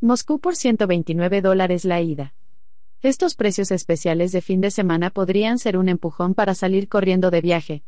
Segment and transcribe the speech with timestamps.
[0.00, 2.32] Moscú por 129 dólares la ida.
[3.02, 7.40] Estos precios especiales de fin de semana podrían ser un empujón para salir corriendo de
[7.40, 7.82] viaje.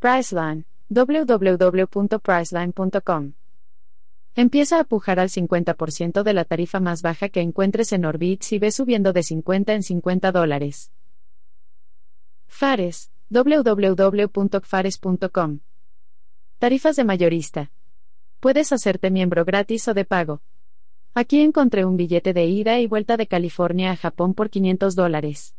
[0.00, 0.66] Priceline.
[0.90, 3.32] www.priceline.com.
[4.34, 8.58] Empieza a pujar al 50% de la tarifa más baja que encuentres en Orbit si
[8.58, 10.92] ves subiendo de 50 en 50 dólares.
[12.46, 13.10] Fares.
[13.30, 15.60] www.fares.com.
[16.58, 17.72] Tarifas de mayorista.
[18.40, 20.42] Puedes hacerte miembro gratis o de pago.
[21.12, 25.56] Aquí encontré un billete de ida y vuelta de California a Japón por 500 dólares.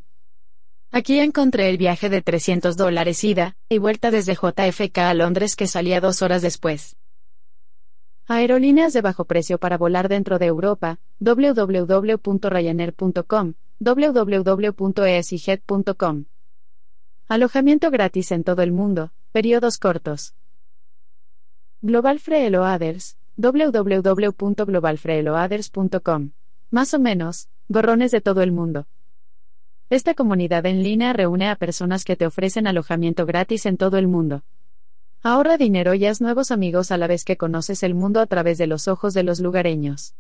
[0.92, 5.68] Aquí encontré el viaje de 300 dólares ida y vuelta desde JFK a Londres que
[5.68, 6.96] salía dos horas después.
[8.28, 16.26] Aerolíneas de bajo precio para volar dentro de Europa, www.ryanair.com, www.easyjet.com.
[17.28, 20.34] Alojamiento gratis en todo el mundo, periodos cortos.
[21.84, 26.32] Global Freeloaders, www.globalfreeloaders.com.
[26.72, 28.88] Más o menos, gorrones de todo el mundo.
[29.92, 34.08] Esta comunidad en línea reúne a personas que te ofrecen alojamiento gratis en todo el
[34.08, 34.42] mundo.
[35.22, 38.58] Ahorra dinero y haz nuevos amigos a la vez que conoces el mundo a través
[38.58, 40.16] de los ojos de los lugareños.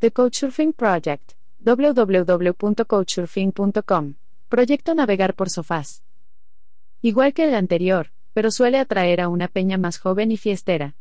[0.00, 4.14] The Couchsurfing Project, www.couchsurfing.com.
[4.48, 6.02] Proyecto navegar por sofás.
[7.00, 10.96] Igual que el anterior, pero suele atraer a una peña más joven y fiestera.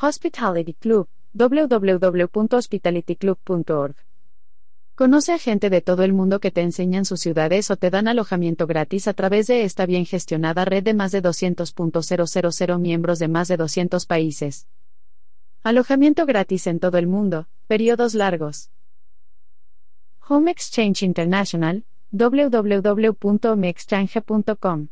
[0.00, 3.96] Hospitality Club, www.hospitalityclub.org.
[4.94, 8.08] Conoce a gente de todo el mundo que te enseñan sus ciudades o te dan
[8.08, 13.28] alojamiento gratis a través de esta bien gestionada red de más de 200.000 miembros de
[13.28, 14.66] más de 200 países.
[15.62, 18.70] Alojamiento gratis en todo el mundo, periodos largos.
[20.28, 24.88] Home Exchange International, www.homeexchange.com.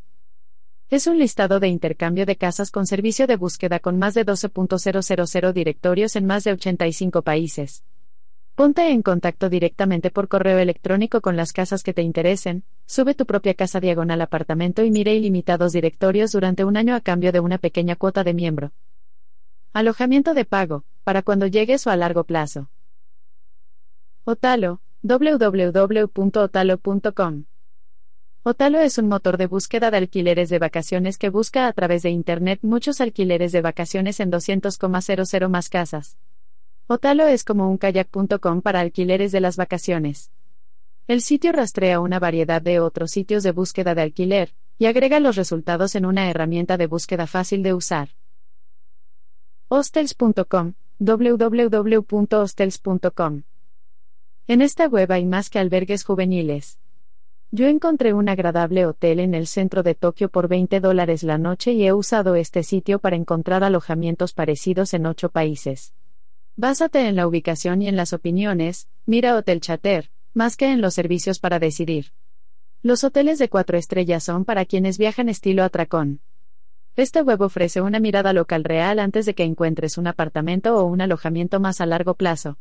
[0.88, 5.52] Es un listado de intercambio de casas con servicio de búsqueda con más de 12.000
[5.52, 7.84] directorios en más de 85 países.
[8.54, 13.26] Ponte en contacto directamente por correo electrónico con las casas que te interesen, sube tu
[13.26, 17.58] propia casa diagonal apartamento y mire ilimitados directorios durante un año a cambio de una
[17.58, 18.72] pequeña cuota de miembro.
[19.72, 22.70] Alojamiento de pago, para cuando llegues o a largo plazo.
[24.24, 27.44] Otalo, www.otalo.com.
[28.42, 32.10] Otalo es un motor de búsqueda de alquileres de vacaciones que busca a través de
[32.10, 36.16] Internet muchos alquileres de vacaciones en 200,00 más casas.
[36.86, 40.30] Otalo es como un kayak.com para alquileres de las vacaciones.
[41.08, 45.36] El sitio rastrea una variedad de otros sitios de búsqueda de alquiler, y agrega los
[45.36, 48.10] resultados en una herramienta de búsqueda fácil de usar.
[49.68, 53.42] Hostels.com, www.hostels.com.
[54.48, 56.78] En esta web hay más que albergues juveniles.
[57.50, 61.72] Yo encontré un agradable hotel en el centro de Tokio por 20 dólares la noche
[61.72, 65.94] y he usado este sitio para encontrar alojamientos parecidos en ocho países.
[66.54, 70.94] Básate en la ubicación y en las opiniones, mira Hotel Chater, más que en los
[70.94, 72.12] servicios para decidir.
[72.82, 76.20] Los hoteles de cuatro estrellas son para quienes viajan estilo atracón.
[76.94, 81.00] Este web ofrece una mirada local real antes de que encuentres un apartamento o un
[81.00, 82.58] alojamiento más a largo plazo.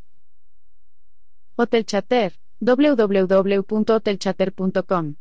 [1.58, 5.16] Hotel Chater, www.hotelchater.com.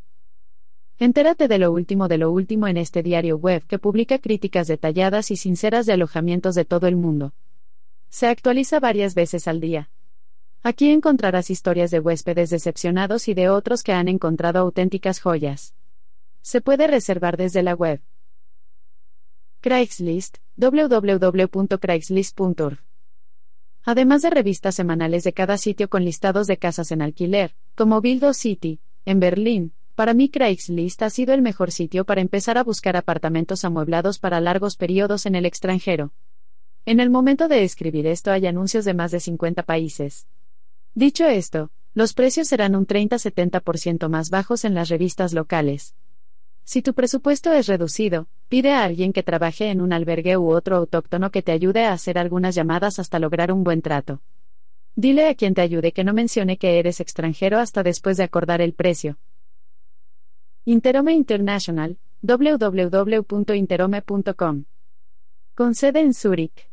[0.99, 5.31] Entérate de lo último de lo último en este diario web que publica críticas detalladas
[5.31, 7.35] y sinceras de alojamientos de todo el mundo.
[8.09, 9.91] Se actualiza varias veces al día.
[10.65, 15.73] Aquí encontrarás historias de huéspedes decepcionados y de otros que han encontrado auténticas joyas.
[16.43, 18.01] Se puede reservar desde la web.
[19.61, 22.81] Craigslist, www.craigslist.org.
[23.87, 28.33] Además de revistas semanales de cada sitio con listados de casas en alquiler, como Bildo
[28.33, 32.97] City, en Berlín, para mí Craigslist ha sido el mejor sitio para empezar a buscar
[32.97, 36.15] apartamentos amueblados para largos periodos en el extranjero.
[36.87, 40.29] En el momento de escribir esto hay anuncios de más de 50 países.
[40.95, 45.95] Dicho esto, los precios serán un 30-70% más bajos en las revistas locales.
[46.65, 50.77] Si tu presupuesto es reducido, pide a alguien que trabaje en un albergue u otro
[50.77, 54.23] autóctono que te ayude a hacer algunas llamadas hasta lograr un buen trato.
[54.97, 58.63] Dile a quien te ayude que no mencione que eres extranjero hasta después de acordar
[58.63, 59.19] el precio.
[60.65, 64.65] Interome International, www.interome.com.
[65.55, 66.71] Con sede en Zúrich.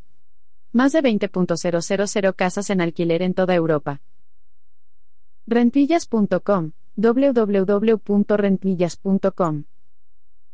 [0.72, 4.00] Más de 20.000 casas en alquiler en toda Europa.
[5.48, 9.66] Rentillas.com, www.rentillas.com.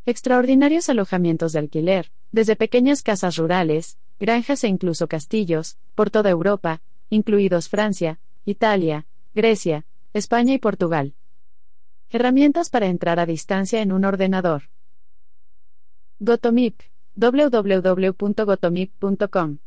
[0.07, 6.81] Extraordinarios alojamientos de alquiler, desde pequeñas casas rurales, granjas e incluso castillos, por toda Europa,
[7.09, 9.05] incluidos Francia, Italia,
[9.35, 11.13] Grecia, España y Portugal.
[12.09, 14.69] Herramientas para entrar a distancia en un ordenador.
[16.19, 16.79] Gotomip.
[17.15, 19.57] www.gotomip.com.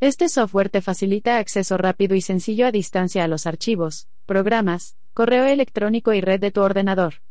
[0.00, 5.46] Este software te facilita acceso rápido y sencillo a distancia a los archivos, programas, correo
[5.46, 7.22] electrónico y red de tu ordenador.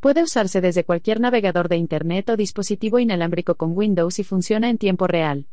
[0.00, 4.78] Puede usarse desde cualquier navegador de Internet o dispositivo inalámbrico con Windows y funciona en
[4.78, 5.46] tiempo real.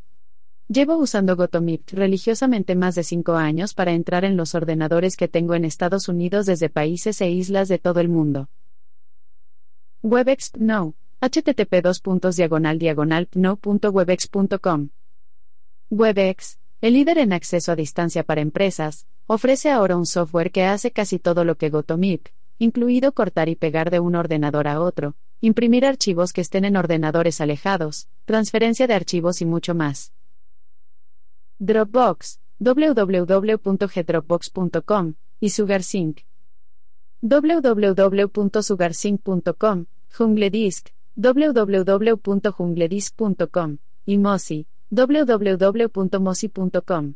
[0.68, 5.56] Llevo usando GoToMeet religiosamente más de 5 años para entrar en los ordenadores que tengo
[5.56, 8.50] en Estados Unidos desde países e islas de todo el mundo.
[10.04, 10.94] WebEx No.
[11.22, 11.84] http
[13.34, 14.90] no.webex.com.
[15.90, 20.92] WebEx, el líder en acceso a distancia para empresas, ofrece ahora un software que hace
[20.92, 25.86] casi todo lo que GoToMeet, incluido cortar y pegar de un ordenador a otro, imprimir
[25.86, 30.14] archivos que estén en ordenadores alejados, transferencia de archivos y mucho más.
[31.60, 36.20] Dropbox, www.gedropbox.com, y SugarSync.
[37.22, 47.16] www.sugarsync.com, JungleDisc, www.jungledisc.com, y Mozi, www.mozi.com.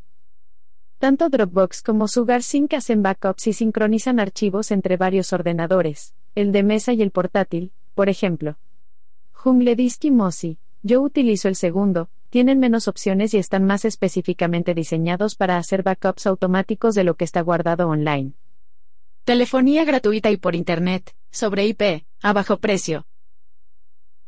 [0.99, 6.91] Tanto Dropbox como SugarSync hacen backups y sincronizan archivos entre varios ordenadores, el de mesa
[6.91, 8.57] y el portátil, por ejemplo.
[9.31, 15.35] JungleDisc y Mozi, yo utilizo el segundo, tienen menos opciones y están más específicamente diseñados
[15.35, 18.33] para hacer backups automáticos de lo que está guardado online.
[19.23, 23.07] Telefonía gratuita y por Internet, sobre IP, a bajo precio.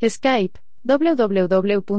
[0.02, 1.94] Skype, www.skype.com.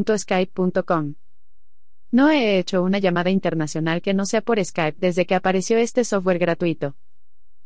[2.13, 6.05] No he hecho una llamada internacional que no sea por Skype desde que apareció este
[6.05, 6.95] software gratuito.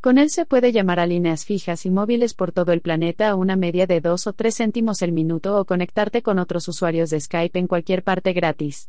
[0.00, 3.34] Con él se puede llamar a líneas fijas y móviles por todo el planeta a
[3.34, 7.20] una media de 2 o 3 céntimos el minuto o conectarte con otros usuarios de
[7.20, 8.88] Skype en cualquier parte gratis.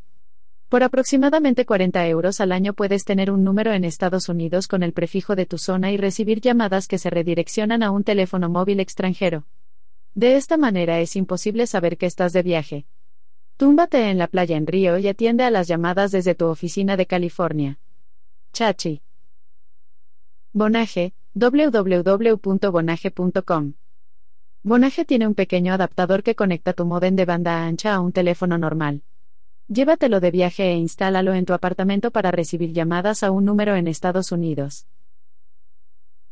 [0.70, 4.94] Por aproximadamente 40 euros al año puedes tener un número en Estados Unidos con el
[4.94, 9.48] prefijo de tu zona y recibir llamadas que se redireccionan a un teléfono móvil extranjero.
[10.14, 12.86] De esta manera es imposible saber que estás de viaje.
[13.58, 17.08] Túmbate en la playa en Río y atiende a las llamadas desde tu oficina de
[17.08, 17.80] California.
[18.54, 19.02] Chachi.
[20.54, 23.74] Bonage, www.bonage.com.
[24.62, 28.60] Bonage tiene un pequeño adaptador que conecta tu modem de banda ancha a un teléfono
[28.60, 29.02] normal.
[29.68, 33.88] Llévatelo de viaje e instálalo en tu apartamento para recibir llamadas a un número en
[33.88, 34.86] Estados Unidos.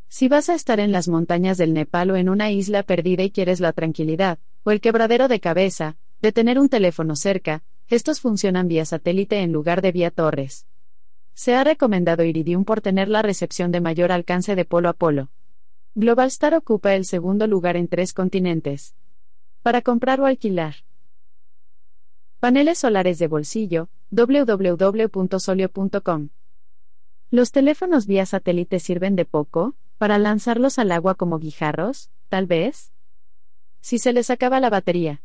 [0.08, 3.30] Si vas a estar en las montañas del Nepal o en una isla perdida y
[3.30, 8.68] quieres la tranquilidad, o el quebradero de cabeza, de tener un teléfono cerca, estos funcionan
[8.68, 10.66] vía satélite en lugar de vía torres.
[11.32, 15.30] Se ha recomendado Iridium por tener la recepción de mayor alcance de polo a polo.
[15.94, 18.94] Globalstar ocupa el segundo lugar en tres continentes.
[19.62, 20.75] Para comprar o alquilar.
[22.38, 26.29] Paneles solares de bolsillo, www.solio.com.
[27.31, 32.93] ¿Los teléfonos vía satélite sirven de poco, para lanzarlos al agua como guijarros, tal vez?
[33.81, 35.23] Si se les acaba la batería.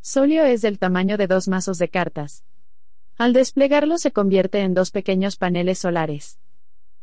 [0.00, 2.44] Solio es del tamaño de dos mazos de cartas.
[3.16, 6.38] Al desplegarlo se convierte en dos pequeños paneles solares.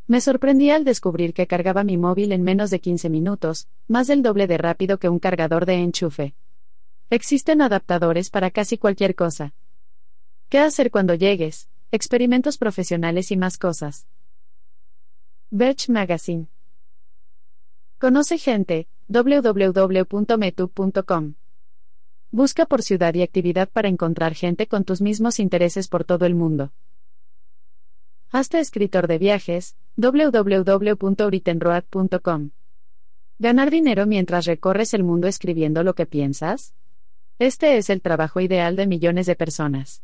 [0.08, 4.22] Me sorprendí al descubrir que cargaba mi móvil en menos de 15 minutos, más del
[4.22, 6.36] doble de rápido que un cargador de enchufe.
[7.10, 9.54] Existen adaptadores para casi cualquier cosa.
[10.52, 11.68] ¿Qué hacer cuando llegues?
[11.94, 14.06] Experimentos profesionales y más cosas.
[15.50, 16.50] Birch Magazine.
[17.98, 21.36] Conoce gente, www.metup.com.
[22.32, 26.36] Busca por ciudad y actividad para encontrar gente con tus mismos intereses por todo el
[26.36, 26.74] mundo.
[28.30, 32.50] Hazte escritor de viajes, www.uritenroad.com.
[33.40, 36.74] ¿Ganar dinero mientras recorres el mundo escribiendo lo que piensas?
[37.40, 40.04] Este es el trabajo ideal de millones de personas.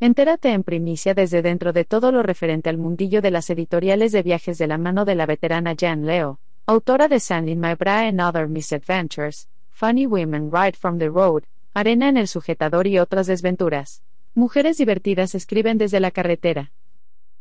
[0.00, 4.22] Entérate en primicia desde dentro de todo lo referente al mundillo de las editoriales de
[4.22, 8.20] viajes de la mano de la veterana Jan Leo, autora de in My Bra and
[8.20, 14.02] Other Misadventures, Funny Women Ride from the Road, Arena en el sujetador y otras desventuras.
[14.34, 16.72] Mujeres divertidas escriben desde la carretera.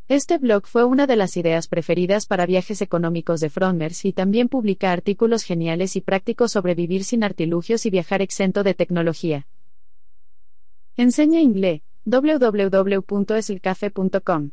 [0.07, 4.47] Este blog fue una de las ideas preferidas para viajes económicos de Fromers y también
[4.47, 9.47] publica artículos geniales y prácticos sobre vivir sin artilugios y viajar exento de tecnología.
[10.97, 14.51] Enseña inglés www.eslcafe.com.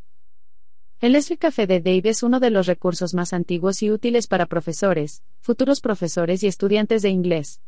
[1.01, 4.45] El Esl Café de Dave es uno de los recursos más antiguos y útiles para
[4.47, 7.63] profesores, futuros profesores y estudiantes de inglés.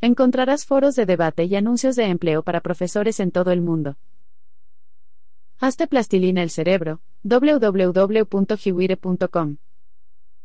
[0.00, 3.96] Encontrarás foros de debate y anuncios de empleo para profesores en todo el mundo.
[5.58, 9.56] Hazte plastilina el cerebro, www.hiwire.com.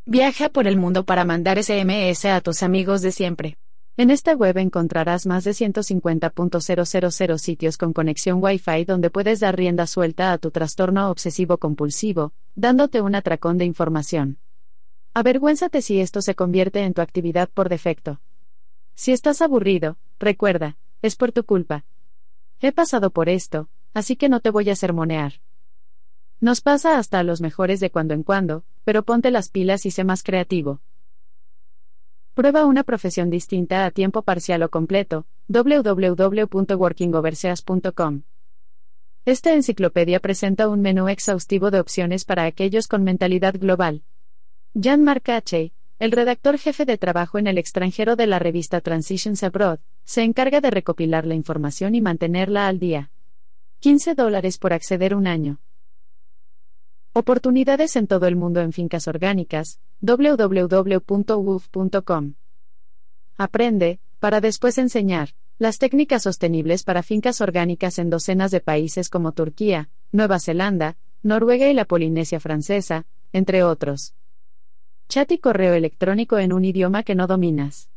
[0.05, 3.57] Viaja por el mundo para mandar SMS a tus amigos de siempre.
[3.95, 9.85] En esta web encontrarás más de 150.000 sitios con conexión Wi-Fi donde puedes dar rienda
[9.85, 14.39] suelta a tu trastorno obsesivo-compulsivo, dándote un atracón de información.
[15.13, 18.19] Avergüénzate si esto se convierte en tu actividad por defecto.
[18.95, 21.85] Si estás aburrido, recuerda, es por tu culpa.
[22.61, 25.33] He pasado por esto, así que no te voy a sermonear.
[26.39, 29.91] Nos pasa hasta a los mejores de cuando en cuando, pero ponte las pilas y
[29.91, 30.81] sé más creativo.
[32.33, 38.23] Prueba una profesión distinta a tiempo parcial o completo, www.workingoverseas.com.
[39.23, 44.01] Esta enciclopedia presenta un menú exhaustivo de opciones para aquellos con mentalidad global.
[44.73, 45.25] Jan Mark
[45.99, 50.59] el redactor jefe de trabajo en el extranjero de la revista Transitions Abroad, se encarga
[50.59, 53.11] de recopilar la información y mantenerla al día.
[53.79, 55.59] 15 dólares por acceder un año.
[57.15, 61.13] Oportunidades en todo el mundo en fincas orgánicas, www.woof.com.
[63.37, 69.31] Aprende, para después enseñar, las técnicas sostenibles para fincas orgánicas en docenas de países como
[69.33, 74.15] Turquía, Nueva Zelanda, Noruega y la Polinesia Francesa, entre otros.
[75.07, 77.91] Chat y correo electrónico en un idioma que no dominas.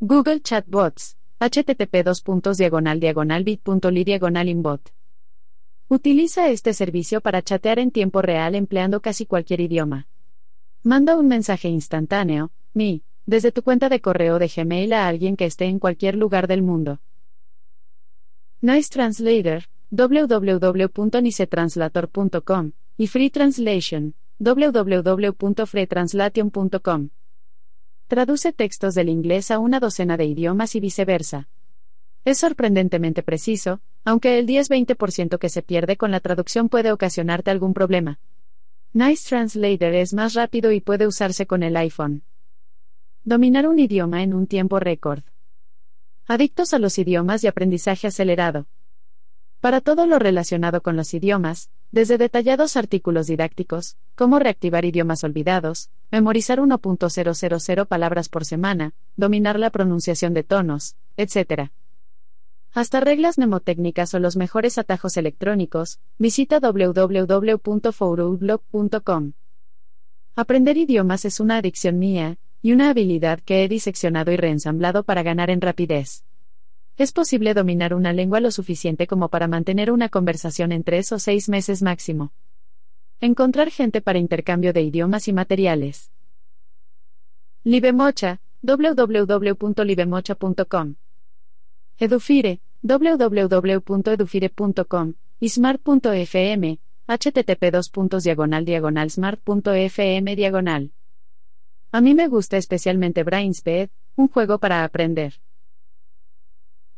[0.00, 2.04] Google Chatbots, http
[2.58, 4.92] diagonal diagonal bit.ly diagonal inbot.
[5.92, 10.06] Utiliza este servicio para chatear en tiempo real empleando casi cualquier idioma.
[10.84, 15.46] Manda un mensaje instantáneo, mi, desde tu cuenta de correo de Gmail a alguien que
[15.46, 17.00] esté en cualquier lugar del mundo.
[18.60, 27.08] Nice Translator, www.nicetranslator.com, y Free Translation, www.freetranslation.com.
[28.06, 31.48] Traduce textos del inglés a una docena de idiomas y viceversa.
[32.24, 37.74] Es sorprendentemente preciso, aunque el 10-20% que se pierde con la traducción puede ocasionarte algún
[37.74, 38.18] problema.
[38.92, 42.22] Nice Translator es más rápido y puede usarse con el iPhone.
[43.24, 45.22] Dominar un idioma en un tiempo récord.
[46.26, 48.66] Adictos a los idiomas y aprendizaje acelerado.
[49.60, 55.90] Para todo lo relacionado con los idiomas, desde detallados artículos didácticos, cómo reactivar idiomas olvidados,
[56.10, 61.70] memorizar 1.000 palabras por semana, dominar la pronunciación de tonos, etc
[62.72, 69.32] hasta reglas mnemotécnicas o los mejores atajos electrónicos, visita www.fourblog.com.
[70.36, 75.22] Aprender idiomas es una adicción mía, y una habilidad que he diseccionado y reensamblado para
[75.22, 76.24] ganar en rapidez.
[76.96, 81.18] Es posible dominar una lengua lo suficiente como para mantener una conversación en tres o
[81.18, 82.34] seis meses máximo.
[83.20, 86.10] Encontrar gente para intercambio de idiomas y materiales.
[87.64, 90.96] Libemocha, www.libemocha.com.
[92.00, 97.70] Edufire, www.edufire.com, y smart.fm, http
[99.10, 100.92] smart.fm diagonal.
[101.92, 105.34] A mí me gusta especialmente Brainspeed, un juego para aprender.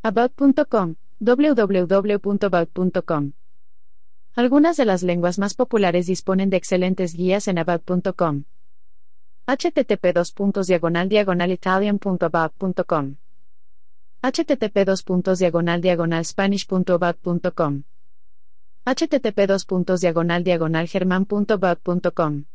[0.03, 3.33] About.com, www.about.com.
[4.35, 8.45] Algunas de las lenguas más populares disponen de excelentes guías en about.com.
[9.47, 10.13] http
[10.65, 13.17] diagonal diagonal italian.about.com
[14.23, 14.87] http
[15.37, 17.83] diagonal diagonal spanish.bot.com
[18.85, 22.45] http diagonal diagonal german.bot.com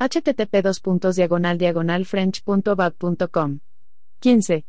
[0.00, 3.60] http diagonal diagonal french.bot.com
[4.18, 4.64] 15.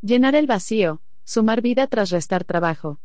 [0.00, 3.00] Llenar el vacío, sumar vida tras restar trabajo.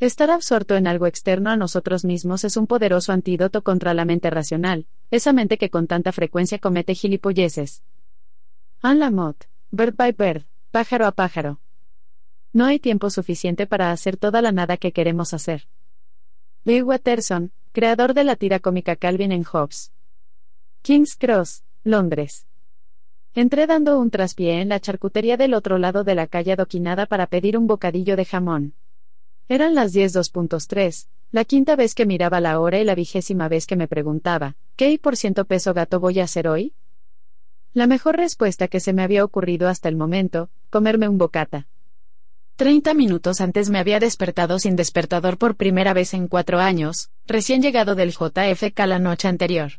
[0.00, 4.28] Estar absorto en algo externo a nosotros mismos es un poderoso antídoto contra la mente
[4.28, 7.84] racional, esa mente que con tanta frecuencia comete gilipolleces.
[8.82, 11.60] Anne Lamotte, Bird by Bird pájaro a pájaro.
[12.52, 15.68] No hay tiempo suficiente para hacer toda la nada que queremos hacer.
[16.64, 19.92] Bill Watterson, creador de la tira cómica Calvin en Hobbes.
[20.82, 22.48] King's Cross, Londres.
[23.34, 27.28] Entré dando un traspié en la charcutería del otro lado de la calle adoquinada para
[27.28, 28.74] pedir un bocadillo de jamón.
[29.48, 33.76] Eran las 10.2.3, la quinta vez que miraba la hora y la vigésima vez que
[33.76, 36.74] me preguntaba, ¿qué y por ciento peso gato voy a hacer hoy?
[37.74, 41.66] La mejor respuesta que se me había ocurrido hasta el momento, comerme un bocata.
[42.54, 47.62] Treinta minutos antes me había despertado sin despertador por primera vez en cuatro años, recién
[47.62, 49.72] llegado del JFK la noche anterior.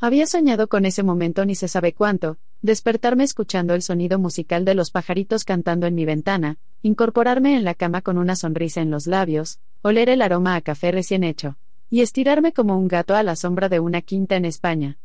[0.00, 4.74] Había soñado con ese momento ni se sabe cuánto, despertarme escuchando el sonido musical de
[4.74, 9.06] los pajaritos cantando en mi ventana, incorporarme en la cama con una sonrisa en los
[9.06, 11.56] labios, oler el aroma a café recién hecho,
[11.90, 14.98] y estirarme como un gato a la sombra de una quinta en España.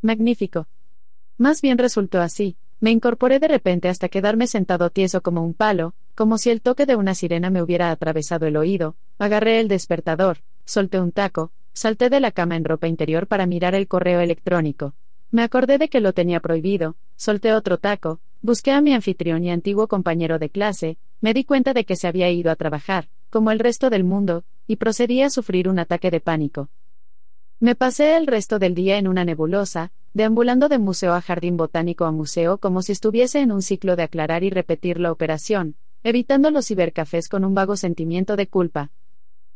[0.00, 0.66] Magnífico.
[1.36, 5.94] Más bien resultó así, me incorporé de repente hasta quedarme sentado tieso como un palo,
[6.14, 10.38] como si el toque de una sirena me hubiera atravesado el oído, agarré el despertador,
[10.64, 14.94] solté un taco, salté de la cama en ropa interior para mirar el correo electrónico.
[15.32, 19.50] Me acordé de que lo tenía prohibido, solté otro taco, busqué a mi anfitrión y
[19.50, 23.50] antiguo compañero de clase, me di cuenta de que se había ido a trabajar, como
[23.50, 26.68] el resto del mundo, y procedí a sufrir un ataque de pánico.
[27.60, 32.04] Me pasé el resto del día en una nebulosa, deambulando de museo a jardín botánico
[32.04, 36.50] a museo como si estuviese en un ciclo de aclarar y repetir la operación, evitando
[36.50, 38.90] los cibercafés con un vago sentimiento de culpa.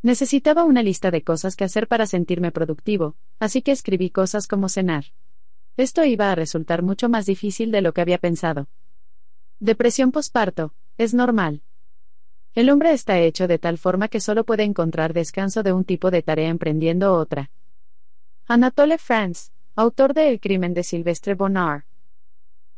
[0.02, 4.68] Necesitaba una lista de cosas que hacer para sentirme productivo, así que escribí cosas como
[4.68, 5.06] cenar.
[5.76, 8.68] Esto iba a resultar mucho más difícil de lo que había pensado.
[9.58, 11.62] Depresión posparto, es normal.
[12.54, 16.10] El hombre está hecho de tal forma que solo puede encontrar descanso de un tipo
[16.10, 17.50] de tarea emprendiendo otra.
[18.50, 21.82] Anatole France, autor de El crimen de Silvestre Bonnard.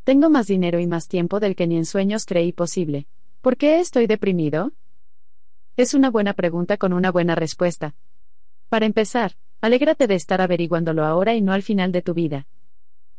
[0.03, 3.07] Tengo más dinero y más tiempo del que ni en sueños creí posible.
[3.39, 4.73] ¿Por qué estoy deprimido?
[5.77, 7.95] Es una buena pregunta con una buena respuesta.
[8.67, 12.47] Para empezar, alégrate de estar averiguándolo ahora y no al final de tu vida.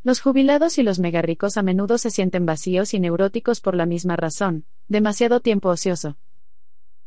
[0.03, 4.15] Los jubilados y los megarricos a menudo se sienten vacíos y neuróticos por la misma
[4.15, 6.17] razón, demasiado tiempo ocioso.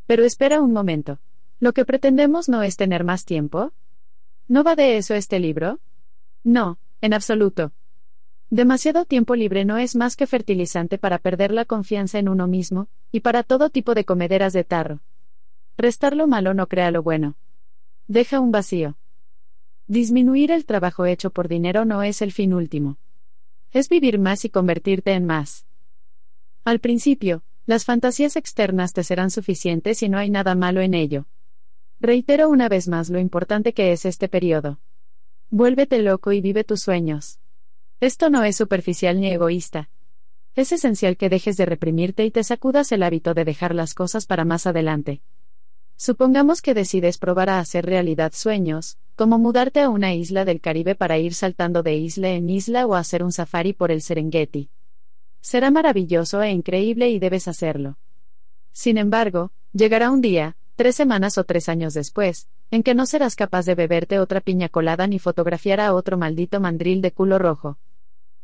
[0.09, 1.21] Pero espera un momento.
[1.61, 3.73] ¿Lo que pretendemos no es tener más tiempo?
[4.49, 5.81] ¿No va de eso este libro?
[6.45, 7.73] No, en absoluto.
[8.49, 12.89] Demasiado tiempo libre no es más que fertilizante para perder la confianza en uno mismo,
[13.11, 15.01] y para todo tipo de comederas de tarro.
[15.77, 17.37] Restar lo malo no crea lo bueno.
[18.07, 18.97] Deja un vacío.
[19.89, 22.99] Disminuir el trabajo hecho por dinero no es el fin último.
[23.73, 25.67] Es vivir más y convertirte en más.
[26.65, 31.27] Al principio, las fantasías externas te serán suficientes y no hay nada malo en ello.
[32.07, 34.79] Reitero una vez más lo importante que es este periodo.
[35.51, 37.41] Vuélvete loco y vive tus sueños.
[37.99, 39.91] Esto no es superficial ni egoísta.
[40.55, 44.27] Es esencial que dejes de reprimirte y te sacudas el hábito de dejar las cosas
[44.27, 45.21] para más adelante.
[45.97, 50.95] Supongamos que decides probar a hacer realidad sueños, como mudarte a una isla del Caribe
[50.95, 54.71] para ir saltando de isla en isla o hacer un safari por el Serengeti.
[55.41, 57.99] Será maravilloso e increíble y debes hacerlo.
[58.71, 63.35] Sin embargo, llegará un día, tres semanas o tres años después, en que no serás
[63.35, 67.79] capaz de beberte otra piña colada ni fotografiar a otro maldito mandril de culo rojo.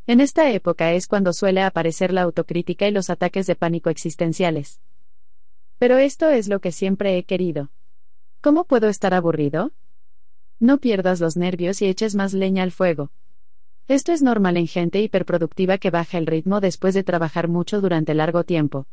[0.07, 4.81] En esta época es cuando suele aparecer la autocrítica y los ataques de pánico existenciales.
[5.79, 7.71] Pero esto es lo que siempre he querido.
[8.41, 9.73] ¿Cómo puedo estar aburrido?
[10.59, 13.11] No pierdas los nervios y eches más leña al fuego.
[13.89, 18.15] Esto es normal en gente hiperproductiva que baja el ritmo después de trabajar mucho durante
[18.15, 18.87] largo tiempo.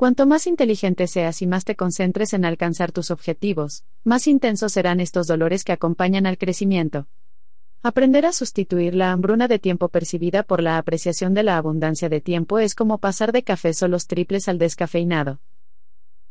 [0.00, 4.98] Cuanto más inteligente seas y más te concentres en alcanzar tus objetivos, más intensos serán
[4.98, 7.06] estos dolores que acompañan al crecimiento.
[7.82, 12.22] Aprender a sustituir la hambruna de tiempo percibida por la apreciación de la abundancia de
[12.22, 15.42] tiempo es como pasar de café solos triples al descafeinado.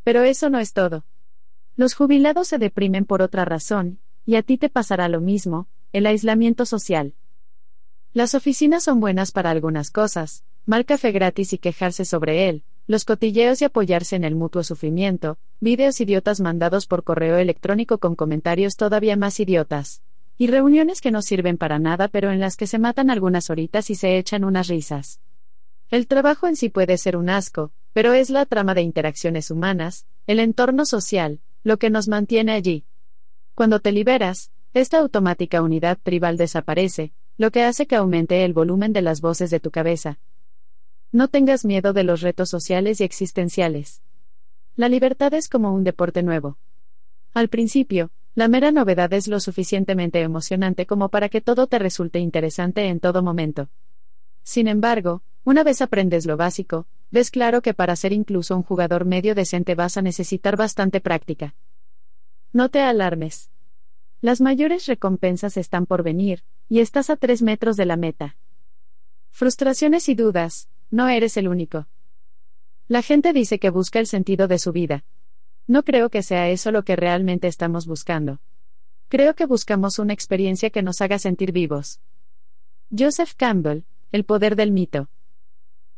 [0.03, 1.05] Pero eso no es todo.
[1.75, 6.07] Los jubilados se deprimen por otra razón, y a ti te pasará lo mismo, el
[6.07, 7.13] aislamiento social.
[8.13, 13.05] Las oficinas son buenas para algunas cosas, mal café gratis y quejarse sobre él, los
[13.05, 18.77] cotilleos y apoyarse en el mutuo sufrimiento, vídeos idiotas mandados por correo electrónico con comentarios
[18.77, 20.01] todavía más idiotas.
[20.39, 23.91] Y reuniones que no sirven para nada pero en las que se matan algunas horitas
[23.91, 25.19] y se echan unas risas.
[25.91, 30.07] El trabajo en sí puede ser un asco, pero es la trama de interacciones humanas,
[30.25, 32.85] el entorno social, lo que nos mantiene allí.
[33.53, 38.93] Cuando te liberas, esta automática unidad tribal desaparece, lo que hace que aumente el volumen
[38.93, 40.17] de las voces de tu cabeza,
[41.11, 44.01] no tengas miedo de los retos sociales y existenciales.
[44.75, 46.57] La libertad es como un deporte nuevo.
[47.33, 52.19] Al principio, la mera novedad es lo suficientemente emocionante como para que todo te resulte
[52.19, 53.69] interesante en todo momento.
[54.43, 59.05] Sin embargo, una vez aprendes lo básico, ves claro que para ser incluso un jugador
[59.05, 61.55] medio decente vas a necesitar bastante práctica.
[62.53, 63.49] No te alarmes.
[64.21, 68.37] Las mayores recompensas están por venir, y estás a tres metros de la meta.
[69.31, 71.87] Frustraciones y dudas, no eres el único.
[72.87, 75.05] La gente dice que busca el sentido de su vida.
[75.67, 78.39] No creo que sea eso lo que realmente estamos buscando.
[79.07, 81.99] Creo que buscamos una experiencia que nos haga sentir vivos.
[82.97, 85.09] Joseph Campbell, El poder del mito.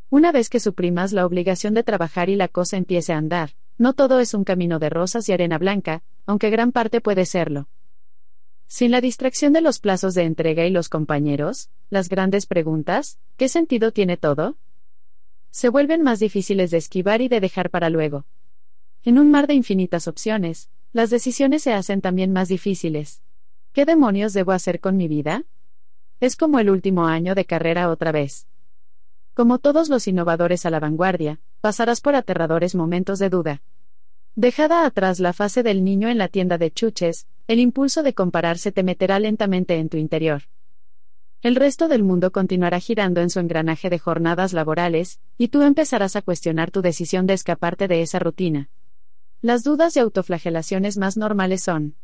[0.10, 3.94] Una vez que suprimas la obligación de trabajar y la cosa empiece a andar, no
[3.94, 7.70] todo es un camino de rosas y arena blanca, aunque gran parte puede serlo.
[8.68, 13.48] Sin la distracción de los plazos de entrega y los compañeros, las grandes preguntas, ¿qué
[13.48, 14.58] sentido tiene todo?
[15.52, 18.26] Se vuelven más difíciles de esquivar y de dejar para luego.
[19.04, 23.22] En un mar de infinitas opciones, las decisiones se hacen también más difíciles.
[23.74, 25.44] ¿Qué demonios debo hacer con mi vida?
[26.22, 28.48] Es como el último año de carrera otra vez.
[29.34, 33.62] Como todos los innovadores a la vanguardia, pasarás por aterradores momentos de duda.
[34.36, 38.72] Dejada atrás la fase del niño en la tienda de chuches, el impulso de compararse
[38.72, 40.44] te meterá lentamente en tu interior.
[41.42, 46.16] El resto del mundo continuará girando en su engranaje de jornadas laborales, y tú empezarás
[46.16, 48.70] a cuestionar tu decisión de escaparte de esa rutina.
[49.42, 51.96] Las dudas y autoflagelaciones más normales son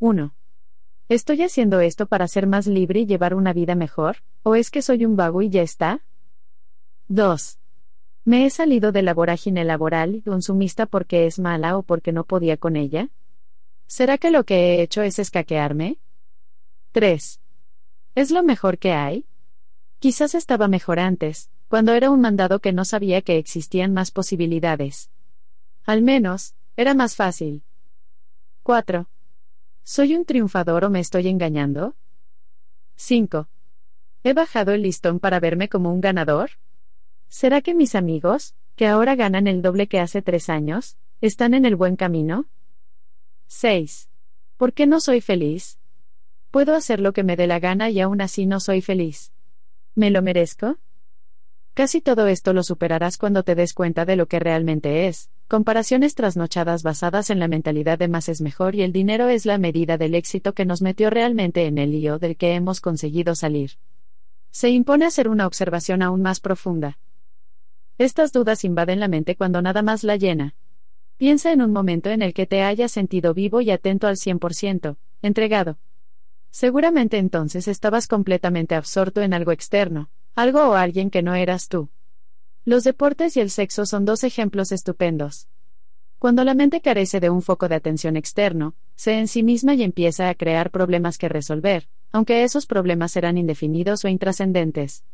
[0.00, 0.34] 1.
[1.08, 4.16] ¿Estoy haciendo esto para ser más libre y llevar una vida mejor?
[4.42, 6.02] ¿O es que soy un vago y ya está?
[7.06, 7.58] 2.
[8.24, 12.24] ¿Me he salido de la vorágine laboral y consumista porque es mala o porque no
[12.24, 13.10] podía con ella?
[13.86, 15.98] ¿Será que lo que he hecho es escaquearme?
[16.92, 17.39] 3.
[18.14, 19.24] ¿Es lo mejor que hay?
[20.00, 25.10] Quizás estaba mejor antes, cuando era un mandado que no sabía que existían más posibilidades.
[25.84, 27.62] Al menos, era más fácil.
[28.62, 29.08] 4.
[29.84, 31.94] ¿Soy un triunfador o me estoy engañando?
[32.96, 33.48] 5.
[34.24, 36.50] ¿He bajado el listón para verme como un ganador?
[37.28, 41.64] ¿Será que mis amigos, que ahora ganan el doble que hace tres años, están en
[41.64, 42.46] el buen camino?
[43.46, 44.10] 6.
[44.56, 45.79] ¿Por qué no soy feliz?
[46.50, 49.32] Puedo hacer lo que me dé la gana y aún así no soy feliz.
[49.94, 50.78] ¿Me lo merezco?
[51.74, 55.30] Casi todo esto lo superarás cuando te des cuenta de lo que realmente es.
[55.46, 59.58] Comparaciones trasnochadas basadas en la mentalidad de más es mejor y el dinero es la
[59.58, 63.72] medida del éxito que nos metió realmente en el lío del que hemos conseguido salir.
[64.50, 66.98] Se impone hacer una observación aún más profunda.
[67.96, 70.56] Estas dudas invaden la mente cuando nada más la llena.
[71.16, 74.96] Piensa en un momento en el que te hayas sentido vivo y atento al 100%,
[75.22, 75.78] entregado.
[76.50, 81.90] Seguramente entonces estabas completamente absorto en algo externo, algo o alguien que no eras tú.
[82.64, 85.48] Los deportes y el sexo son dos ejemplos estupendos.
[86.18, 89.82] Cuando la mente carece de un foco de atención externo, se en sí misma y
[89.82, 95.04] empieza a crear problemas que resolver, aunque esos problemas serán indefinidos o intrascendentes.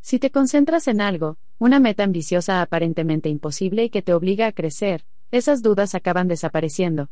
[0.00, 4.52] Si te concentras en algo, una meta ambiciosa aparentemente imposible y que te obliga a
[4.52, 7.10] crecer, esas dudas acaban desapareciendo.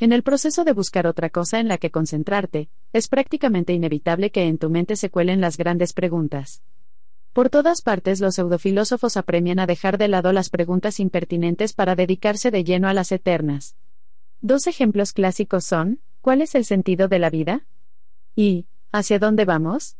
[0.00, 4.48] En el proceso de buscar otra cosa en la que concentrarte, es prácticamente inevitable que
[4.48, 6.62] en tu mente se cuelen las grandes preguntas.
[7.32, 12.50] Por todas partes los pseudofilósofos apremian a dejar de lado las preguntas impertinentes para dedicarse
[12.50, 13.76] de lleno a las eternas.
[14.40, 17.66] Dos ejemplos clásicos son, ¿cuál es el sentido de la vida?
[18.34, 19.96] ¿Y, hacia dónde vamos?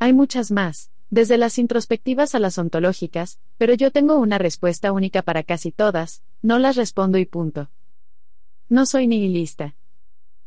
[0.00, 5.22] Hay muchas más, desde las introspectivas a las ontológicas, pero yo tengo una respuesta única
[5.22, 7.70] para casi todas, no las respondo y punto.
[8.68, 9.76] No soy nihilista.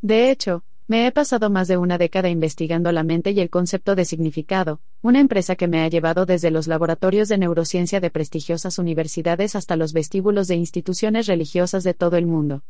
[0.02, 3.96] De hecho, me he pasado más de una década investigando la mente y el concepto
[3.96, 8.78] de significado, una empresa que me ha llevado desde los laboratorios de neurociencia de prestigiosas
[8.78, 12.64] universidades hasta los vestíbulos de instituciones religiosas de todo el mundo.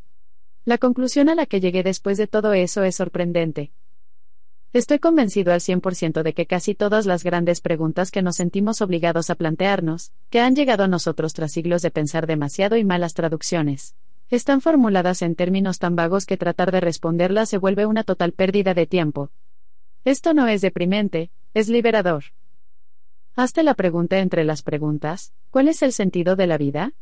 [0.66, 3.72] La conclusión a la que llegué después de todo eso es sorprendente.
[4.72, 9.32] Estoy convencido al 100% de que casi todas las grandes preguntas que nos sentimos obligados
[9.32, 13.96] a plantearnos, que han llegado a nosotros tras siglos de pensar demasiado y malas traducciones,
[14.30, 18.74] están formuladas en términos tan vagos que tratar de responderlas se vuelve una total pérdida
[18.74, 19.32] de tiempo.
[20.06, 22.26] Esto no es deprimente, es liberador.
[23.36, 26.94] Hazte la pregunta entre las preguntas, ¿cuál es el sentido de la vida?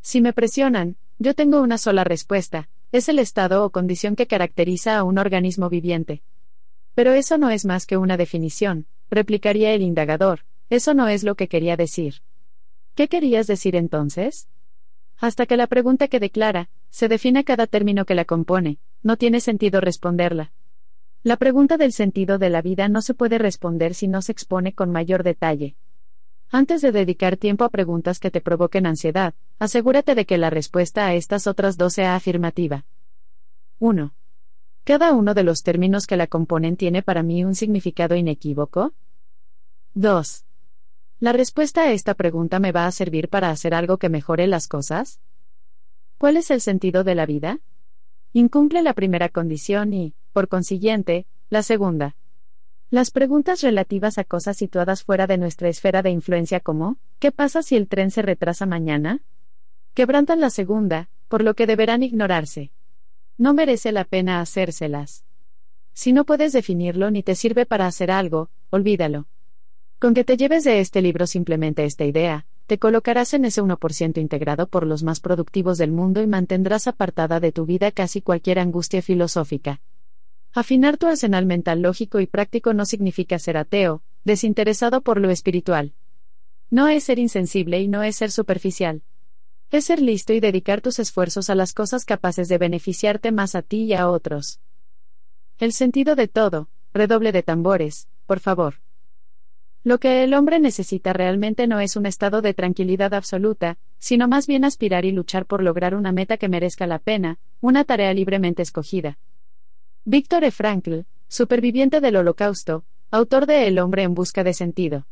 [0.00, 4.98] Si me presionan, yo tengo una sola respuesta, es el estado o condición que caracteriza
[4.98, 6.22] a un organismo viviente.
[6.94, 11.34] Pero eso no es más que una definición, replicaría el indagador, eso no es lo
[11.36, 12.22] que quería decir.
[12.94, 14.48] ¿Qué querías decir entonces?
[15.20, 19.40] Hasta que la pregunta quede clara, se define cada término que la compone, no tiene
[19.40, 20.52] sentido responderla.
[21.22, 24.72] La pregunta del sentido de la vida no se puede responder si no se expone
[24.72, 25.76] con mayor detalle.
[26.50, 31.06] Antes de dedicar tiempo a preguntas que te provoquen ansiedad, asegúrate de que la respuesta
[31.06, 32.86] a estas otras dos sea afirmativa.
[33.78, 34.14] 1.
[34.84, 38.94] ¿Cada uno de los términos que la componen tiene para mí un significado inequívoco?
[39.92, 40.44] 2.
[41.20, 44.68] ¿La respuesta a esta pregunta me va a servir para hacer algo que mejore las
[44.68, 45.20] cosas?
[46.16, 47.60] ¿Cuál es el sentido de la vida?
[48.32, 52.16] Incumple la primera condición y, por consiguiente, la segunda.
[52.88, 57.62] Las preguntas relativas a cosas situadas fuera de nuestra esfera de influencia como, ¿qué pasa
[57.62, 59.20] si el tren se retrasa mañana?
[59.92, 62.72] Quebrantan la segunda, por lo que deberán ignorarse.
[63.36, 65.26] No merece la pena hacérselas.
[65.92, 69.26] Si no puedes definirlo ni te sirve para hacer algo, olvídalo.
[70.00, 74.18] Con que te lleves de este libro simplemente esta idea, te colocarás en ese 1%
[74.18, 78.60] integrado por los más productivos del mundo y mantendrás apartada de tu vida casi cualquier
[78.60, 79.82] angustia filosófica.
[80.54, 85.92] Afinar tu arsenal mental lógico y práctico no significa ser ateo, desinteresado por lo espiritual.
[86.70, 89.02] No es ser insensible y no es ser superficial.
[89.70, 93.60] Es ser listo y dedicar tus esfuerzos a las cosas capaces de beneficiarte más a
[93.60, 94.60] ti y a otros.
[95.58, 98.76] El sentido de todo, redoble de tambores, por favor.
[99.82, 104.46] Lo que el hombre necesita realmente no es un estado de tranquilidad absoluta, sino más
[104.46, 108.62] bien aspirar y luchar por lograr una meta que merezca la pena, una tarea libremente
[108.62, 109.18] escogida.
[110.04, 110.50] Víctor E.
[110.50, 115.06] Frankl, superviviente del Holocausto, autor de El hombre en busca de sentido.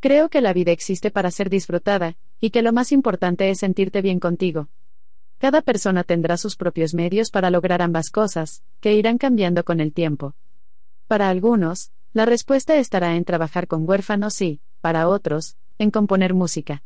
[0.00, 4.00] Creo que la vida existe para ser disfrutada, y que lo más importante es sentirte
[4.00, 4.68] bien contigo.
[5.38, 9.92] Cada persona tendrá sus propios medios para lograr ambas cosas, que irán cambiando con el
[9.92, 10.34] tiempo.
[11.08, 16.82] Para algunos, la respuesta estará en trabajar con huérfanos y, para otros, en componer música.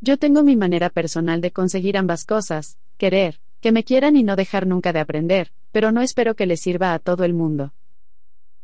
[0.00, 4.34] Yo tengo mi manera personal de conseguir ambas cosas, querer, que me quieran y no
[4.34, 7.74] dejar nunca de aprender, pero no espero que le sirva a todo el mundo.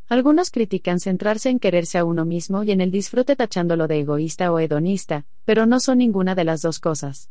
[0.09, 4.51] Algunos critican centrarse en quererse a uno mismo y en el disfrute tachándolo de egoísta
[4.51, 7.29] o hedonista, pero no son ninguna de las dos cosas.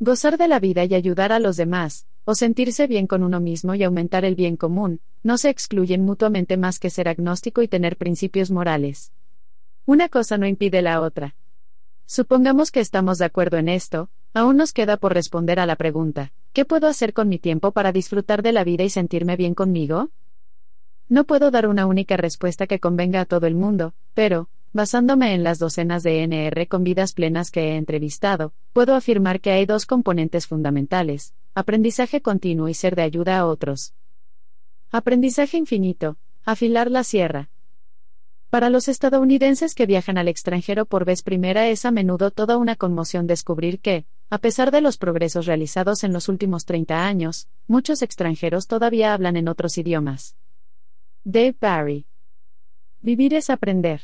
[0.00, 3.74] Gozar de la vida y ayudar a los demás, o sentirse bien con uno mismo
[3.74, 7.96] y aumentar el bien común, no se excluyen mutuamente más que ser agnóstico y tener
[7.96, 9.12] principios morales.
[9.86, 11.34] Una cosa no impide la otra.
[12.06, 16.32] Supongamos que estamos de acuerdo en esto, aún nos queda por responder a la pregunta,
[16.52, 20.10] ¿qué puedo hacer con mi tiempo para disfrutar de la vida y sentirme bien conmigo?
[21.08, 25.42] No puedo dar una única respuesta que convenga a todo el mundo, pero, basándome en
[25.42, 29.84] las docenas de NR con vidas plenas que he entrevistado, puedo afirmar que hay dos
[29.84, 33.94] componentes fundamentales, aprendizaje continuo y ser de ayuda a otros.
[34.90, 37.50] Aprendizaje infinito, afilar la sierra,
[38.52, 42.76] para los estadounidenses que viajan al extranjero por vez primera es a menudo toda una
[42.76, 48.02] conmoción descubrir que, a pesar de los progresos realizados en los últimos 30 años, muchos
[48.02, 50.36] extranjeros todavía hablan en otros idiomas.
[51.24, 52.06] Dave Barry.
[53.00, 54.02] Vivir es aprender.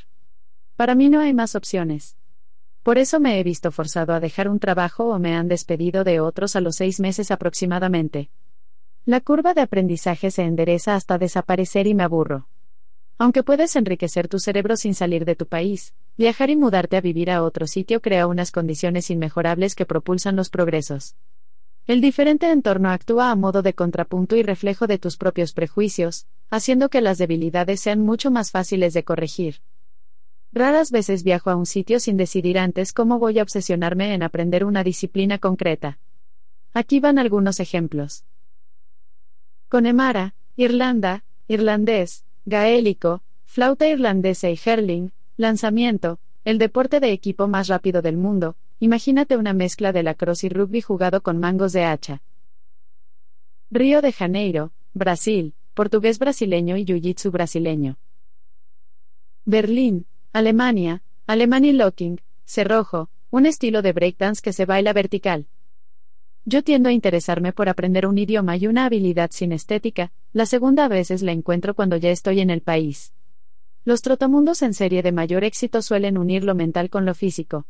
[0.77, 2.17] Para mí no hay más opciones.
[2.89, 6.21] Por eso me he visto forzado a dejar un trabajo o me han despedido de
[6.21, 8.31] otros a los seis meses aproximadamente.
[9.05, 12.49] La curva de aprendizaje se endereza hasta desaparecer y me aburro.
[13.19, 17.31] Aunque puedes enriquecer tu cerebro sin salir de tu país, viajar y mudarte a vivir
[17.31, 21.15] a otro sitio crea unas condiciones inmejorables que propulsan los progresos.
[21.87, 26.89] El diferente entorno actúa a modo de contrapunto y reflejo de tus propios prejuicios, haciendo
[26.89, 29.61] que las debilidades sean mucho más fáciles de corregir.
[30.53, 34.65] Raras veces viajo a un sitio sin decidir antes cómo voy a obsesionarme en aprender
[34.65, 35.99] una disciplina concreta.
[36.73, 38.25] Aquí van algunos ejemplos.
[39.69, 48.01] Connemara, Irlanda, irlandés, gaélico, flauta irlandesa y hurling, lanzamiento, el deporte de equipo más rápido
[48.01, 52.23] del mundo, imagínate una mezcla de lacrosse y rugby jugado con mangos de hacha.
[53.71, 57.99] Río de Janeiro, Brasil, portugués brasileño y jiu-jitsu brasileño.
[59.45, 60.07] Berlín,
[60.39, 65.49] Alemania, Alemany Locking, cerrojo, un estilo de breakdance que se baila vertical.
[66.45, 70.85] Yo tiendo a interesarme por aprender un idioma y una habilidad sin estética, la segunda
[70.85, 73.13] a veces la encuentro cuando ya estoy en el país.
[73.85, 77.67] Los trotamundos en serie de mayor éxito suelen unir lo mental con lo físico.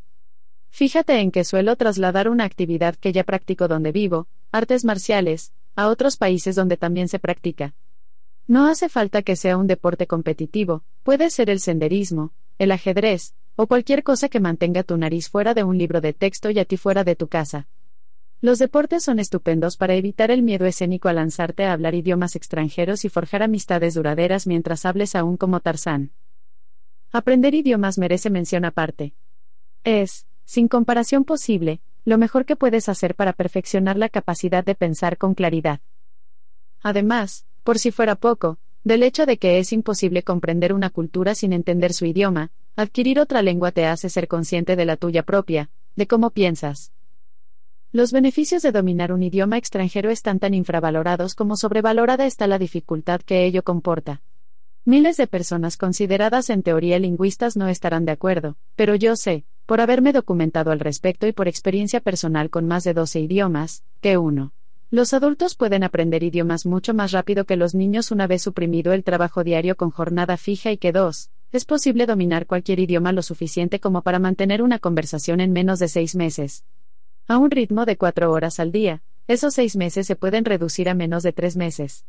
[0.69, 5.89] Fíjate en que suelo trasladar una actividad que ya practico donde vivo, artes marciales, a
[5.89, 7.75] otros países donde también se practica.
[8.47, 13.67] No hace falta que sea un deporte competitivo, puede ser el senderismo, el ajedrez, o
[13.67, 16.77] cualquier cosa que mantenga tu nariz fuera de un libro de texto y a ti
[16.77, 17.69] fuera de tu casa.
[18.41, 23.05] Los deportes son estupendos para evitar el miedo escénico a lanzarte a hablar idiomas extranjeros
[23.05, 26.13] y forjar amistades duraderas mientras hables aún como Tarzán.
[27.11, 29.15] Aprender idiomas merece mención aparte.
[29.83, 35.19] Es, sin comparación posible, lo mejor que puedes hacer para perfeccionar la capacidad de pensar
[35.19, 35.81] con claridad.
[36.81, 41.53] Además, por si fuera poco, del hecho de que es imposible comprender una cultura sin
[41.53, 46.07] entender su idioma, adquirir otra lengua te hace ser consciente de la tuya propia, de
[46.07, 46.93] cómo piensas,
[47.91, 53.23] los beneficios de dominar un idioma extranjero están tan infravalorados como sobrevalorada está la dificultad
[53.23, 54.21] que ello comporta.
[54.85, 59.81] Miles de personas consideradas en teoría lingüistas no estarán de acuerdo, pero yo sé, por
[59.81, 64.53] haberme documentado al respecto y por experiencia personal con más de 12 idiomas, que uno
[64.91, 69.05] Los adultos pueden aprender idiomas mucho más rápido que los niños una vez suprimido el
[69.05, 73.81] trabajo diario con jornada fija y que dos, es posible dominar cualquier idioma lo suficiente
[73.81, 76.65] como para mantener una conversación en menos de seis meses.
[77.27, 80.95] A un ritmo de cuatro horas al día, esos seis meses se pueden reducir a
[80.95, 82.07] menos de tres meses.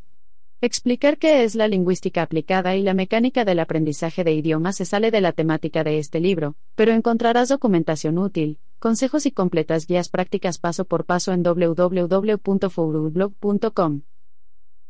[0.61, 5.11] Explicar qué es la lingüística aplicada y la mecánica del aprendizaje de idiomas se sale
[5.11, 10.57] de la temática de este libro, pero encontrarás documentación útil, consejos y completas guías prácticas
[10.57, 14.01] paso por paso en www.fourblog.com.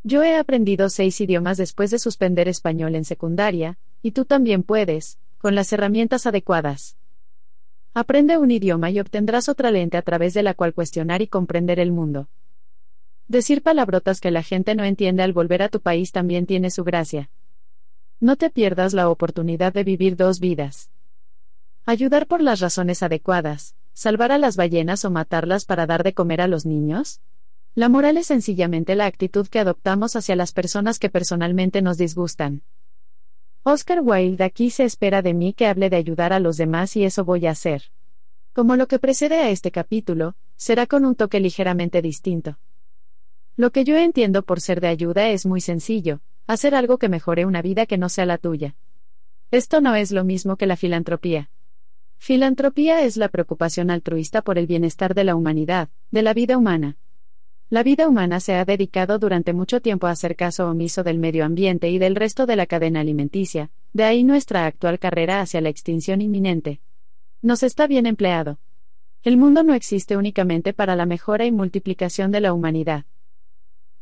[0.03, 5.19] Yo he aprendido seis idiomas después de suspender español en secundaria, y tú también puedes,
[5.39, 6.95] con las herramientas adecuadas.
[7.93, 11.79] Aprende un idioma y obtendrás otra lente a través de la cual cuestionar y comprender
[11.79, 12.29] el mundo.
[13.27, 16.83] Decir palabrotas que la gente no entiende al volver a tu país también tiene su
[16.83, 17.29] gracia.
[18.19, 20.91] No te pierdas la oportunidad de vivir dos vidas.
[21.85, 26.39] Ayudar por las razones adecuadas, salvar a las ballenas o matarlas para dar de comer
[26.39, 27.19] a los niños.
[27.75, 32.61] La moral es sencillamente la actitud que adoptamos hacia las personas que personalmente nos disgustan.
[33.63, 37.03] Oscar Wilde aquí se espera de mí que hable de ayudar a los demás y
[37.03, 37.91] eso voy a hacer.
[38.53, 42.57] Como lo que precede a este capítulo, será con un toque ligeramente distinto.
[43.57, 47.45] Lo que yo entiendo por ser de ayuda es muy sencillo, hacer algo que mejore
[47.45, 48.77] una vida que no sea la tuya.
[49.51, 51.49] Esto no es lo mismo que la filantropía.
[52.19, 56.97] Filantropía es la preocupación altruista por el bienestar de la humanidad, de la vida humana.
[57.69, 61.45] La vida humana se ha dedicado durante mucho tiempo a hacer caso omiso del medio
[61.45, 65.69] ambiente y del resto de la cadena alimenticia, de ahí nuestra actual carrera hacia la
[65.69, 66.81] extinción inminente.
[67.41, 68.59] Nos está bien empleado.
[69.23, 73.05] El mundo no existe únicamente para la mejora y multiplicación de la humanidad.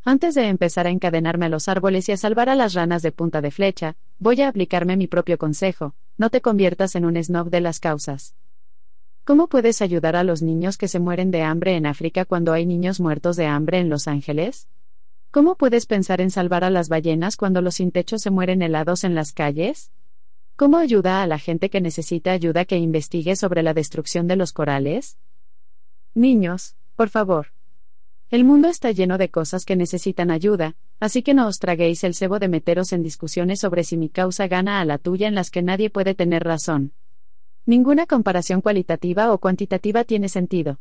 [0.10, 3.12] Antes de empezar a encadenarme a los árboles y a salvar a las ranas de
[3.12, 7.50] punta de flecha, voy a aplicarme mi propio consejo, no te conviertas en un snob
[7.50, 8.34] de las causas.
[9.26, 12.66] ¿Cómo puedes ayudar a los niños que se mueren de hambre en África cuando hay
[12.66, 14.70] niños muertos de hambre en Los Ángeles?
[15.30, 19.04] ¿Cómo puedes pensar en salvar a las ballenas cuando los sin techo se mueren helados
[19.04, 19.92] en las calles?
[20.56, 24.54] ¿Cómo ayuda a la gente que necesita ayuda que investigue sobre la destrucción de los
[24.54, 25.18] corales?
[26.14, 27.48] Niños, por favor,
[28.30, 32.14] el mundo está lleno de cosas que necesitan ayuda, así que no os traguéis el
[32.14, 35.50] cebo de meteros en discusiones sobre si mi causa gana a la tuya en las
[35.50, 36.92] que nadie puede tener razón.
[37.66, 40.80] Ninguna comparación cualitativa o cuantitativa tiene sentido.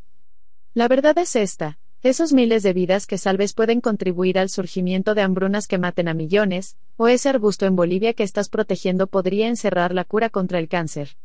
[0.75, 5.23] La verdad es esta, esos miles de vidas que salves pueden contribuir al surgimiento de
[5.23, 9.95] hambrunas que maten a millones, o ese arbusto en Bolivia que estás protegiendo podría encerrar
[9.95, 11.17] la cura contra el cáncer.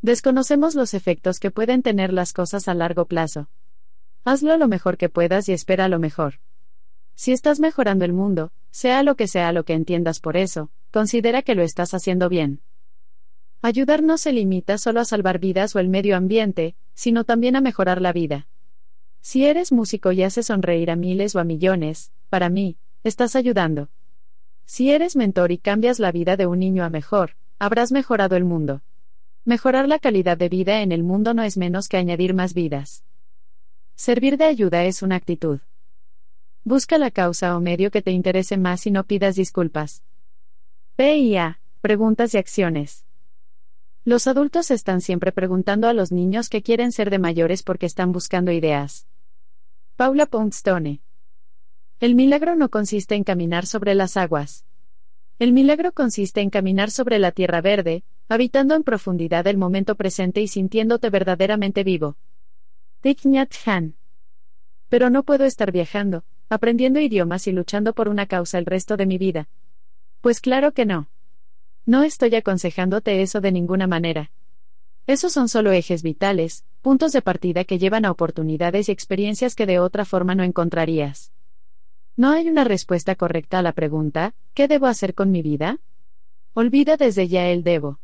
[0.00, 3.48] Desconocemos los efectos que pueden tener las cosas a largo plazo.
[4.24, 6.34] Hazlo lo mejor que puedas y espera lo mejor.
[7.14, 11.42] Si estás mejorando el mundo, sea lo que sea lo que entiendas por eso, considera
[11.42, 12.60] que lo estás haciendo bien.
[13.62, 17.60] Ayudar no se limita solo a salvar vidas o el medio ambiente, sino también a
[17.60, 18.46] mejorar la vida.
[19.20, 23.88] Si eres músico y haces sonreír a miles o a millones, para mí, estás ayudando.
[24.64, 28.44] Si eres mentor y cambias la vida de un niño a mejor, habrás mejorado el
[28.44, 28.82] mundo.
[29.44, 33.04] Mejorar la calidad de vida en el mundo no es menos que añadir más vidas.
[33.94, 35.60] Servir de ayuda es una actitud.
[36.64, 40.02] Busca la causa o medio que te interese más y no pidas disculpas.
[40.96, 41.60] PIA.
[41.80, 43.04] Preguntas y acciones.
[44.04, 48.12] Los adultos están siempre preguntando a los niños qué quieren ser de mayores porque están
[48.12, 49.06] buscando ideas.
[49.96, 51.02] Paula Poundstone.
[52.00, 54.64] El milagro no consiste en caminar sobre las aguas.
[55.38, 60.40] El milagro consiste en caminar sobre la tierra verde, habitando en profundidad el momento presente
[60.40, 62.16] y sintiéndote verdaderamente vivo.
[63.02, 63.26] Thich
[63.66, 63.96] Han.
[64.88, 69.06] Pero no puedo estar viajando, aprendiendo idiomas y luchando por una causa el resto de
[69.06, 69.48] mi vida.
[70.20, 71.08] Pues claro que no.
[71.84, 74.30] No estoy aconsejándote eso de ninguna manera.
[75.08, 79.66] Esos son solo ejes vitales, puntos de partida que llevan a oportunidades y experiencias que
[79.66, 81.32] de otra forma no encontrarías.
[82.16, 85.80] No hay una respuesta correcta a la pregunta, ¿qué debo hacer con mi vida?
[86.54, 87.98] Olvida desde ya el debo.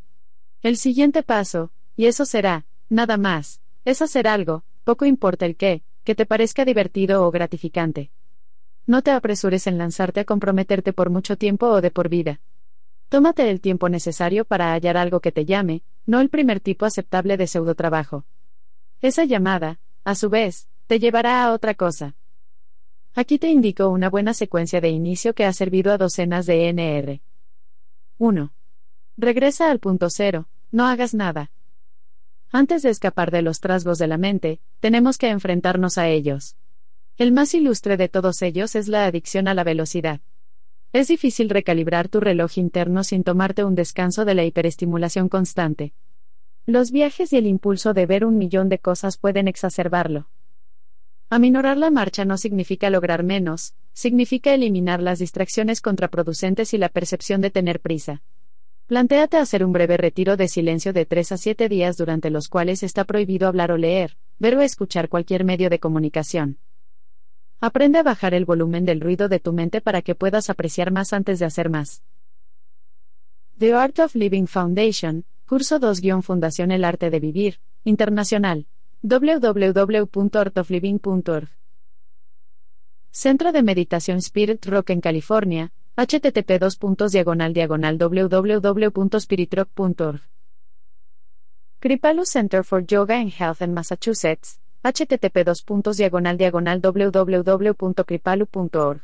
[0.61, 5.83] El siguiente paso, y eso será, nada más, es hacer algo, poco importa el qué,
[6.03, 8.11] que te parezca divertido o gratificante.
[8.87, 12.41] No te apresures en lanzarte a comprometerte por mucho tiempo o de por vida.
[13.11, 17.37] Tómate el tiempo necesario para hallar algo que te llame, no el primer tipo aceptable
[17.37, 18.25] de pseudotrabajo.
[19.03, 22.17] Esa llamada, a su vez, te llevará a otra cosa.
[23.15, 27.21] Aquí te indico una buena secuencia de inicio que ha servido a docenas de NR.
[28.17, 28.53] 1.
[29.19, 31.51] Regresa al punto cero, no hagas nada.
[32.51, 36.57] Antes de escapar de los trasgos de la mente, tenemos que enfrentarnos a ellos.
[37.19, 40.21] El más ilustre de todos ellos es la adicción a la velocidad.
[40.95, 45.93] Es difícil recalibrar tu reloj interno sin tomarte un descanso de la hiperestimulación constante.
[46.65, 50.31] Los viajes y el impulso de ver un millón de cosas pueden exacerbarlo.
[51.29, 57.43] Aminorar la marcha no significa lograr menos, significa eliminar las distracciones contraproducentes y la percepción
[57.43, 58.23] de tener prisa.
[58.89, 62.83] Plantéate hacer un breve retiro de silencio de 3 a 7 días durante los cuales
[62.83, 66.59] está prohibido hablar o leer, ver o escuchar cualquier medio de comunicación.
[67.61, 71.13] Aprende a bajar el volumen del ruido de tu mente para que puedas apreciar más
[71.13, 72.03] antes de hacer más.
[73.59, 78.69] The Art of Living Foundation, curso 2- Fundación El Arte de Vivir, Internacional
[79.03, 81.49] www.artofliving.org.
[83.11, 86.63] Centro de Meditación Spirit Rock en California, http
[87.11, 90.21] diagonal diagonal www.spiritrock.org.
[91.81, 95.43] Kripalu Center for Yoga and Health en Massachusetts, http
[95.97, 99.01] diagonal diagonal www.kripalu.org.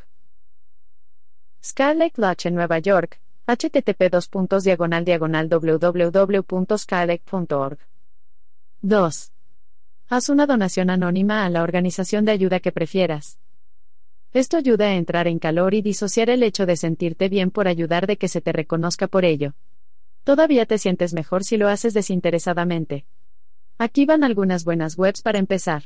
[1.60, 4.08] Skylight Lodge en Nueva York, http
[4.62, 7.78] diagonal diagonal www.skylight.org.
[8.82, 9.32] 2.
[10.10, 13.40] Haz una donación anónima a la organización de ayuda que prefieras.
[14.34, 18.08] Esto ayuda a entrar en calor y disociar el hecho de sentirte bien por ayudar
[18.08, 19.54] de que se te reconozca por ello.
[20.24, 23.06] Todavía te sientes mejor si lo haces desinteresadamente.
[23.78, 25.84] Aquí van algunas buenas webs para empezar.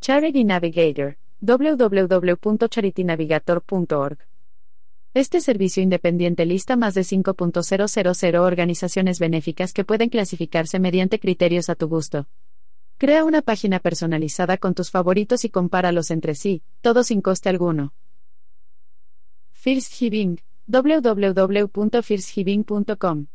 [0.00, 4.18] Charity Navigator, www.charitynavigator.org.
[5.12, 11.74] Este servicio independiente lista más de 5.000 organizaciones benéficas que pueden clasificarse mediante criterios a
[11.74, 12.28] tu gusto.
[13.00, 17.94] Crea una página personalizada con tus favoritos y compáralos entre sí, todo sin coste alguno.
[19.52, 23.26] First Giving, www.firstgiving.com.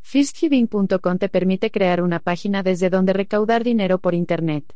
[0.00, 4.74] Firstgiving.com te permite crear una página desde donde recaudar dinero por Internet.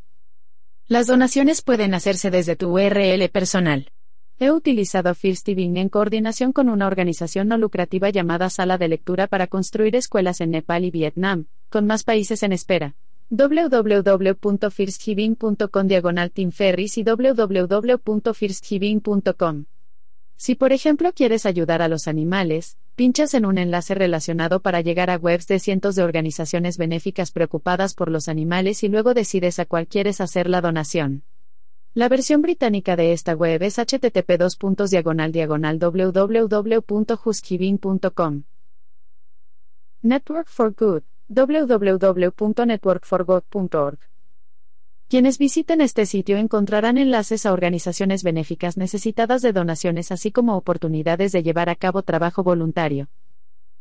[0.88, 3.92] Las donaciones pueden hacerse desde tu URL personal.
[4.38, 9.46] He utilizado Firstgiving en coordinación con una organización no lucrativa llamada Sala de Lectura para
[9.46, 12.94] construir escuelas en Nepal y Vietnam, con más países en espera
[13.30, 19.64] www.firstgiving.com diagonal Ferris y www.firstgiving.com.
[20.36, 25.10] Si por ejemplo quieres ayudar a los animales, pinchas en un enlace relacionado para llegar
[25.10, 29.64] a webs de cientos de organizaciones benéficas preocupadas por los animales y luego decides a
[29.64, 31.22] cuál quieres hacer la donación.
[31.94, 34.36] La versión británica de esta web es http
[35.80, 38.42] www.justgiving.com.
[40.02, 43.98] Network for Good www.networkforgod.org.
[45.08, 51.30] Quienes visiten este sitio encontrarán enlaces a organizaciones benéficas necesitadas de donaciones así como oportunidades
[51.30, 53.08] de llevar a cabo trabajo voluntario.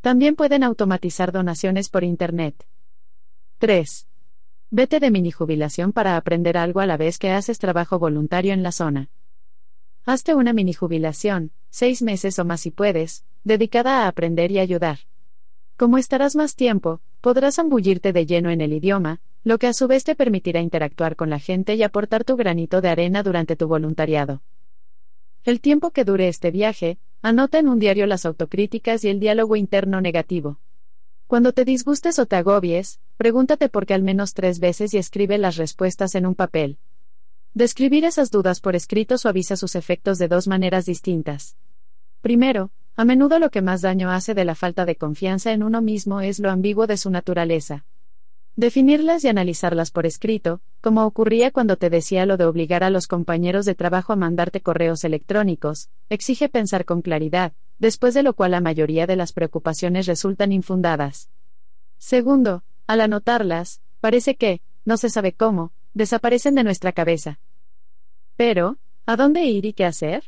[0.02, 2.68] También pueden automatizar donaciones por Internet.
[3.58, 4.08] 3.
[4.70, 8.62] Vete de mini jubilación para aprender algo a la vez que haces trabajo voluntario en
[8.62, 9.10] la zona.
[10.06, 15.00] Hazte una mini jubilación, seis meses o más si puedes, dedicada a aprender y ayudar.
[15.78, 19.88] Como estarás más tiempo, podrás ambullirte de lleno en el idioma, lo que a su
[19.88, 23.68] vez te permitirá interactuar con la gente y aportar tu granito de arena durante tu
[23.68, 24.42] voluntariado.
[25.44, 29.58] El tiempo que dure este viaje, anota en un diario las autocríticas y el diálogo
[29.58, 30.60] interno negativo.
[31.28, 35.38] Cuando te disgustes o te agobies, pregúntate por qué al menos tres veces y escribe
[35.38, 36.78] las respuestas en un papel.
[37.54, 41.58] Describir esas dudas por escrito suaviza sus efectos de dos maneras distintas.
[42.22, 45.82] Primero, a menudo lo que más daño hace de la falta de confianza en uno
[45.82, 47.86] mismo es lo ambiguo de su naturaleza.
[48.56, 53.08] Definirlas y analizarlas por escrito, como ocurría cuando te decía lo de obligar a los
[53.08, 58.52] compañeros de trabajo a mandarte correos electrónicos, exige pensar con claridad, después de lo cual
[58.52, 61.30] la mayoría de las preocupaciones resultan infundadas.
[61.98, 67.40] Segundo, al anotarlas, parece que, no se sabe cómo, desaparecen de nuestra cabeza.
[68.38, 70.24] Pero, ¿a dónde ir y qué hacer?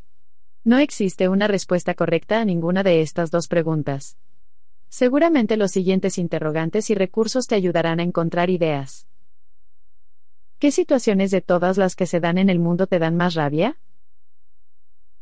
[0.68, 4.18] No existe una respuesta correcta a ninguna de estas dos preguntas.
[4.90, 9.08] Seguramente los siguientes interrogantes y recursos te ayudarán a encontrar ideas.
[10.60, 13.80] ¿Qué situaciones de todas las que se dan en el mundo te dan más rabia?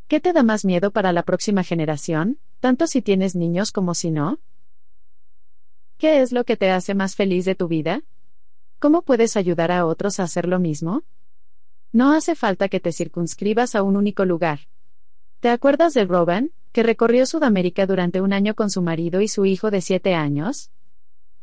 [0.07, 4.09] ¿Qué te da más miedo para la próxima generación, tanto si tienes niños como si
[4.09, 4.39] no?
[5.99, 8.01] ¿Qué es lo que te hace más feliz de tu vida?
[8.79, 11.03] ¿Cómo puedes ayudar a otros a hacer lo mismo?
[11.91, 14.61] No hace falta que te circunscribas a un único lugar.
[15.45, 19.45] ¿Te acuerdas de Robin, que recorrió Sudamérica durante un año con su marido y su
[19.45, 20.71] hijo de siete años?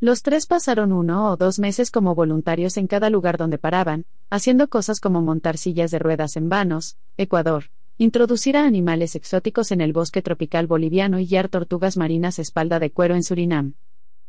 [0.00, 4.66] Los tres pasaron uno o dos meses como voluntarios en cada lugar donde paraban, haciendo
[4.66, 9.92] cosas como montar sillas de ruedas en vanos, Ecuador, introducir a animales exóticos en el
[9.92, 13.74] bosque tropical boliviano y guiar tortugas marinas espalda de cuero en Surinam.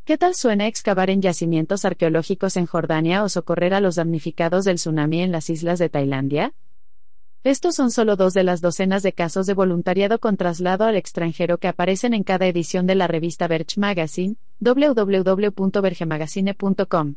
[0.05, 4.75] ¿Qué tal suena excavar en yacimientos arqueológicos en Jordania o socorrer a los damnificados del
[4.75, 6.53] tsunami en las islas de Tailandia?
[7.43, 11.57] Estos son solo dos de las docenas de casos de voluntariado con traslado al extranjero
[11.57, 17.15] que aparecen en cada edición de la revista Verge Magazine, www.vergemagazine.com.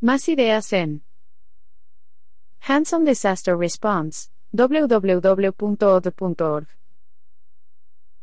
[0.00, 1.02] Más ideas en
[2.66, 6.66] Hands-on Disaster Response, www.od.org.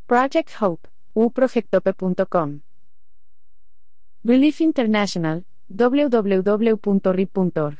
[0.06, 2.62] Project Hope, uprojectope.com.
[4.24, 7.78] Relief International, www.rip.org.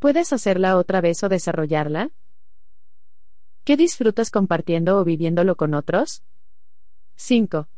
[0.00, 2.10] ¿Puedes hacerla otra vez o desarrollarla?
[3.62, 6.24] ¿Qué disfrutas compartiendo o viviéndolo con otros?
[7.14, 7.68] 5.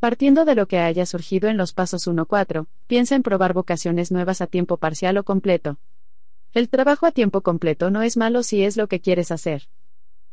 [0.00, 4.40] Partiendo de lo que haya surgido en los pasos 1-4, piensa en probar vocaciones nuevas
[4.40, 5.78] a tiempo parcial o completo.
[6.56, 9.68] El trabajo a tiempo completo no es malo si es lo que quieres hacer.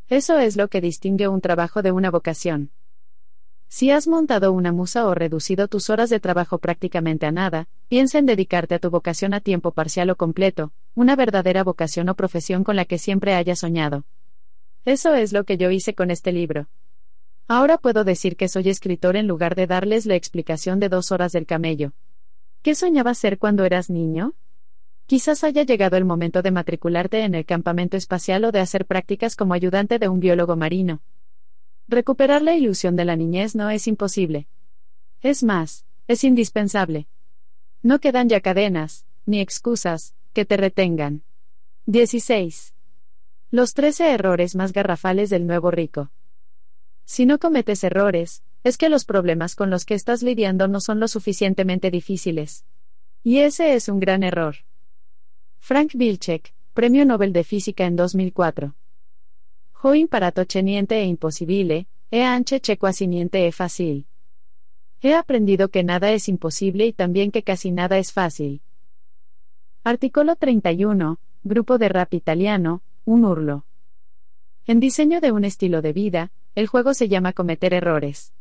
[0.08, 2.72] Eso es lo que distingue un trabajo de una vocación.
[3.68, 8.20] Si has montado una musa o reducido tus horas de trabajo prácticamente a nada, piensa
[8.20, 12.64] en dedicarte a tu vocación a tiempo parcial o completo, una verdadera vocación o profesión
[12.64, 14.06] con la que siempre hayas soñado.
[14.86, 16.70] Eso es lo que yo hice con este libro.
[17.50, 21.34] Ahora puedo decir que soy escritor en lugar de darles la explicación de dos horas
[21.34, 21.92] del camello.
[22.62, 24.36] ¿Qué soñabas ser cuando eras niño?
[25.14, 29.36] Quizás haya llegado el momento de matricularte en el campamento espacial o de hacer prácticas
[29.36, 31.03] como ayudante de un biólogo marino.
[31.88, 34.47] Recuperar la ilusión de la niñez no es imposible.
[35.22, 37.07] Es más, es indispensable.
[37.84, 41.22] No quedan ya cadenas, ni excusas, que te retengan.
[41.86, 42.74] 16.
[43.51, 46.09] Los 13 errores más garrafales del nuevo rico.
[47.05, 50.99] Si no cometes errores, es que los problemas con los que estás lidiando no son
[50.99, 52.66] lo suficientemente difíciles.
[53.22, 54.55] Y ese es un gran error.
[55.66, 58.76] Frank Wilczek, Premio Nobel de Física en 2004.
[59.82, 64.05] Ho imparato niente e imposible, e anche che quasi niente è fácil.
[64.99, 68.61] He aprendido que nada es imposible y también que casi nada es fácil.
[69.86, 73.66] Artículo 31, Grupo de Rap Italiano, un urlo.
[74.68, 78.34] En diseño de un estilo de vida, el juego se llama cometer errores.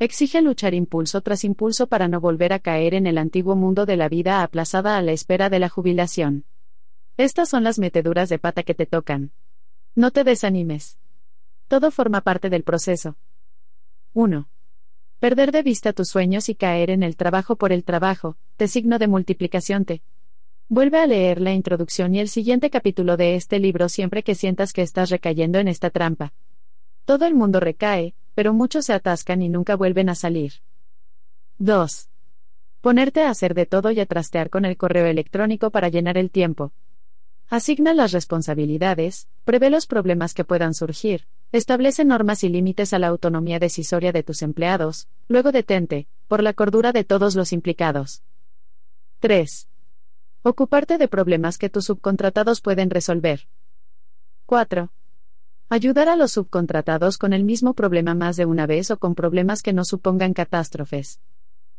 [0.00, 3.96] Exige luchar impulso tras impulso para no volver a caer en el antiguo mundo de
[3.96, 6.44] la vida aplazada a la espera de la jubilación.
[7.16, 9.32] Estas son las meteduras de pata que te tocan.
[9.94, 10.98] No te desanimes.
[11.66, 13.16] Todo forma parte del proceso.
[14.12, 14.48] 1.
[15.18, 18.98] Perder de vista tus sueños y caer en el trabajo por el trabajo, de signo
[18.98, 20.02] de multiplicación T.
[20.68, 24.74] Vuelve a leer la introducción y el siguiente capítulo de este libro siempre que sientas
[24.74, 26.34] que estás recayendo en esta trampa.
[27.06, 30.52] Todo el mundo recae, pero muchos se atascan y nunca vuelven a salir.
[31.58, 32.10] 2.
[32.82, 36.30] Ponerte a hacer de todo y a trastear con el correo electrónico para llenar el
[36.30, 36.72] tiempo.
[37.48, 43.06] Asigna las responsabilidades, prevé los problemas que puedan surgir, establece normas y límites a la
[43.06, 48.24] autonomía decisoria de tus empleados, luego detente, por la cordura de todos los implicados.
[49.20, 49.68] 3.
[50.42, 53.48] Ocuparte de problemas que tus subcontratados pueden resolver.
[54.46, 54.90] 4.
[55.68, 59.62] Ayudar a los subcontratados con el mismo problema más de una vez o con problemas
[59.62, 61.20] que no supongan catástrofes.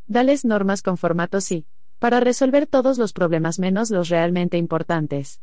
[0.07, 1.65] Dales normas con formato sí,
[1.99, 5.41] para resolver todos los problemas menos los realmente importantes.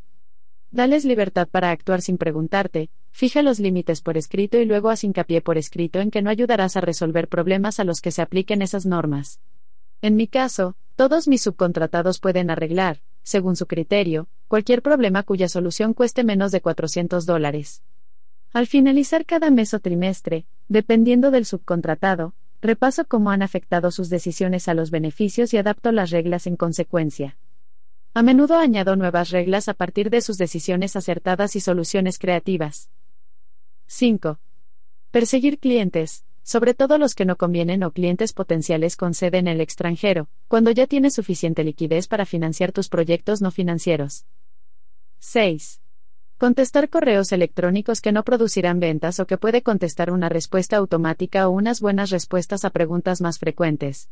[0.74, 5.40] Dales libertad para actuar sin preguntarte, fija los límites por escrito y luego haz hincapié
[5.40, 8.84] por escrito en que no ayudarás a resolver problemas a los que se apliquen esas
[8.84, 9.38] normas.
[10.02, 15.94] En mi caso, todos mis subcontratados pueden arreglar, según su criterio, cualquier problema cuya solución
[15.94, 17.84] cueste menos de 400 dólares.
[18.52, 24.66] Al finalizar cada mes o trimestre, dependiendo del subcontratado, repaso cómo han afectado sus decisiones
[24.66, 27.36] a los beneficios y adapto las reglas en consecuencia.
[28.16, 32.88] A menudo añado nuevas reglas a partir de sus decisiones acertadas y soluciones creativas.
[33.88, 34.38] 5.
[35.10, 39.60] Perseguir clientes, sobre todo los que no convienen o clientes potenciales con sede en el
[39.60, 44.26] extranjero, cuando ya tienes suficiente liquidez para financiar tus proyectos no financieros.
[45.18, 45.80] 6.
[46.38, 51.50] Contestar correos electrónicos que no producirán ventas o que puede contestar una respuesta automática o
[51.50, 54.08] unas buenas respuestas a preguntas más frecuentes.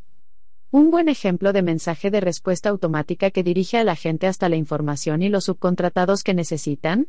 [0.74, 4.56] Un buen ejemplo de mensaje de respuesta automática que dirige a la gente hasta la
[4.56, 7.08] información y los subcontratados que necesitan.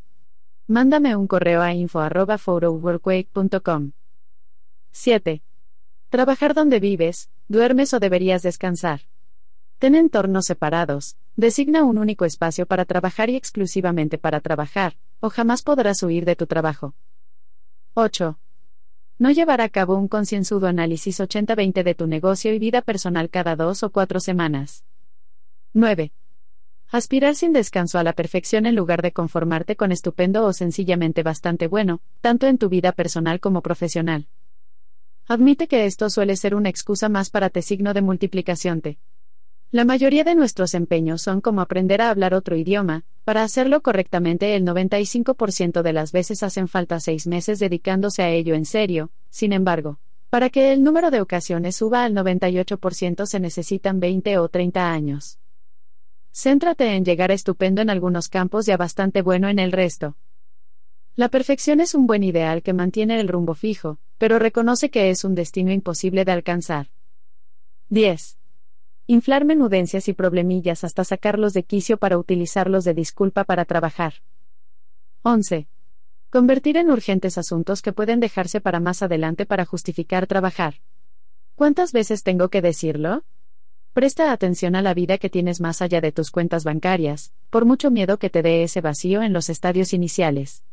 [0.67, 3.91] Mándame un correo a info.photoworkwake.com.
[4.91, 5.43] 7.
[6.09, 9.03] Trabajar donde vives, duermes o deberías descansar.
[9.79, 15.63] Ten entornos separados, designa un único espacio para trabajar y exclusivamente para trabajar, o jamás
[15.63, 16.95] podrás huir de tu trabajo.
[17.93, 18.37] 8.
[19.23, 23.55] No llevar a cabo un concienzudo análisis 80-20 de tu negocio y vida personal cada
[23.55, 24.83] dos o cuatro semanas.
[25.71, 26.11] 9.
[26.89, 31.67] Aspirar sin descanso a la perfección en lugar de conformarte con estupendo o sencillamente bastante
[31.67, 34.27] bueno, tanto en tu vida personal como profesional.
[35.25, 38.99] Admite que esto suele ser una excusa más para te signo de multiplicación T.
[39.73, 44.55] La mayoría de nuestros empeños son como aprender a hablar otro idioma, para hacerlo correctamente
[44.55, 49.51] el 95% de las veces hacen falta seis meses dedicándose a ello en serio, sin
[49.51, 49.97] embargo,
[50.29, 55.39] para que el número de ocasiones suba al 98% se necesitan 20 o 30 años.
[56.31, 60.17] Céntrate en llegar estupendo en algunos campos y a bastante bueno en el resto.
[61.15, 65.23] La perfección es un buen ideal que mantiene el rumbo fijo, pero reconoce que es
[65.23, 66.91] un destino imposible de alcanzar.
[67.89, 68.37] 10.
[69.05, 74.13] Inflar menudencias y problemillas hasta sacarlos de quicio para utilizarlos de disculpa para trabajar.
[75.23, 75.67] 11.
[76.29, 80.75] Convertir en urgentes asuntos que pueden dejarse para más adelante para justificar trabajar.
[81.55, 83.25] ¿Cuántas veces tengo que decirlo?
[83.91, 87.91] Presta atención a la vida que tienes más allá de tus cuentas bancarias, por mucho
[87.91, 90.63] miedo que te dé ese vacío en los estadios iniciales.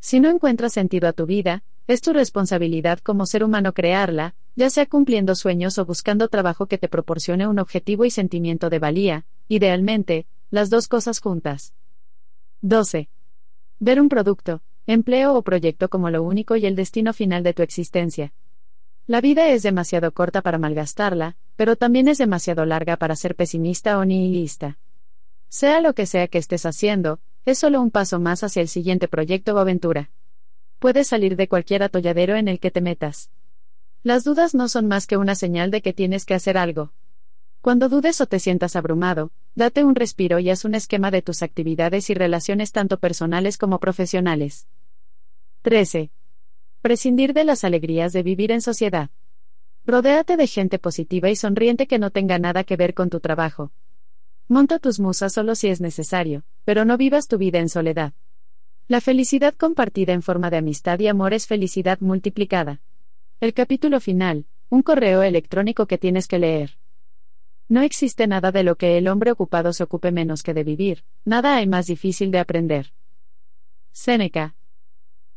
[0.00, 4.70] Si no encuentras sentido a tu vida, es tu responsabilidad como ser humano crearla, ya
[4.70, 9.26] sea cumpliendo sueños o buscando trabajo que te proporcione un objetivo y sentimiento de valía,
[9.48, 11.74] idealmente, las dos cosas juntas.
[12.62, 13.08] 12.
[13.78, 17.62] Ver un producto, empleo o proyecto como lo único y el destino final de tu
[17.62, 18.32] existencia.
[19.06, 23.98] La vida es demasiado corta para malgastarla, pero también es demasiado larga para ser pesimista
[23.98, 24.78] o nihilista.
[25.48, 29.08] Sea lo que sea que estés haciendo, es solo un paso más hacia el siguiente
[29.08, 30.10] proyecto o aventura
[30.80, 33.30] puedes salir de cualquier atolladero en el que te metas.
[34.02, 36.92] Las dudas no son más que una señal de que tienes que hacer algo.
[37.60, 41.42] Cuando dudes o te sientas abrumado, date un respiro y haz un esquema de tus
[41.42, 44.66] actividades y relaciones tanto personales como profesionales.
[45.60, 46.10] 13.
[46.80, 49.10] Prescindir de las alegrías de vivir en sociedad.
[49.84, 53.70] Rodéate de gente positiva y sonriente que no tenga nada que ver con tu trabajo.
[54.48, 58.12] Monta tus musas solo si es necesario, pero no vivas tu vida en soledad.
[58.86, 62.80] La felicidad compartida en forma de amistad y amor es felicidad multiplicada.
[63.40, 66.78] El capítulo final, un correo electrónico que tienes que leer.
[67.68, 71.02] No existe nada de lo que el hombre ocupado se ocupe menos que de vivir,
[71.24, 72.92] nada hay más difícil de aprender.
[73.90, 74.54] Séneca.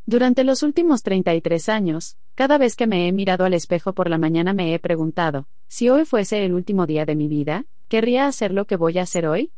[0.06, 4.20] Durante los últimos 33 años, cada vez que me he mirado al espejo por la
[4.20, 8.54] mañana me he preguntado, si hoy fuese el último día de mi vida, ¿querría hacer
[8.54, 9.52] lo que voy a hacer hoy?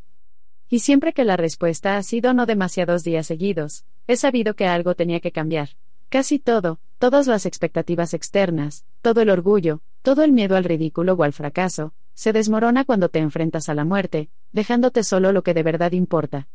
[0.70, 4.95] Y siempre que la respuesta ha sido no demasiados días seguidos, he sabido que algo
[4.95, 5.70] tenía que cambiar.
[6.09, 11.24] Casi todo, todas las expectativas externas, todo el orgullo, todo el miedo al ridículo o
[11.24, 15.63] al fracaso, se desmorona cuando te enfrentas a la muerte, dejándote solo lo que de
[15.63, 16.47] verdad importa.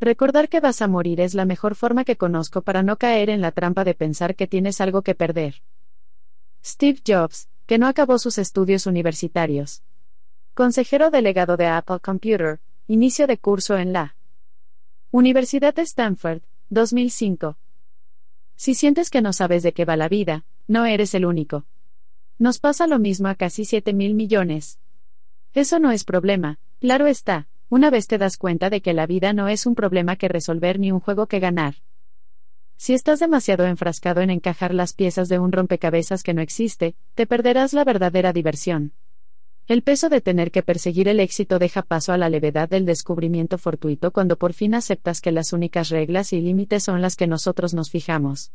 [0.00, 3.40] Recordar que vas a morir es la mejor forma que conozco para no caer en
[3.40, 5.62] la trampa de pensar que tienes algo que perder.
[6.64, 9.82] Steve Jobs, que no acabó sus estudios universitarios.
[10.54, 14.14] Consejero delegado de Apple Computer, Inicio de curso en la
[15.10, 17.56] Universidad de Stanford, 2005.
[18.56, 21.64] Si sientes que no sabes de qué va la vida, no eres el único.
[22.38, 24.80] Nos pasa lo mismo a casi 7 mil millones.
[25.54, 29.32] Eso no es problema, claro está, una vez te das cuenta de que la vida
[29.32, 31.76] no es un problema que resolver ni un juego que ganar.
[32.76, 37.26] Si estás demasiado enfrascado en encajar las piezas de un rompecabezas que no existe, te
[37.26, 38.92] perderás la verdadera diversión.
[39.66, 43.56] El peso de tener que perseguir el éxito deja paso a la levedad del descubrimiento
[43.56, 47.72] fortuito cuando por fin aceptas que las únicas reglas y límites son las que nosotros
[47.72, 48.52] nos fijamos.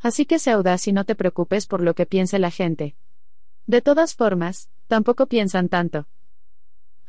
[0.00, 2.96] Así que sea audaz y no te preocupes por lo que piense la gente.
[3.66, 6.06] De todas formas, tampoco piensan tanto.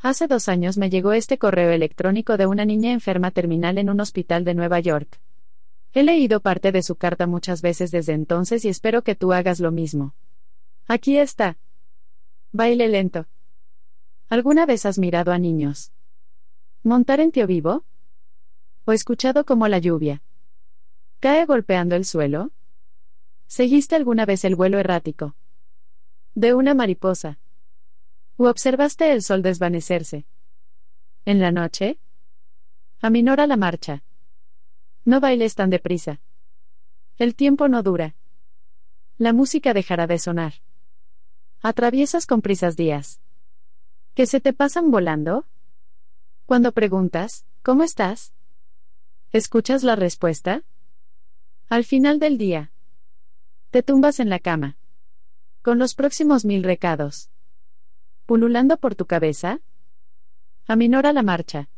[0.00, 4.00] Hace dos años me llegó este correo electrónico de una niña enferma terminal en un
[4.00, 5.20] hospital de Nueva York.
[5.94, 9.58] He leído parte de su carta muchas veces desde entonces y espero que tú hagas
[9.58, 10.14] lo mismo.
[10.86, 11.56] Aquí está.
[12.54, 13.26] Baile lento.
[14.28, 15.90] ¿Alguna vez has mirado a niños?
[16.82, 17.86] ¿Montar en tío vivo?
[18.84, 20.22] ¿O escuchado como la lluvia?
[21.20, 22.52] ¿Cae golpeando el suelo?
[23.46, 25.34] ¿Seguiste alguna vez el vuelo errático?
[26.34, 27.38] De una mariposa.
[28.36, 30.26] ¿O observaste el sol desvanecerse?
[31.24, 31.98] ¿En la noche?
[33.00, 34.04] Aminora la marcha.
[35.06, 36.20] No bailes tan deprisa.
[37.16, 38.14] El tiempo no dura.
[39.16, 40.61] La música dejará de sonar.
[41.64, 43.20] Atraviesas con prisas días.
[44.14, 45.46] ¿Que se te pasan volando?
[46.44, 48.32] Cuando preguntas, ¿cómo estás?
[49.30, 50.64] ¿Escuchas la respuesta?
[51.68, 52.72] Al final del día.
[53.70, 54.76] Te tumbas en la cama.
[55.62, 57.30] Con los próximos mil recados.
[58.26, 59.60] Pululando por tu cabeza.
[60.66, 61.68] Aminora la marcha.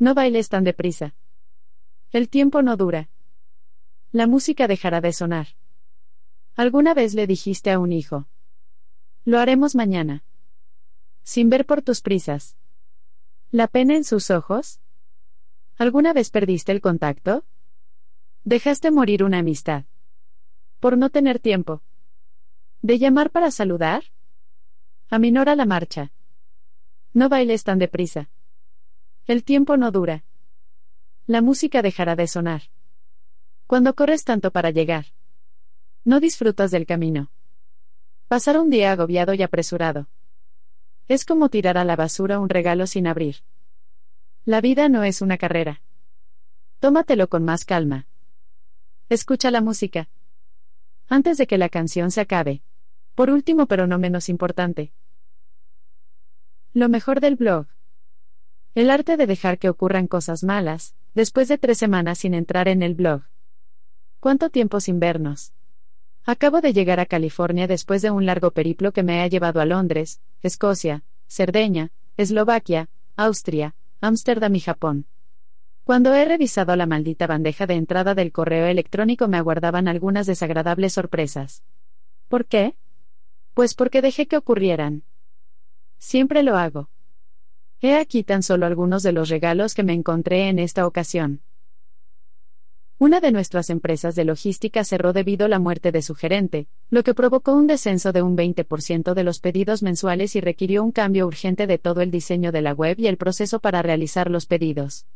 [0.00, 1.14] No bailes tan deprisa.
[2.10, 3.08] El tiempo no dura.
[4.10, 5.46] La música dejará de sonar.
[6.56, 8.26] ¿Alguna vez le dijiste a un hijo?
[9.30, 10.24] Lo haremos mañana.
[11.22, 12.56] Sin ver por tus prisas.
[13.52, 14.80] ¿La pena en sus ojos?
[15.78, 17.44] ¿Alguna vez perdiste el contacto?
[18.42, 19.84] Dejaste morir una amistad.
[20.80, 21.80] Por no tener tiempo.
[22.82, 24.02] ¿De llamar para saludar?
[25.10, 26.10] Aminora la marcha.
[27.14, 28.30] No bailes tan deprisa.
[29.28, 30.24] El tiempo no dura.
[31.28, 32.62] La música dejará de sonar.
[33.68, 35.06] Cuando corres tanto para llegar.
[36.04, 37.30] No disfrutas del camino.
[38.30, 40.08] Pasar un día agobiado y apresurado.
[41.08, 43.38] Es como tirar a la basura un regalo sin abrir.
[44.44, 45.82] La vida no es una carrera.
[46.78, 48.06] Tómatelo con más calma.
[49.08, 50.08] Escucha la música.
[51.08, 52.62] Antes de que la canción se acabe.
[53.16, 54.92] Por último, pero no menos importante.
[56.72, 57.66] Lo mejor del blog.
[58.76, 62.84] El arte de dejar que ocurran cosas malas, después de tres semanas sin entrar en
[62.84, 63.22] el blog.
[64.20, 65.52] ¿Cuánto tiempo sin vernos?
[66.24, 69.64] Acabo de llegar a California después de un largo periplo que me ha llevado a
[69.64, 75.06] Londres, Escocia, Cerdeña, Eslovaquia, Austria, Ámsterdam y Japón.
[75.84, 80.92] Cuando he revisado la maldita bandeja de entrada del correo electrónico me aguardaban algunas desagradables
[80.92, 81.64] sorpresas.
[82.28, 82.76] ¿Por qué?
[83.54, 85.02] Pues porque dejé que ocurrieran.
[85.98, 86.90] Siempre lo hago.
[87.80, 91.40] He aquí tan solo algunos de los regalos que me encontré en esta ocasión.
[93.00, 97.02] Una de nuestras empresas de logística cerró debido a la muerte de su gerente, lo
[97.02, 101.26] que provocó un descenso de un 20% de los pedidos mensuales y requirió un cambio
[101.26, 105.06] urgente de todo el diseño de la web y el proceso para realizar los pedidos.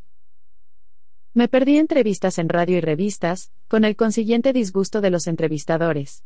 [1.35, 6.25] Me perdí entrevistas en radio y revistas, con el consiguiente disgusto de los entrevistadores.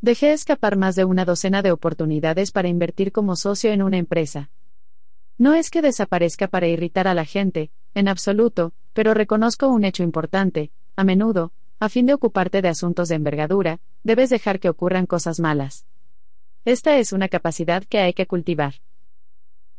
[0.00, 4.50] Dejé escapar más de una docena de oportunidades para invertir como socio en una empresa.
[5.36, 10.02] No es que desaparezca para irritar a la gente, en absoluto, pero reconozco un hecho
[10.02, 15.06] importante, a menudo, a fin de ocuparte de asuntos de envergadura, debes dejar que ocurran
[15.06, 15.86] cosas malas.
[16.66, 18.74] Esta es una capacidad que hay que cultivar.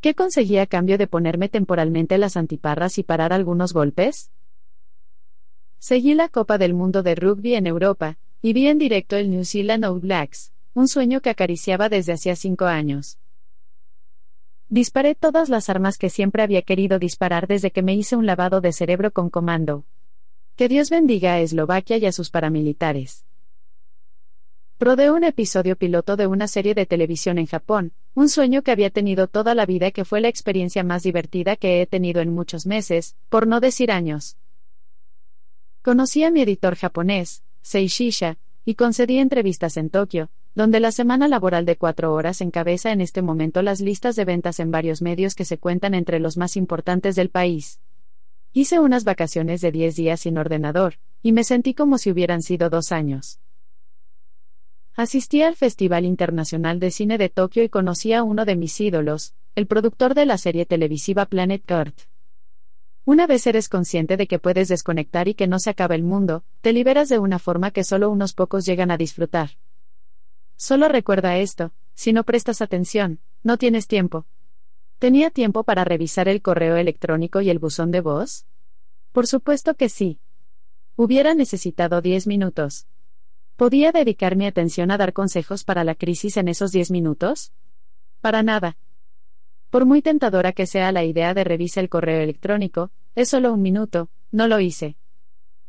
[0.02, 4.32] ¿Qué conseguí a cambio de ponerme temporalmente las antiparras y parar algunos golpes?
[5.78, 9.46] Seguí la Copa del Mundo de Rugby en Europa, y vi en directo el New
[9.46, 13.20] Zealand All Blacks, un sueño que acariciaba desde hacía cinco años.
[14.70, 18.60] Disparé todas las armas que siempre había querido disparar desde que me hice un lavado
[18.60, 19.86] de cerebro con comando.
[20.58, 23.26] Que Dios bendiga a Eslovaquia y a sus paramilitares.
[24.78, 28.90] Rodé un episodio piloto de una serie de televisión en Japón, un sueño que había
[28.90, 32.34] tenido toda la vida y que fue la experiencia más divertida que he tenido en
[32.34, 34.36] muchos meses, por no decir años.
[35.82, 41.66] Conocí a mi editor japonés, Seishisha, y concedí entrevistas en Tokio, donde la semana laboral
[41.66, 45.46] de cuatro horas encabeza en este momento las listas de ventas en varios medios que
[45.46, 47.80] se cuentan entre los más importantes del país.
[48.54, 52.72] Hice unas vacaciones de diez días sin ordenador, y me sentí como si hubieran sido
[52.72, 53.40] dos años.
[54.96, 59.36] Asistí al Festival Internacional de Cine de Tokio y conocí a uno de mis ídolos,
[59.54, 62.10] el productor de la serie televisiva Planet Earth.
[63.06, 66.44] Una vez eres consciente de que puedes desconectar y que no se acaba el mundo,
[66.62, 69.52] te liberas de una forma que solo unos pocos llegan a disfrutar.
[70.58, 74.26] Solo recuerda esto, si no prestas atención, no tienes tiempo.
[74.98, 78.48] ¿Tenía tiempo para revisar el correo electrónico y el buzón de voz?
[79.12, 80.20] Por supuesto que sí.
[80.96, 82.88] Hubiera necesitado 10 minutos.
[83.56, 87.52] ¿Podía dedicar mi atención a dar consejos para la crisis en esos 10 minutos?
[88.20, 88.78] Para nada.
[89.70, 93.62] Por muy tentadora que sea la idea de revisar el correo electrónico, es solo un
[93.62, 94.98] minuto, no lo hice.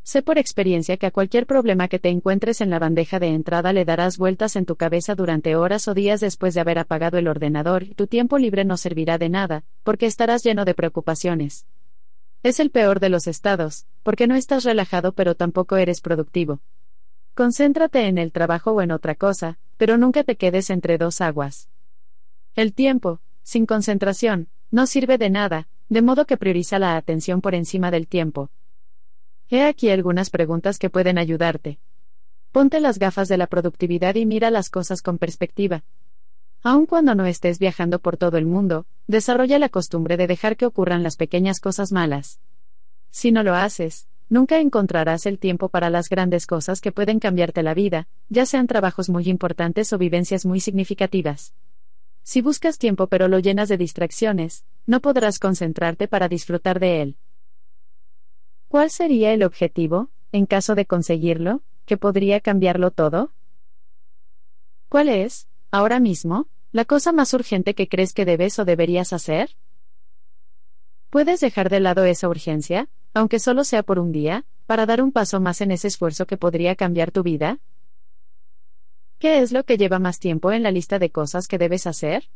[0.08, 3.74] Sé por experiencia que a cualquier problema que te encuentres en la bandeja de entrada
[3.74, 7.28] le darás vueltas en tu cabeza durante horas o días después de haber apagado el
[7.28, 11.66] ordenador y tu tiempo libre no servirá de nada, porque estarás lleno de preocupaciones.
[12.42, 16.62] Es el peor de los estados, porque no estás relajado pero tampoco eres productivo.
[17.34, 21.68] Concéntrate en el trabajo o en otra cosa, pero nunca te quedes entre dos aguas.
[22.56, 27.54] El tiempo, sin concentración, no sirve de nada, de modo que prioriza la atención por
[27.54, 28.48] encima del tiempo.
[29.50, 31.78] He aquí algunas preguntas que pueden ayudarte.
[32.52, 35.84] Ponte las gafas de la productividad y mira las cosas con perspectiva.
[36.62, 40.66] Aun cuando no estés viajando por todo el mundo, desarrolla la costumbre de dejar que
[40.66, 42.40] ocurran las pequeñas cosas malas.
[43.10, 47.62] Si no lo haces, nunca encontrarás el tiempo para las grandes cosas que pueden cambiarte
[47.62, 51.54] la vida, ya sean trabajos muy importantes o vivencias muy significativas.
[52.22, 57.16] Si buscas tiempo pero lo llenas de distracciones, no podrás concentrarte para disfrutar de él.
[58.68, 63.32] ¿Cuál sería el objetivo, en caso de conseguirlo, que podría cambiarlo todo?
[64.90, 69.56] ¿Cuál es, ahora mismo, la cosa más urgente que crees que debes o deberías hacer?
[71.08, 75.12] ¿Puedes dejar de lado esa urgencia, aunque solo sea por un día, para dar un
[75.12, 77.60] paso más en ese esfuerzo que podría cambiar tu vida?
[79.18, 82.28] ¿Qué es lo que lleva más tiempo en la lista de cosas que debes hacer?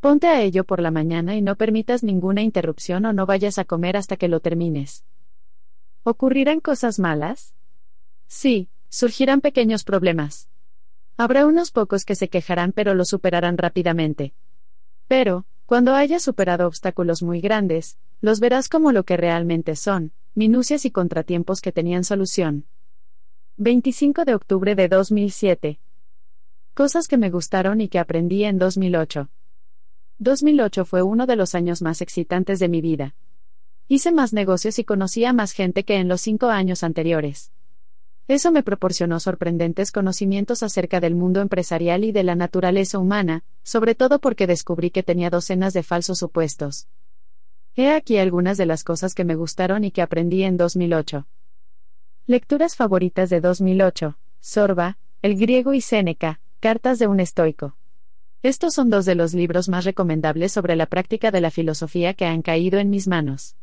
[0.00, 3.66] Ponte a ello por la mañana y no permitas ninguna interrupción o no vayas a
[3.66, 5.04] comer hasta que lo termines.
[6.02, 7.54] ¿Ocurrirán cosas malas?
[8.26, 10.48] Sí, surgirán pequeños problemas.
[11.16, 14.34] Habrá unos pocos que se quejarán pero lo superarán rápidamente.
[15.08, 20.84] Pero, cuando hayas superado obstáculos muy grandes, los verás como lo que realmente son, minucias
[20.84, 22.66] y contratiempos que tenían solución.
[23.56, 25.80] 25 de octubre de 2007.
[26.74, 29.28] Cosas que me gustaron y que aprendí en 2008.
[30.18, 33.14] 2008 fue uno de los años más excitantes de mi vida.
[33.90, 37.52] Hice más negocios y conocí a más gente que en los cinco años anteriores.
[38.26, 43.94] Eso me proporcionó sorprendentes conocimientos acerca del mundo empresarial y de la naturaleza humana, sobre
[43.94, 46.86] todo porque descubrí que tenía docenas de falsos supuestos.
[47.76, 51.26] He aquí algunas de las cosas que me gustaron y que aprendí en 2008.
[52.26, 54.18] Lecturas favoritas de 2008.
[54.38, 57.78] Sorba, El griego y Séneca, Cartas de un estoico.
[58.42, 62.26] Estos son dos de los libros más recomendables sobre la práctica de la filosofía que
[62.26, 63.56] han caído en mis manos.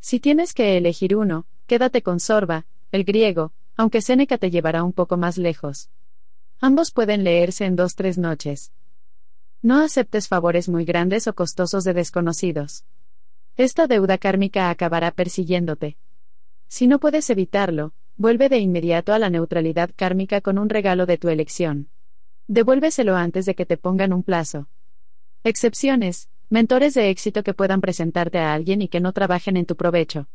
[0.00, 4.92] Si tienes que elegir uno, quédate con Sorba, el griego, aunque Séneca te llevará un
[4.92, 5.90] poco más lejos.
[6.58, 8.72] Ambos pueden leerse en dos tres noches.
[9.62, 12.84] No aceptes favores muy grandes o costosos de desconocidos.
[13.58, 15.98] Esta deuda kármica acabará persiguiéndote.
[16.66, 21.18] Si no puedes evitarlo, vuelve de inmediato a la neutralidad kármica con un regalo de
[21.18, 21.90] tu elección.
[22.48, 24.68] Devuélveselo antes de que te pongan un plazo.
[25.44, 29.76] Excepciones, Mentores de éxito que puedan presentarte a alguien y que no trabajen en tu
[29.76, 30.26] provecho.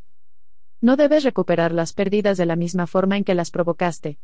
[0.79, 4.17] No debes recuperar las pérdidas de la misma forma en que las provocaste.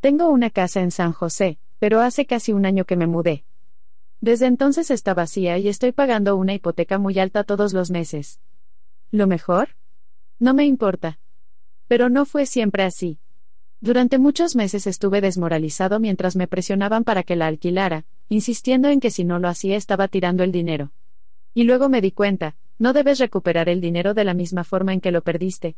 [0.00, 3.46] Tengo una casa en San José, pero hace casi un año que me mudé.
[4.20, 8.38] Desde entonces está vacía y estoy pagando una hipoteca muy alta todos los meses.
[9.10, 9.70] ¿Lo mejor?
[10.38, 11.20] No me importa.
[11.88, 13.18] Pero no fue siempre así.
[13.80, 19.10] Durante muchos meses estuve desmoralizado mientras me presionaban para que la alquilara, insistiendo en que
[19.10, 20.92] si no lo hacía estaba tirando el dinero.
[21.54, 25.00] Y luego me di cuenta, no debes recuperar el dinero de la misma forma en
[25.00, 25.76] que lo perdiste.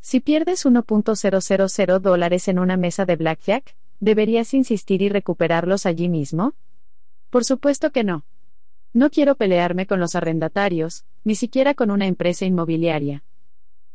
[0.00, 6.54] Si pierdes 1.000 dólares en una mesa de blackjack, ¿deberías insistir y recuperarlos allí mismo?
[7.30, 8.24] Por supuesto que no.
[8.92, 13.22] No quiero pelearme con los arrendatarios, ni siquiera con una empresa inmobiliaria.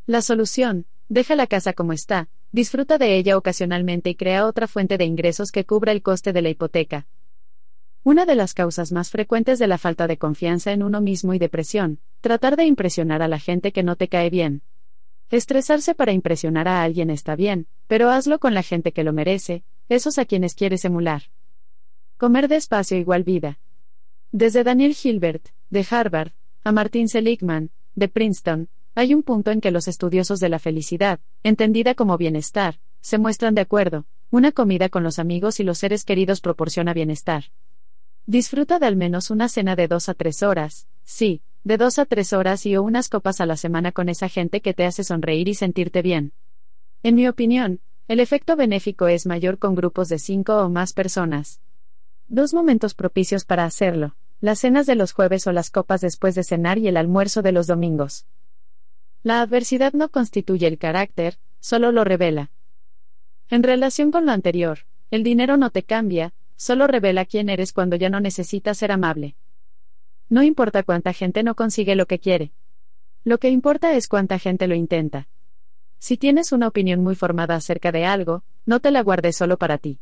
[0.05, 4.97] La solución, deja la casa como está, disfruta de ella ocasionalmente y crea otra fuente
[4.97, 7.07] de ingresos que cubra el coste de la hipoteca,
[8.03, 11.39] una de las causas más frecuentes de la falta de confianza en uno mismo y
[11.39, 14.63] depresión, tratar de impresionar a la gente que no te cae bien.
[15.29, 19.63] Estresarse para impresionar a alguien está bien, pero hazlo con la gente que lo merece,
[19.87, 21.23] esos a quienes quieres emular.
[22.17, 23.59] Comer despacio igual vida.
[24.31, 26.31] Desde Daniel Hilbert, de Harvard,
[26.63, 31.19] a Martin Seligman, de Princeton, hay un punto en que los estudiosos de la felicidad,
[31.43, 36.03] entendida como bienestar, se muestran de acuerdo, una comida con los amigos y los seres
[36.03, 37.45] queridos proporciona bienestar.
[38.27, 42.05] Disfruta de al menos una cena de dos a tres horas, sí, de dos a
[42.05, 45.03] tres horas y o unas copas a la semana con esa gente que te hace
[45.03, 46.33] sonreír y sentirte bien.
[47.03, 51.61] En mi opinión, el efecto benéfico es mayor con grupos de cinco o más personas.
[52.27, 56.43] Dos momentos propicios para hacerlo, las cenas de los jueves o las copas después de
[56.43, 58.25] cenar y el almuerzo de los domingos.
[59.23, 62.51] La adversidad no constituye el carácter, solo lo revela.
[63.49, 64.79] En relación con lo anterior,
[65.11, 69.35] el dinero no te cambia, solo revela quién eres cuando ya no necesitas ser amable.
[70.29, 72.51] No importa cuánta gente no consigue lo que quiere.
[73.23, 75.27] Lo que importa es cuánta gente lo intenta.
[75.97, 79.79] Si tienes una opinión muy formada acerca de algo, no te la guardes solo para
[79.79, 80.01] ti.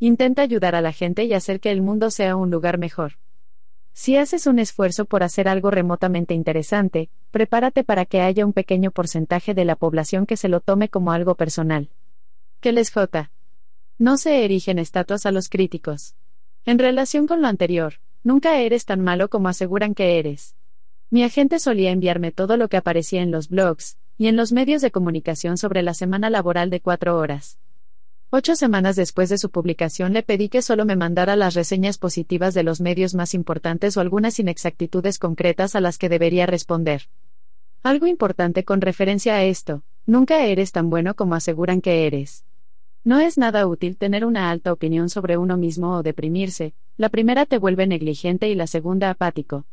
[0.00, 3.12] Intenta ayudar a la gente y hacer que el mundo sea un lugar mejor.
[3.92, 8.90] Si haces un esfuerzo por hacer algo remotamente interesante, prepárate para que haya un pequeño
[8.90, 11.90] porcentaje de la población que se lo tome como algo personal.
[12.58, 13.30] ¿Qué les J.
[13.98, 16.16] No se erigen estatuas a los críticos.
[16.64, 20.56] En relación con lo anterior, nunca eres tan malo como aseguran que eres.
[21.10, 24.82] Mi agente solía enviarme todo lo que aparecía en los blogs y en los medios
[24.82, 27.60] de comunicación sobre la semana laboral de cuatro horas.
[28.30, 32.52] Ocho semanas después de su publicación le pedí que solo me mandara las reseñas positivas
[32.52, 37.02] de los medios más importantes o algunas inexactitudes concretas a las que debería responder.
[37.84, 42.44] Algo importante con referencia a esto, nunca eres tan bueno como aseguran que eres.
[43.04, 47.44] No es nada útil tener una alta opinión sobre uno mismo o deprimirse, la primera
[47.44, 49.66] te vuelve negligente y la segunda apático.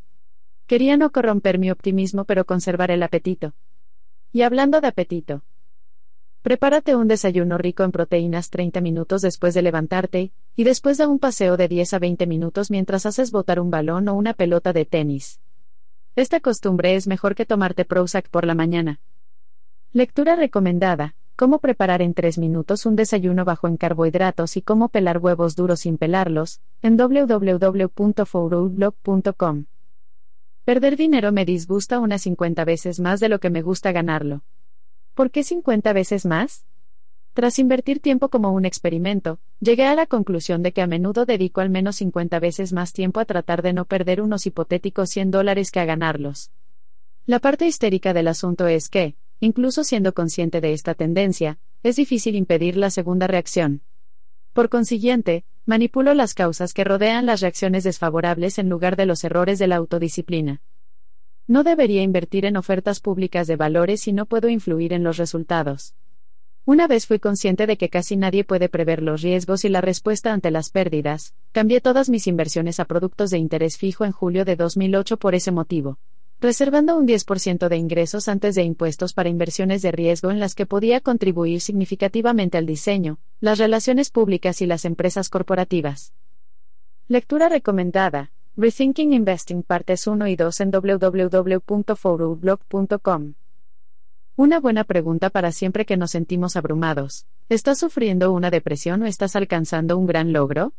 [0.68, 3.54] Quería no corromper mi optimismo pero conservar el apetito.
[4.34, 5.44] Y hablando de apetito.
[6.42, 11.20] Prepárate un desayuno rico en proteínas 30 minutos después de levantarte, y después da un
[11.20, 14.84] paseo de 10 a 20 minutos mientras haces botar un balón o una pelota de
[14.84, 15.40] tenis.
[16.18, 19.00] Esta costumbre es mejor que tomarte Prozac por la mañana.
[19.94, 21.16] Lectura recomendada.
[21.42, 25.80] Cómo preparar en 3 minutos un desayuno bajo en carbohidratos y cómo pelar huevos duros
[25.80, 29.66] sin pelarlos, en www.foodblog.com.
[30.66, 34.44] Perder dinero me disgusta unas 50 veces más de lo que me gusta ganarlo.
[35.16, 36.68] ¿Por qué 50 veces más?
[37.34, 41.62] Tras invertir tiempo como un experimento, llegué a la conclusión de que a menudo dedico
[41.62, 45.72] al menos 50 veces más tiempo a tratar de no perder unos hipotéticos 100 dólares
[45.72, 46.52] que a ganarlos.
[47.26, 52.36] La parte histérica del asunto es que, incluso siendo consciente de esta tendencia, es difícil
[52.36, 53.82] impedir la segunda reacción.
[54.54, 59.60] Por consiguiente, manipulo las causas que rodean las reacciones desfavorables en lugar de los errores
[59.60, 60.62] de la autodisciplina.
[61.48, 65.96] No debería invertir en ofertas públicas de valores si no puedo influir en los resultados.
[66.64, 70.32] Una vez fui consciente de que casi nadie puede prever los riesgos y la respuesta
[70.32, 74.56] ante las pérdidas, cambié todas mis inversiones a productos de interés fijo en julio de
[74.56, 75.98] 2008 por ese motivo,
[76.42, 80.66] reservando un 10% de ingresos antes de impuestos para inversiones de riesgo en las que
[80.66, 86.14] podía contribuir significativamente al diseño, las relaciones públicas y las empresas corporativas.
[87.08, 88.32] Lectura recomendada.
[88.58, 93.34] Rethinking Investing Partes 1 y 2 en www.forublog.com.
[94.36, 97.28] Una buena pregunta para siempre que nos sentimos abrumados.
[97.50, 100.74] ¿Estás sufriendo una depresión o estás alcanzando un gran logro?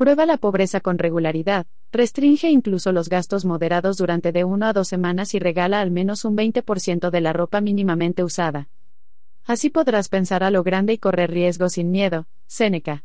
[0.00, 4.88] Prueba la pobreza con regularidad, restringe incluso los gastos moderados durante de 1 a 2
[4.88, 8.70] semanas y regala al menos un 20% de la ropa mínimamente usada.
[9.44, 12.26] Así podrás pensar a lo grande y correr riesgos sin miedo.
[12.46, 13.04] Séneca.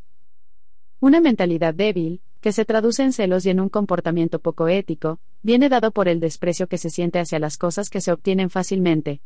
[1.01, 5.67] Una mentalidad débil, que se traduce en celos y en un comportamiento poco ético, viene
[5.67, 9.19] dado por el desprecio que se siente hacia las cosas que se obtienen fácilmente,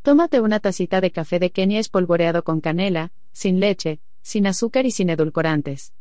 [0.00, 4.92] Tómate una tacita de café de Kenia espolvoreado con canela, sin leche, sin azúcar y
[4.92, 5.92] sin edulcorantes.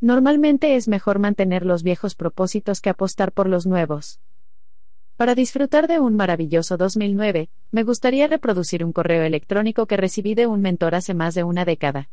[0.00, 4.20] Normalmente es mejor mantener los viejos propósitos que apostar por los nuevos.
[5.16, 10.46] Para disfrutar de un maravilloso 2009, me gustaría reproducir un correo electrónico que recibí de
[10.46, 12.10] un mentor hace más de una década.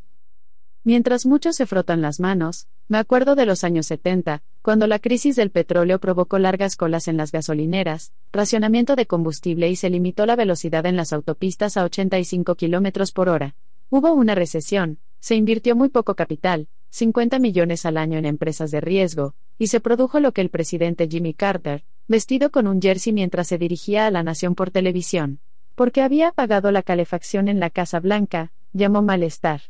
[0.86, 5.36] Mientras muchos se frotan las manos, me acuerdo de los años 70, cuando la crisis
[5.36, 10.38] del petróleo provocó largas colas en las gasolineras, racionamiento de combustible y se limitó la
[10.38, 13.56] velocidad en las autopistas a 85 km por hora.
[13.90, 18.80] Hubo una recesión, se invirtió muy poco capital, 50 millones al año en empresas de
[18.80, 23.48] riesgo, y se produjo lo que el presidente Jimmy Carter, vestido con un jersey mientras
[23.48, 25.40] se dirigía a la nación por televisión,
[25.74, 29.64] porque había apagado la calefacción en la Casa Blanca, llamó malestar.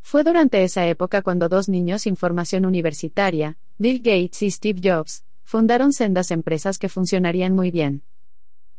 [0.00, 5.24] Fue durante esa época cuando dos niños sin formación universitaria, Bill Gates y Steve Jobs,
[5.44, 8.04] fundaron sendas empresas que funcionarían muy bien.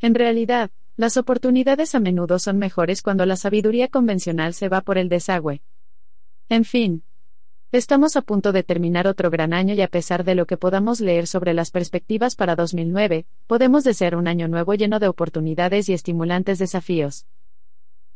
[0.02, 4.98] En realidad, las oportunidades a menudo son mejores cuando la sabiduría convencional se va por
[4.98, 5.62] el desagüe.
[6.50, 7.04] En fin.
[7.72, 11.02] Estamos a punto de terminar otro gran año y a pesar de lo que podamos
[11.02, 15.94] leer sobre las perspectivas para 2009, podemos desear un año nuevo lleno de oportunidades y
[15.94, 17.28] estimulantes desafíos.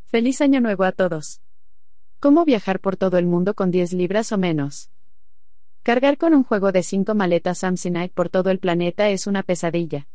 [0.05, 1.39] Feliz año nuevo a todos.
[2.19, 4.89] ¿Cómo viajar por todo el mundo con 10 libras o menos?
[5.83, 10.07] Cargar con un juego de 5 maletas Samsonite por todo el planeta es una pesadilla.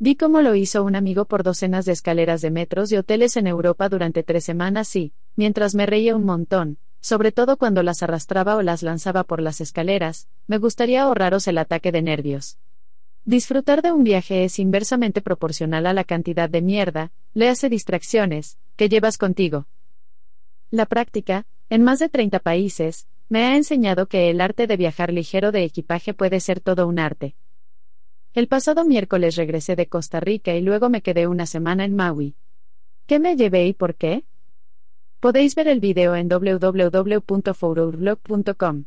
[0.00, 3.46] Vi cómo lo hizo un amigo por docenas de escaleras de metros y hoteles en
[3.46, 8.56] Europa durante tres semanas y, mientras me reía un montón, sobre todo cuando las arrastraba
[8.56, 12.58] o las lanzaba por las escaleras, me gustaría ahorraros el ataque de nervios.
[13.24, 18.56] Disfrutar de un viaje es inversamente proporcional a la cantidad de mierda, le hace distracciones,
[18.76, 19.66] que llevas contigo.
[20.70, 25.12] La práctica, en más de 30 países, me ha enseñado que el arte de viajar
[25.12, 27.34] ligero de equipaje puede ser todo un arte.
[28.32, 32.36] El pasado miércoles regresé de Costa Rica y luego me quedé una semana en Maui.
[33.06, 34.24] ¿Qué me llevé y por qué?
[35.22, 38.84] Podéis ver el video en www.fourourblog.com.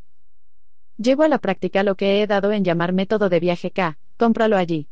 [0.97, 4.57] Llevo a la práctica lo que he dado en llamar método de viaje K, cómpralo
[4.57, 4.89] allí.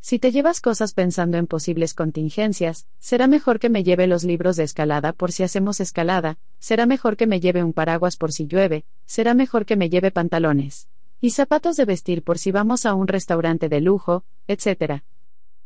[0.00, 4.56] Si te llevas cosas pensando en posibles contingencias, será mejor que me lleve los libros
[4.56, 8.48] de escalada por si hacemos escalada, será mejor que me lleve un paraguas por si
[8.48, 10.88] llueve, será mejor que me lleve pantalones
[11.20, 15.04] y zapatos de vestir por si vamos a un restaurante de lujo, etc.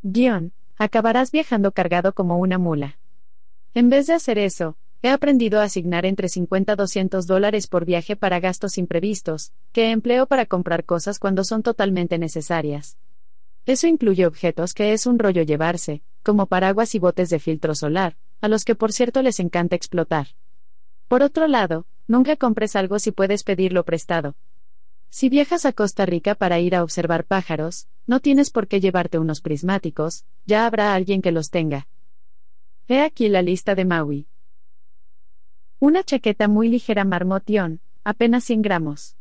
[0.02, 2.98] Guión, acabarás viajando cargado como una mula.
[3.76, 7.84] En vez de hacer eso, he aprendido a asignar entre 50 a 200 dólares por
[7.84, 12.98] viaje para gastos imprevistos, que empleo para comprar cosas cuando son totalmente necesarias.
[13.66, 18.16] Eso incluye objetos que es un rollo llevarse, como paraguas y botes de filtro solar,
[18.40, 20.28] a los que por cierto les encanta explotar.
[21.08, 24.36] Por otro lado, nunca compres algo si puedes pedirlo prestado.
[25.10, 29.18] Si viajas a Costa Rica para ir a observar pájaros, no tienes por qué llevarte
[29.18, 31.88] unos prismáticos, ya habrá alguien que los tenga.
[32.86, 34.28] He aquí la lista de Maui.
[35.78, 39.16] Una chaqueta muy ligera marmotión, apenas 100 gramos.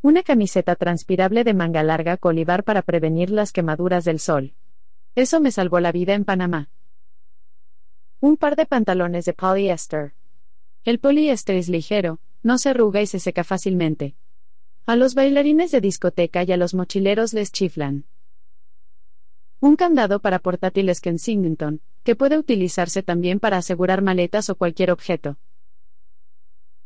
[0.00, 4.54] Una camiseta transpirable de manga larga colibar para prevenir las quemaduras del sol.
[5.14, 6.70] Eso me salvó la vida en Panamá.
[8.20, 10.14] Un par de pantalones de poliéster.
[10.84, 14.16] El poliéster es ligero, no se arruga y se seca fácilmente.
[14.86, 18.06] A los bailarines de discoteca y a los mochileros les chiflan.
[19.60, 25.38] Un candado para portátiles Kensington, que puede utilizarse también para asegurar maletas o cualquier objeto.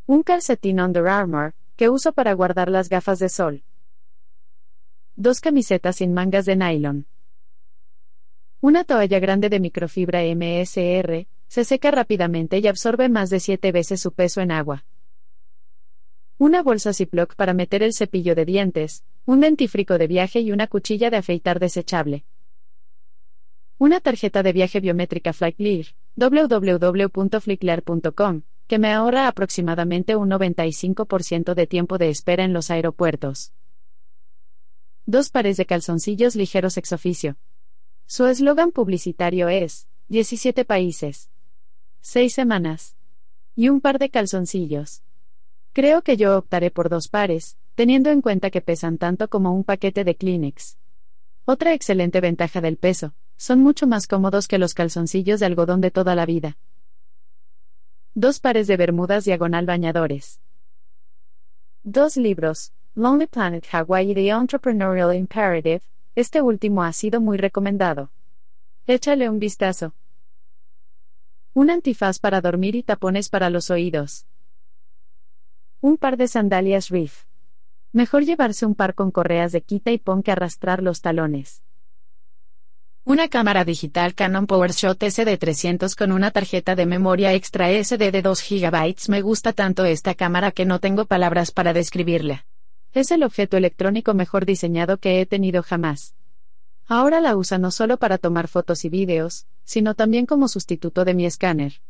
[0.06, 3.64] Un calcetín Under Armour, que uso para guardar las gafas de sol.
[5.16, 7.06] Dos camisetas sin mangas de nylon.
[8.60, 14.00] Una toalla grande de microfibra MSR, se seca rápidamente y absorbe más de siete veces
[14.00, 14.84] su peso en agua.
[16.38, 20.68] Una bolsa Ziploc para meter el cepillo de dientes, un dentífrico de viaje y una
[20.68, 22.24] cuchilla de afeitar desechable.
[23.82, 31.96] Una tarjeta de viaje biométrica Flyclear, www.flyclear.com, que me ahorra aproximadamente un 95% de tiempo
[31.96, 33.54] de espera en los aeropuertos.
[35.06, 37.38] Dos pares de calzoncillos ligeros ex oficio.
[38.04, 41.30] Su eslogan publicitario es, 17 países.
[42.02, 42.96] 6 semanas.
[43.56, 45.02] Y un par de calzoncillos.
[45.72, 49.64] Creo que yo optaré por dos pares, teniendo en cuenta que pesan tanto como un
[49.64, 50.76] paquete de Kleenex.
[51.46, 55.90] Otra excelente ventaja del peso, son mucho más cómodos que los calzoncillos de algodón de
[55.90, 56.58] toda la vida.
[58.12, 60.42] Dos pares de bermudas diagonal bañadores.
[61.82, 65.80] Dos libros, Lonely Planet Hawaii y The Entrepreneurial Imperative,
[66.14, 68.10] este último ha sido muy recomendado.
[68.86, 69.94] Échale un vistazo.
[71.54, 74.26] Un antifaz para dormir y tapones para los oídos.
[75.80, 77.24] Un par de sandalias Reef.
[77.92, 81.62] Mejor llevarse un par con correas de quita y pon que arrastrar los talones.
[83.04, 88.44] Una cámara digital Canon PowerShot SD300 con una tarjeta de memoria extra SD de 2
[88.46, 88.94] GB.
[89.08, 92.44] Me gusta tanto esta cámara que no tengo palabras para describirla.
[92.92, 96.14] Es el objeto electrónico mejor diseñado que he tenido jamás.
[96.86, 101.14] Ahora la usa no solo para tomar fotos y vídeos, sino también como sustituto de
[101.14, 101.80] mi escáner.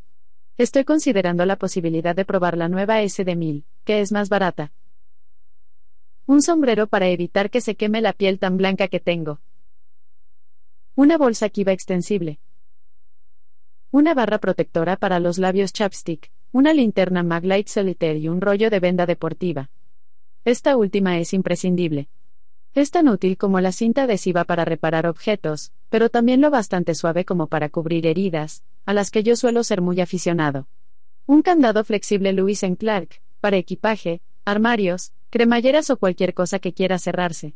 [0.58, 4.72] Estoy considerando la posibilidad de probar la nueva SD1000, que es más barata.
[6.26, 9.40] Un sombrero para evitar que se queme la piel tan blanca que tengo.
[11.03, 12.40] Una bolsa Kiva extensible.
[13.90, 18.80] Una barra protectora para los labios chapstick, una linterna Maglite Solitaire y un rollo de
[18.80, 19.70] venda deportiva.
[20.44, 22.11] Esta última es imprescindible.
[22.74, 27.24] Es tan útil como la cinta adhesiva para reparar objetos, pero también lo bastante suave
[27.24, 30.68] como para cubrir heridas, a las que yo suelo ser muy aficionado.
[31.24, 37.55] Un candado flexible Lewis Clark, para equipaje, armarios, cremalleras o cualquier cosa que quiera cerrarse.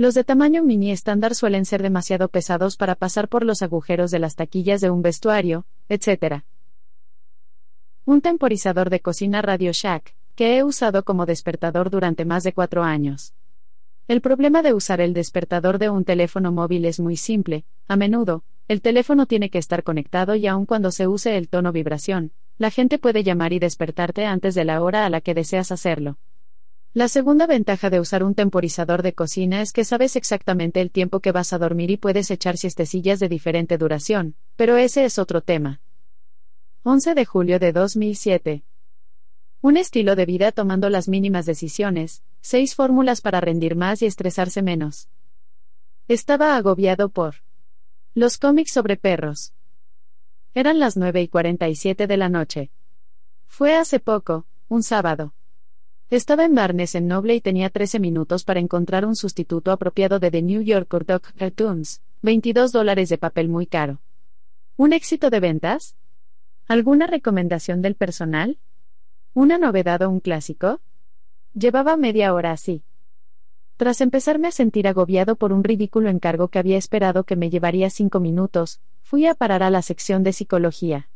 [0.00, 4.20] Los de tamaño mini estándar suelen ser demasiado pesados para pasar por los agujeros de
[4.20, 6.44] las taquillas de un vestuario, etc.
[8.04, 12.84] Un temporizador de cocina Radio Shack, que he usado como despertador durante más de cuatro
[12.84, 13.34] años.
[14.06, 18.44] El problema de usar el despertador de un teléfono móvil es muy simple, a menudo,
[18.68, 22.70] el teléfono tiene que estar conectado y aun cuando se use el tono vibración, la
[22.70, 26.18] gente puede llamar y despertarte antes de la hora a la que deseas hacerlo.
[26.98, 31.20] La segunda ventaja de usar un temporizador de cocina es que sabes exactamente el tiempo
[31.20, 35.40] que vas a dormir y puedes echar siestecillas de diferente duración, pero ese es otro
[35.40, 35.80] tema.
[36.82, 38.64] 11 de julio de 2007.
[39.60, 44.60] Un estilo de vida tomando las mínimas decisiones, seis fórmulas para rendir más y estresarse
[44.62, 45.08] menos.
[46.08, 47.36] Estaba agobiado por
[48.14, 49.52] los cómics sobre perros.
[50.52, 52.72] Eran las 9 y 47 de la noche.
[53.46, 55.32] Fue hace poco, un sábado.
[56.10, 60.30] Estaba en Barnes en Noble y tenía 13 minutos para encontrar un sustituto apropiado de
[60.30, 64.00] The New York Doc Cartoons, 22 dólares de papel muy caro.
[64.78, 65.96] ¿Un éxito de ventas?
[66.66, 68.58] ¿Alguna recomendación del personal?
[69.34, 70.80] ¿Una novedad o un clásico?
[71.52, 72.84] Llevaba media hora así.
[73.76, 77.90] Tras empezarme a sentir agobiado por un ridículo encargo que había esperado que me llevaría
[77.90, 81.10] cinco minutos, fui a parar a la sección de psicología.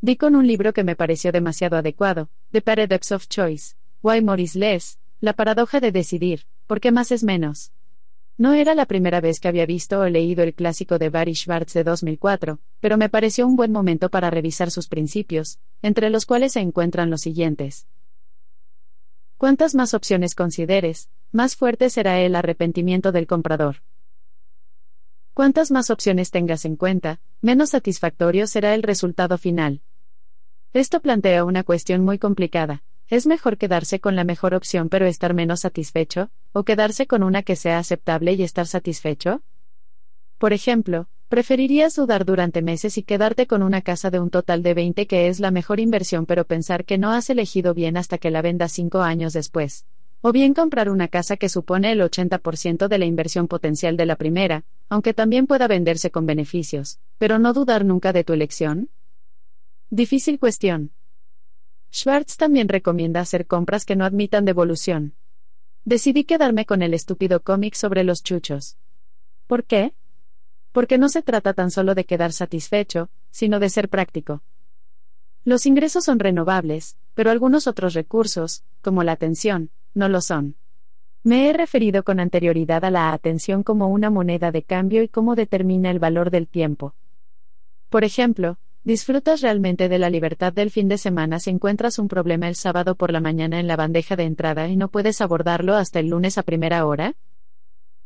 [0.00, 4.54] Di con un libro que me pareció demasiado adecuado, The Paradox of Choice, Why Morris
[4.54, 7.72] Less, La paradoja de decidir, ¿por qué más es menos?
[8.36, 11.72] No era la primera vez que había visto o leído el clásico de Barry Schwartz
[11.72, 16.52] de 2004, pero me pareció un buen momento para revisar sus principios, entre los cuales
[16.52, 17.86] se encuentran los siguientes.
[19.38, 23.76] Cuantas más opciones consideres, más fuerte será el arrepentimiento del comprador.
[25.32, 29.80] Cuantas más opciones tengas en cuenta, menos satisfactorio será el resultado final.
[30.74, 32.82] Esto plantea una cuestión muy complicada.
[33.10, 37.42] ¿Es mejor quedarse con la mejor opción pero estar menos satisfecho, o quedarse con una
[37.42, 39.42] que sea aceptable y estar satisfecho?
[40.38, 44.72] Por ejemplo, ¿preferirías dudar durante meses y quedarte con una casa de un total de
[44.72, 48.30] 20 que es la mejor inversión pero pensar que no has elegido bien hasta que
[48.30, 49.84] la vendas 5 años después?
[50.22, 54.16] O bien comprar una casa que supone el 80% de la inversión potencial de la
[54.16, 58.88] primera, aunque también pueda venderse con beneficios, pero no dudar nunca de tu elección?
[59.90, 60.92] Difícil cuestión.
[61.94, 65.14] Schwartz también recomienda hacer compras que no admitan devolución.
[65.84, 68.76] Decidí quedarme con el estúpido cómic sobre los chuchos.
[69.46, 69.94] ¿Por qué?
[70.72, 74.42] Porque no se trata tan solo de quedar satisfecho, sino de ser práctico.
[75.44, 80.56] Los ingresos son renovables, pero algunos otros recursos, como la atención, no lo son.
[81.22, 85.36] Me he referido con anterioridad a la atención como una moneda de cambio y cómo
[85.36, 86.96] determina el valor del tiempo.
[87.88, 92.48] Por ejemplo, ¿Disfrutas realmente de la libertad del fin de semana si encuentras un problema
[92.48, 96.00] el sábado por la mañana en la bandeja de entrada y no puedes abordarlo hasta
[96.00, 97.14] el lunes a primera hora?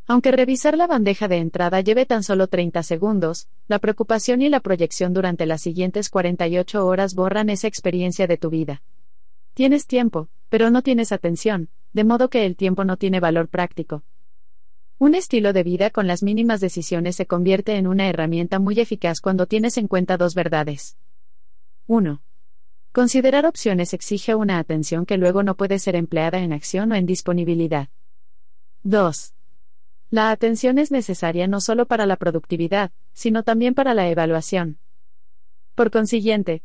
[0.06, 4.60] Aunque revisar la bandeja de entrada lleve tan solo 30 segundos, la preocupación y la
[4.60, 8.80] proyección durante las siguientes 48 horas borran esa experiencia de tu vida.
[9.54, 14.04] Tienes tiempo, pero no tienes atención, de modo que el tiempo no tiene valor práctico.
[15.00, 19.20] Un estilo de vida con las mínimas decisiones se convierte en una herramienta muy eficaz
[19.20, 20.96] cuando tienes en cuenta dos verdades.
[21.86, 22.20] 1.
[22.90, 27.06] Considerar opciones exige una atención que luego no puede ser empleada en acción o en
[27.06, 27.90] disponibilidad.
[28.82, 29.34] 2.
[30.10, 34.80] La atención es necesaria no solo para la productividad, sino también para la evaluación.
[35.76, 36.64] Por consiguiente,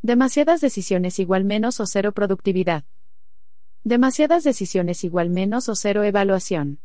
[0.00, 2.84] demasiadas decisiones igual menos o cero productividad.
[3.82, 6.78] Demasiadas decisiones igual menos o cero evaluación.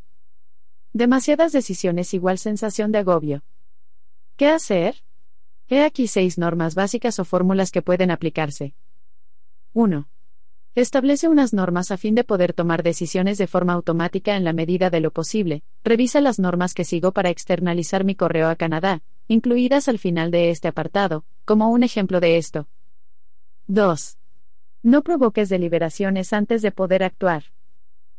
[0.97, 3.43] Demasiadas decisiones igual sensación de agobio.
[4.35, 5.03] ¿Qué hacer?
[5.67, 8.73] He aquí seis normas básicas o fórmulas que pueden aplicarse.
[9.73, 10.09] 1.
[10.73, 14.89] Establece unas normas a fin de poder tomar decisiones de forma automática en la medida
[14.89, 15.61] de lo posible.
[15.83, 20.49] Revisa las normas que sigo para externalizar mi correo a Canadá, incluidas al final de
[20.49, 22.69] este apartado, como un ejemplo de esto.
[23.67, 24.17] 2.
[24.81, 27.43] No provoques deliberaciones antes de poder actuar.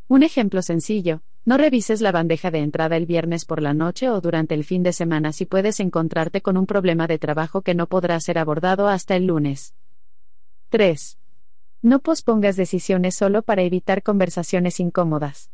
[0.06, 4.20] Un ejemplo sencillo, no revises la bandeja de entrada el viernes por la noche o
[4.20, 7.86] durante el fin de semana si puedes encontrarte con un problema de trabajo que no
[7.86, 9.72] podrá ser abordado hasta el lunes.
[10.68, 11.16] 3.
[11.80, 15.50] No pospongas decisiones solo para evitar conversaciones incómodas.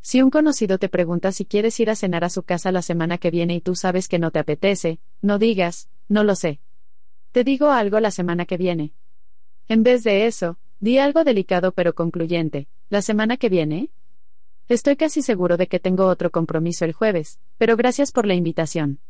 [0.00, 3.16] Si un conocido te pregunta si quieres ir a cenar a su casa la semana
[3.16, 6.58] que viene y tú sabes que no te apetece, no digas, no lo sé.
[7.30, 8.94] Te digo algo la semana que viene.
[9.68, 13.90] En vez de eso, di algo delicado pero concluyente, la semana que viene,
[14.70, 19.00] Estoy casi seguro de que tengo otro compromiso el jueves, pero gracias por la invitación.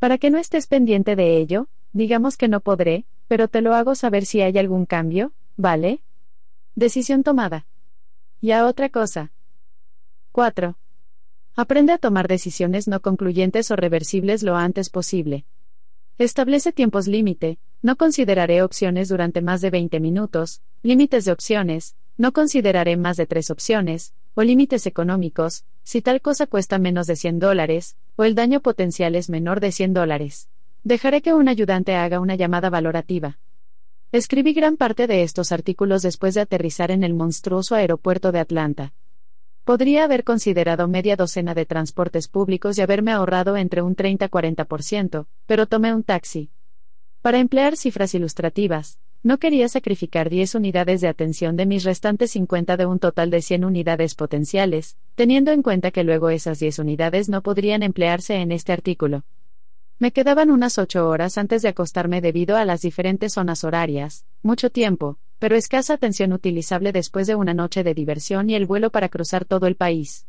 [0.00, 3.94] Para que no estés pendiente de ello, digamos que no podré, pero te lo hago
[3.94, 6.02] saber si hay algún cambio, ¿vale?
[6.74, 7.68] Decisión tomada.
[8.40, 9.30] Y a otra cosa.
[10.32, 10.76] 4.
[11.54, 15.46] Aprende a tomar decisiones no concluyentes o reversibles lo antes posible.
[16.18, 22.32] Establece tiempos límite, no consideraré opciones durante más de 20 minutos, límites de opciones, no
[22.32, 27.40] consideraré más de tres opciones, o límites económicos, si tal cosa cuesta menos de 100
[27.40, 30.48] dólares, o el daño potencial es menor de 100 dólares.
[30.84, 33.40] Dejaré que un ayudante haga una llamada valorativa.
[34.12, 38.92] Escribí gran parte de estos artículos después de aterrizar en el monstruoso aeropuerto de Atlanta.
[39.64, 45.66] Podría haber considerado media docena de transportes públicos y haberme ahorrado entre un 30-40%, pero
[45.66, 46.52] tomé un taxi.
[47.22, 52.78] Para emplear cifras ilustrativas, no quería sacrificar 10 unidades de atención de mis restantes 50
[52.78, 57.28] de un total de 100 unidades potenciales, teniendo en cuenta que luego esas 10 unidades
[57.28, 59.24] no podrían emplearse en este artículo.
[59.98, 64.70] Me quedaban unas 8 horas antes de acostarme debido a las diferentes zonas horarias, mucho
[64.70, 69.10] tiempo, pero escasa atención utilizable después de una noche de diversión y el vuelo para
[69.10, 70.26] cruzar todo el país.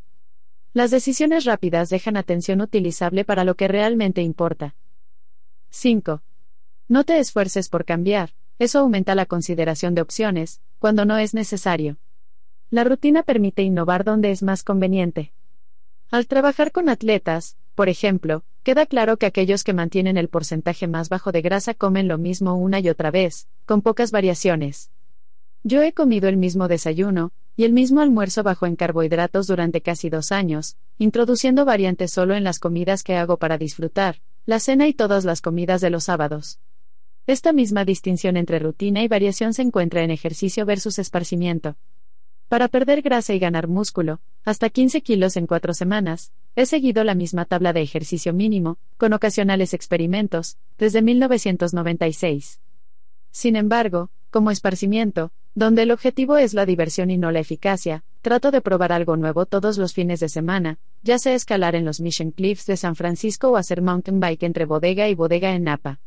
[0.74, 4.76] Las decisiones rápidas dejan atención utilizable para lo que realmente importa.
[5.70, 6.22] 5.
[6.90, 11.98] No te esfuerces por cambiar, eso aumenta la consideración de opciones, cuando no es necesario.
[12.70, 15.34] La rutina permite innovar donde es más conveniente.
[16.12, 21.10] Al trabajar con atletas, por ejemplo, queda claro que aquellos que mantienen el porcentaje más
[21.10, 24.92] bajo de grasa comen lo mismo una y otra vez, con pocas variaciones.
[25.64, 30.10] Yo he comido el mismo desayuno, y el mismo almuerzo bajo en carbohidratos durante casi
[30.10, 34.94] dos años, introduciendo variantes solo en las comidas que hago para disfrutar, la cena y
[34.94, 36.60] todas las comidas de los sábados.
[37.30, 41.76] Esta misma distinción entre rutina y variación se encuentra en ejercicio versus esparcimiento.
[42.48, 47.14] Para perder grasa y ganar músculo, hasta 15 kilos en 4 semanas, He seguido la
[47.14, 52.62] misma tabla de ejercicio mínimo, con ocasionales experimentos, desde 1996.
[53.30, 58.50] Sin embargo, como esparcimiento, donde el objetivo es la diversión y no la eficacia, trato
[58.50, 62.32] de probar algo nuevo todos los fines de semana, ya sea escalar en los Mission
[62.32, 66.00] Cliffs de San Francisco o hacer mountain bike entre bodega y bodega en Napa.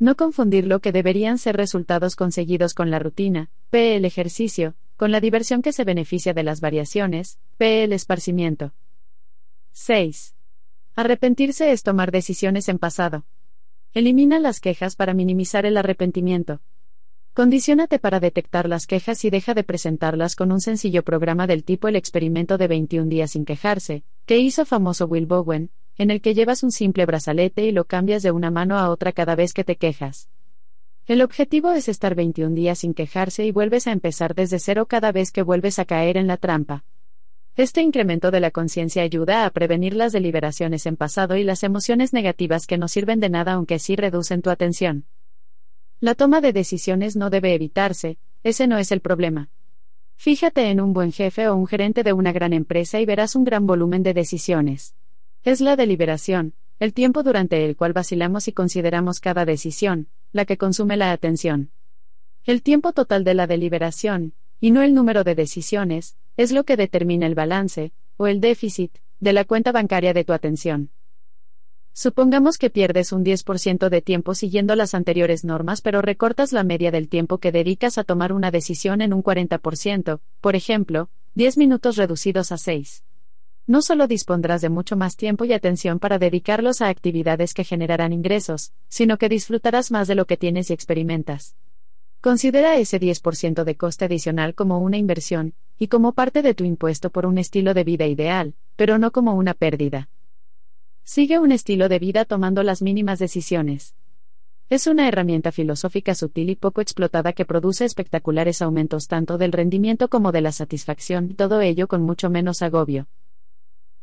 [0.00, 5.12] No confundir lo que deberían ser resultados conseguidos con la rutina, P el ejercicio, con
[5.12, 8.72] la diversión que se beneficia de las variaciones, P el esparcimiento.
[9.72, 10.34] 6.
[10.96, 13.26] Arrepentirse es tomar decisiones en pasado.
[13.92, 16.62] Elimina las quejas para minimizar el arrepentimiento.
[17.34, 21.88] Condiciónate para detectar las quejas y deja de presentarlas con un sencillo programa del tipo
[21.88, 26.34] el experimento de 21 días sin quejarse, que hizo famoso Will Bowen, en el que
[26.34, 29.64] llevas un simple brazalete y lo cambias de una mano a otra cada vez que
[29.64, 30.28] te quejas.
[31.06, 35.12] El objetivo es estar 21 días sin quejarse y vuelves a empezar desde cero cada
[35.12, 36.84] vez que vuelves a caer en la trampa.
[37.56, 42.12] Este incremento de la conciencia ayuda a prevenir las deliberaciones en pasado y las emociones
[42.12, 45.04] negativas que no sirven de nada aunque sí reducen tu atención.
[45.98, 49.50] La toma de decisiones no debe evitarse, ese no es el problema.
[50.16, 53.44] Fíjate en un buen jefe o un gerente de una gran empresa y verás un
[53.44, 54.94] gran volumen de decisiones.
[55.42, 60.58] Es la deliberación, el tiempo durante el cual vacilamos y consideramos cada decisión, la que
[60.58, 61.70] consume la atención.
[62.44, 66.76] El tiempo total de la deliberación, y no el número de decisiones, es lo que
[66.76, 70.90] determina el balance, o el déficit, de la cuenta bancaria de tu atención.
[71.94, 76.90] Supongamos que pierdes un 10% de tiempo siguiendo las anteriores normas pero recortas la media
[76.90, 81.96] del tiempo que dedicas a tomar una decisión en un 40%, por ejemplo, 10 minutos
[81.96, 83.04] reducidos a 6.
[83.70, 88.12] No solo dispondrás de mucho más tiempo y atención para dedicarlos a actividades que generarán
[88.12, 91.54] ingresos, sino que disfrutarás más de lo que tienes y experimentas.
[92.20, 97.10] Considera ese 10% de coste adicional como una inversión, y como parte de tu impuesto
[97.10, 100.08] por un estilo de vida ideal, pero no como una pérdida.
[101.04, 103.94] Sigue un estilo de vida tomando las mínimas decisiones.
[104.68, 110.08] Es una herramienta filosófica sutil y poco explotada que produce espectaculares aumentos tanto del rendimiento
[110.08, 113.06] como de la satisfacción, todo ello con mucho menos agobio.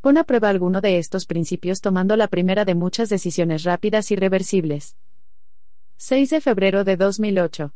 [0.02, 4.15] Pon a prueba alguno de estos principios tomando la primera de muchas decisiones rápidas y
[4.15, 4.95] reversibles.
[5.98, 7.74] 6 de febrero de 2008.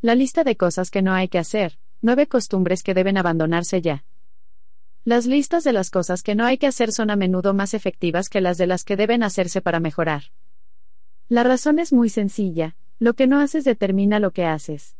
[0.00, 4.04] La lista de cosas que no hay que hacer, nueve costumbres que deben abandonarse ya.
[5.04, 8.28] Las listas de las cosas que no hay que hacer son a menudo más efectivas
[8.28, 10.24] que las de las que deben hacerse para mejorar.
[11.28, 14.96] La razón es muy sencilla, lo que no haces determina lo que haces.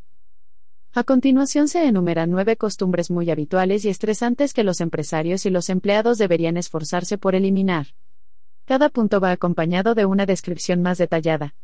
[0.93, 5.69] A continuación se enumeran nueve costumbres muy habituales y estresantes que los empresarios y los
[5.69, 7.87] empleados deberían esforzarse por eliminar.
[8.65, 11.55] Cada punto va acompañado de una descripción más detallada.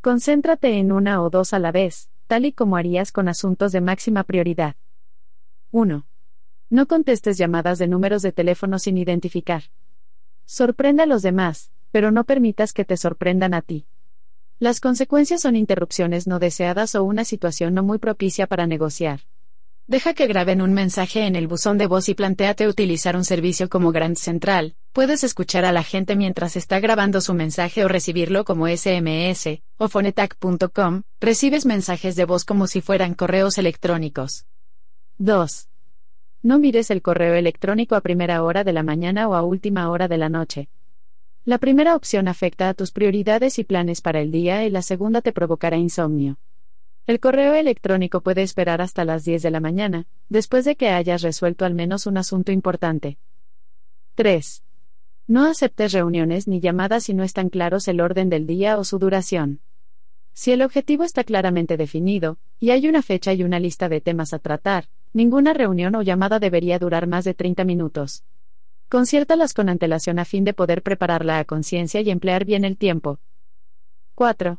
[0.00, 3.80] Concéntrate en una o dos a la vez, tal y como harías con asuntos de
[3.80, 4.76] máxima prioridad.
[5.72, 6.06] 1.
[6.70, 9.64] No contestes llamadas de números de teléfono sin identificar.
[10.46, 13.86] Sorprende a los demás, pero no permitas que te sorprendan a ti.
[14.60, 19.20] Las consecuencias son interrupciones no deseadas o una situación no muy propicia para negociar.
[19.86, 23.70] Deja que graben un mensaje en el buzón de voz y planteate utilizar un servicio
[23.70, 24.76] como Grand Central.
[24.92, 29.88] Puedes escuchar a la gente mientras está grabando su mensaje o recibirlo como SMS, o
[29.88, 34.44] phonetac.com, recibes mensajes de voz como si fueran correos electrónicos.
[35.16, 35.68] 2.
[36.42, 40.06] No mires el correo electrónico a primera hora de la mañana o a última hora
[40.06, 40.68] de la noche.
[41.44, 45.22] La primera opción afecta a tus prioridades y planes para el día y la segunda
[45.22, 46.38] te provocará insomnio.
[47.06, 51.22] El correo electrónico puede esperar hasta las 10 de la mañana, después de que hayas
[51.22, 53.18] resuelto al menos un asunto importante.
[54.14, 54.62] 3.
[55.26, 58.98] No aceptes reuniones ni llamadas si no están claros el orden del día o su
[58.98, 59.60] duración.
[60.32, 64.32] Si el objetivo está claramente definido, y hay una fecha y una lista de temas
[64.32, 68.22] a tratar, Ninguna reunión o llamada debería durar más de 30 minutos.
[68.90, 73.20] Conciértalas con antelación a fin de poder prepararla a conciencia y emplear bien el tiempo.
[74.16, 74.58] 4.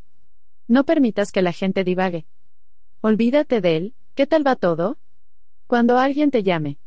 [0.70, 2.26] No permitas que la gente divague.
[3.02, 4.98] Olvídate de él, ¿qué tal va todo?
[5.68, 6.78] Cuando alguien te llame.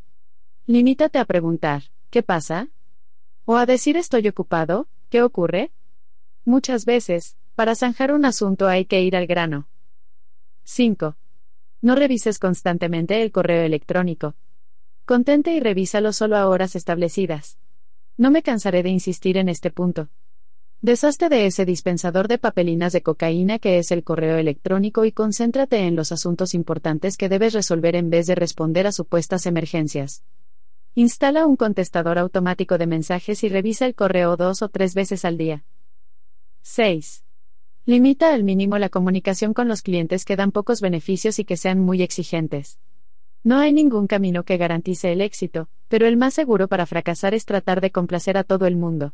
[0.66, 2.70] Limítate a preguntar, ¿qué pasa?
[3.44, 5.70] O a decir estoy ocupado, ¿qué ocurre?
[6.46, 9.68] Muchas veces, para zanjar un asunto hay que ir al grano.
[10.62, 11.14] 5.
[11.82, 14.34] No revises constantemente el correo electrónico.
[15.06, 17.58] Contente y revísalo solo a horas establecidas.
[18.16, 20.08] No me cansaré de insistir en este punto.
[20.80, 25.80] Deshazte de ese dispensador de papelinas de cocaína que es el correo electrónico y concéntrate
[25.86, 30.24] en los asuntos importantes que debes resolver en vez de responder a supuestas emergencias.
[30.94, 35.36] Instala un contestador automático de mensajes y revisa el correo dos o tres veces al
[35.36, 35.66] día.
[36.62, 37.24] 6.
[37.84, 41.78] Limita al mínimo la comunicación con los clientes que dan pocos beneficios y que sean
[41.78, 42.78] muy exigentes.
[43.46, 47.44] No hay ningún camino que garantice el éxito, pero el más seguro para fracasar es
[47.44, 49.12] tratar de complacer a todo el mundo.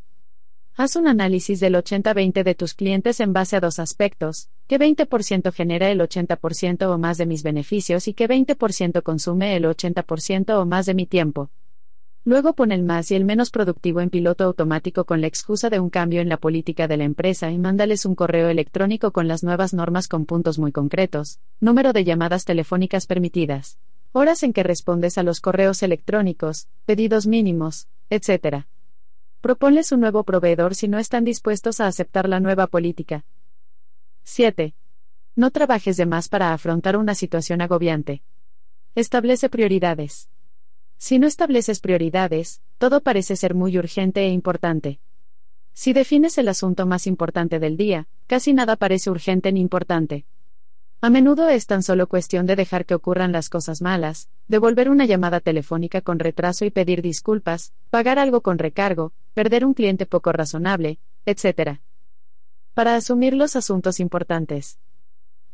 [0.77, 5.53] Haz un análisis del 80-20 de tus clientes en base a dos aspectos, qué 20%
[5.53, 10.65] genera el 80% o más de mis beneficios y qué 20% consume el 80% o
[10.65, 11.51] más de mi tiempo.
[12.25, 15.81] Luego pon el más y el menos productivo en piloto automático con la excusa de
[15.81, 19.43] un cambio en la política de la empresa y mándales un correo electrónico con las
[19.43, 23.79] nuevas normas con puntos muy concretos, número de llamadas telefónicas permitidas,
[24.13, 28.65] horas en que respondes a los correos electrónicos, pedidos mínimos, etc.
[29.41, 33.25] Proponles un nuevo proveedor si no están dispuestos a aceptar la nueva política.
[34.25, 34.75] 7.
[35.37, 38.23] No trabajes de más para afrontar una situación agobiante.
[38.95, 40.29] Establece prioridades.
[40.99, 45.01] Si no estableces prioridades, todo parece ser muy urgente e importante.
[45.73, 50.27] Si defines el asunto más importante del día, casi nada parece urgente ni importante.
[51.03, 55.07] A menudo es tan solo cuestión de dejar que ocurran las cosas malas, devolver una
[55.07, 60.31] llamada telefónica con retraso y pedir disculpas, pagar algo con recargo, perder un cliente poco
[60.31, 61.79] razonable, etc.
[62.75, 64.79] Para asumir los asuntos importantes.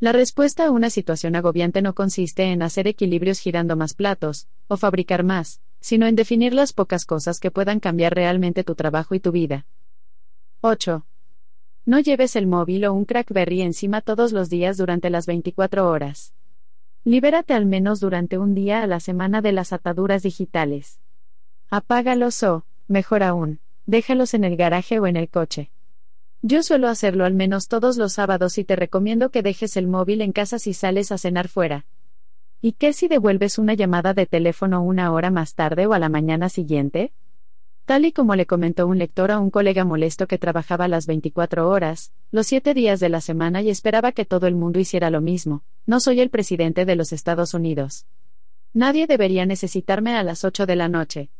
[0.00, 4.76] La respuesta a una situación agobiante no consiste en hacer equilibrios girando más platos, o
[4.76, 9.20] fabricar más, sino en definir las pocas cosas que puedan cambiar realmente tu trabajo y
[9.20, 9.64] tu vida.
[10.60, 11.06] 8.
[11.86, 16.34] No lleves el móvil o un crackberry encima todos los días durante las 24 horas.
[17.04, 20.98] Libérate al menos durante un día a la semana de las ataduras digitales.
[21.70, 25.70] Apágalos o, mejor aún, déjalos en el garaje o en el coche.
[26.42, 30.22] Yo suelo hacerlo al menos todos los sábados y te recomiendo que dejes el móvil
[30.22, 31.86] en casa si sales a cenar fuera.
[32.60, 36.08] ¿Y qué si devuelves una llamada de teléfono una hora más tarde o a la
[36.08, 37.12] mañana siguiente?
[37.86, 41.70] Tal y como le comentó un lector a un colega molesto que trabajaba las 24
[41.70, 45.22] horas, los 7 días de la semana y esperaba que todo el mundo hiciera lo
[45.22, 48.04] mismo, no soy el presidente de los Estados Unidos.
[48.74, 51.30] Nadie debería necesitarme a las 8 de la noche.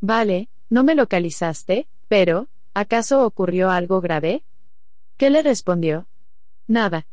[0.00, 4.44] Vale, no me localizaste, pero, ¿Acaso ocurrió algo grave?
[5.16, 6.06] ¿Qué le respondió?
[6.68, 7.06] Nada.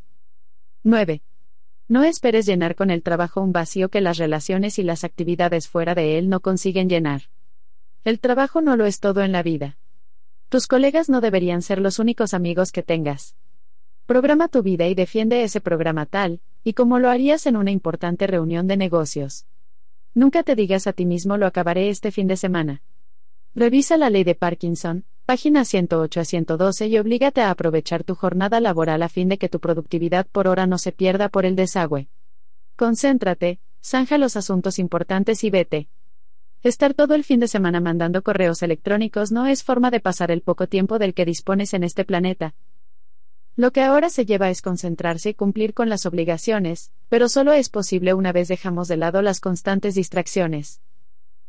[0.84, 1.24] 9.
[1.88, 5.96] No esperes llenar con el trabajo un vacío que las relaciones y las actividades fuera
[5.96, 7.24] de él no consiguen llenar.
[8.04, 9.78] El trabajo no lo es todo en la vida.
[10.50, 13.36] Tus colegas no deberían ser los únicos amigos que tengas.
[14.06, 18.28] Programa tu vida y defiende ese programa tal, y como lo harías en una importante
[18.28, 19.46] reunión de negocios.
[20.14, 22.82] Nunca te digas a ti mismo lo acabaré este fin de semana.
[23.54, 28.62] Revisa la ley de Parkinson, Página 108 a 112 y oblígate a aprovechar tu jornada
[28.62, 32.08] laboral a fin de que tu productividad por hora no se pierda por el desagüe.
[32.78, 35.90] Concéntrate, zanja los asuntos importantes y vete.
[36.64, 40.42] Estar todo el fin de semana mandando correos electrónicos no es forma de pasar el
[40.42, 42.56] poco tiempo del que dispones en este planeta.
[43.56, 47.70] Lo que ahora se lleva es concentrarse y cumplir con las obligaciones, pero solo es
[47.70, 50.82] posible una vez dejamos de lado las constantes distracciones.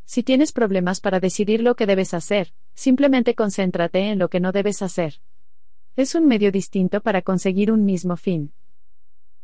[0.05, 4.53] Si tienes problemas para decidir lo que debes hacer, simplemente concéntrate en lo que no
[4.53, 5.21] debes hacer.
[5.97, 8.53] Es un medio distinto para conseguir un mismo fin.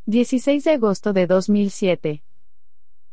[0.06, 2.22] 16 de agosto de 2007.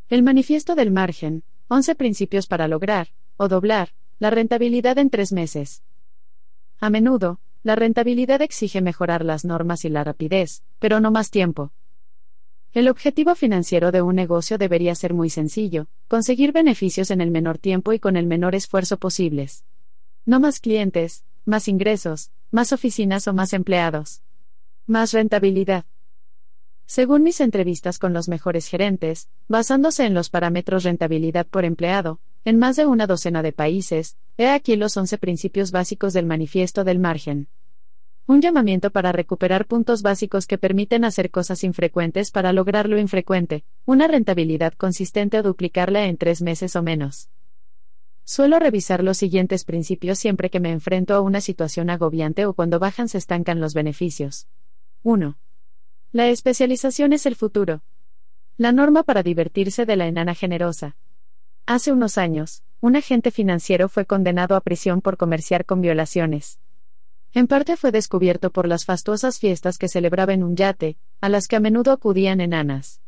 [0.08, 3.08] El manifiesto del margen, 11 principios para lograr,
[3.38, 5.82] o doblar, la rentabilidad en tres meses.
[6.80, 11.72] A menudo, la rentabilidad exige mejorar las normas y la rapidez, pero no más tiempo.
[12.74, 17.56] El objetivo financiero de un negocio debería ser muy sencillo, conseguir beneficios en el menor
[17.56, 19.64] tiempo y con el menor esfuerzo posibles.
[20.26, 24.20] No más clientes, más ingresos, más oficinas o más empleados.
[24.86, 25.86] Más rentabilidad.
[26.94, 32.58] Según mis entrevistas con los mejores gerentes, basándose en los parámetros rentabilidad por empleado, en
[32.58, 36.98] más de una docena de países, he aquí los 11 principios básicos del manifiesto del
[36.98, 37.48] margen.
[38.26, 43.64] Un llamamiento para recuperar puntos básicos que permiten hacer cosas infrecuentes para lograr lo infrecuente,
[43.86, 47.30] una rentabilidad consistente o duplicarla en tres meses o menos.
[48.24, 52.78] Suelo revisar los siguientes principios siempre que me enfrento a una situación agobiante o cuando
[52.78, 54.46] bajan se estancan los beneficios.
[55.04, 55.38] 1.
[56.14, 57.82] La especialización es el futuro.
[58.58, 60.94] La norma para divertirse de la enana generosa.
[61.64, 66.60] Hace unos años, un agente financiero fue condenado a prisión por comerciar con violaciones.
[67.32, 71.48] En parte fue descubierto por las fastuosas fiestas que celebraba en un yate, a las
[71.48, 73.00] que a menudo acudían enanas.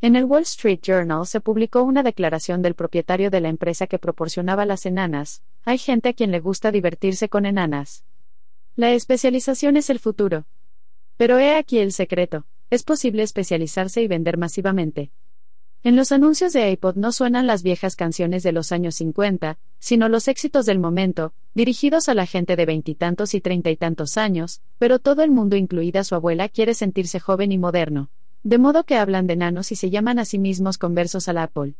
[0.00, 4.00] En el Wall Street Journal se publicó una declaración del propietario de la empresa que
[4.00, 5.44] proporcionaba las enanas.
[5.64, 8.02] Hay gente a quien le gusta divertirse con enanas.
[8.74, 10.44] La especialización es el futuro.
[11.22, 12.46] Pero he aquí el secreto.
[12.68, 15.12] Es posible especializarse y vender masivamente.
[15.84, 20.08] En los anuncios de iPod no suenan las viejas canciones de los años 50, sino
[20.08, 24.62] los éxitos del momento, dirigidos a la gente de veintitantos y treinta y tantos años,
[24.80, 28.10] pero todo el mundo, incluida su abuela, quiere sentirse joven y moderno.
[28.42, 31.74] De modo que hablan de nanos y se llaman a sí mismos conversos al Apple.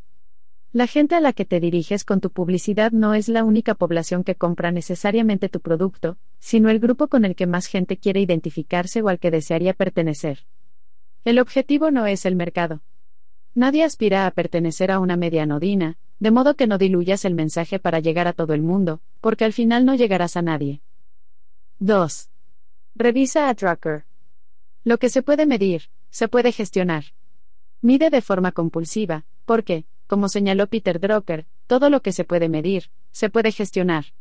[0.74, 4.24] La gente a la que te diriges con tu publicidad no es la única población
[4.24, 9.02] que compra necesariamente tu producto, sino el grupo con el que más gente quiere identificarse
[9.02, 10.46] o al que desearía pertenecer.
[11.24, 12.80] El objetivo no es el mercado.
[13.54, 18.00] Nadie aspira a pertenecer a una medianodina, de modo que no diluyas el mensaje para
[18.00, 20.80] llegar a todo el mundo, porque al final no llegarás a nadie.
[21.80, 22.30] 2.
[22.94, 24.06] Revisa a Tracker.
[24.84, 27.04] Lo que se puede medir, se puede gestionar.
[27.82, 32.90] Mide de forma compulsiva, porque, como señaló Peter Drucker, todo lo que se puede medir,
[33.12, 34.12] se puede gestionar.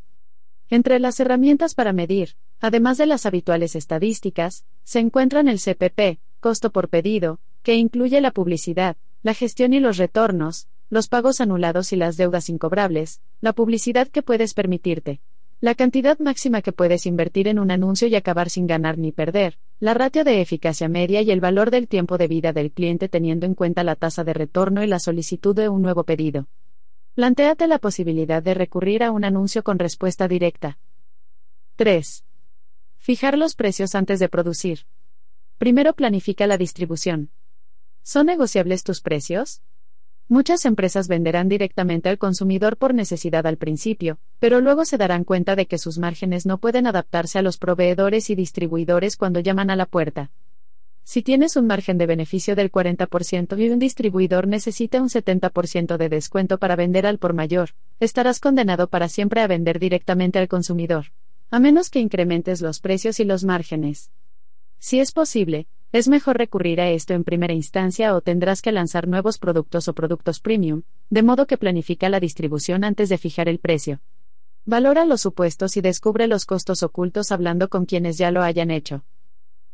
[0.69, 6.72] Entre las herramientas para medir, además de las habituales estadísticas, se encuentran el CPP, costo
[6.72, 11.97] por pedido, que incluye la publicidad, la gestión y los retornos, los pagos anulados y
[11.97, 15.19] las deudas incobrables, la publicidad que puedes permitirte,
[15.61, 19.59] la cantidad máxima que puedes invertir en un anuncio y acabar sin ganar ni perder,
[19.79, 23.45] la ratio de eficacia media y el valor del tiempo de vida del cliente teniendo
[23.45, 26.47] en cuenta la tasa de retorno y la solicitud de un nuevo pedido.
[27.13, 30.79] Plantéate la posibilidad de recurrir a un anuncio con respuesta directa.
[31.75, 32.23] 3.
[32.97, 34.88] Fijar los precios antes de producir.
[35.59, 37.29] Primero planifica la distribución.
[38.01, 39.61] ¿Son negociables tus precios?
[40.32, 45.58] Muchas empresas venderán directamente al consumidor por necesidad al principio, pero luego se darán cuenta
[45.58, 49.76] de que sus márgenes no pueden adaptarse a los proveedores y distribuidores cuando llaman a
[49.76, 50.32] la puerta.
[51.03, 56.08] Si tienes un margen de beneficio del 40% y un distribuidor necesita un 70% de
[56.08, 61.08] descuento para vender al por mayor, estarás condenado para siempre a vender directamente al consumidor,
[61.49, 64.12] a menos que incrementes los precios y los márgenes.
[64.80, 69.09] Si es posible, es mejor recurrir a esto en primera instancia o tendrás que lanzar
[69.09, 73.59] nuevos productos o productos premium, de modo que planifica la distribución antes de fijar el
[73.59, 73.99] precio.
[74.65, 79.03] Valora los supuestos y descubre los costos ocultos hablando con quienes ya lo hayan hecho.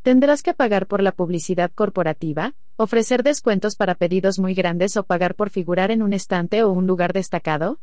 [0.02, 5.36] Tendrás que pagar por la publicidad corporativa, ofrecer descuentos para pedidos muy grandes o pagar
[5.36, 7.80] por figurar en un estante o un lugar destacado.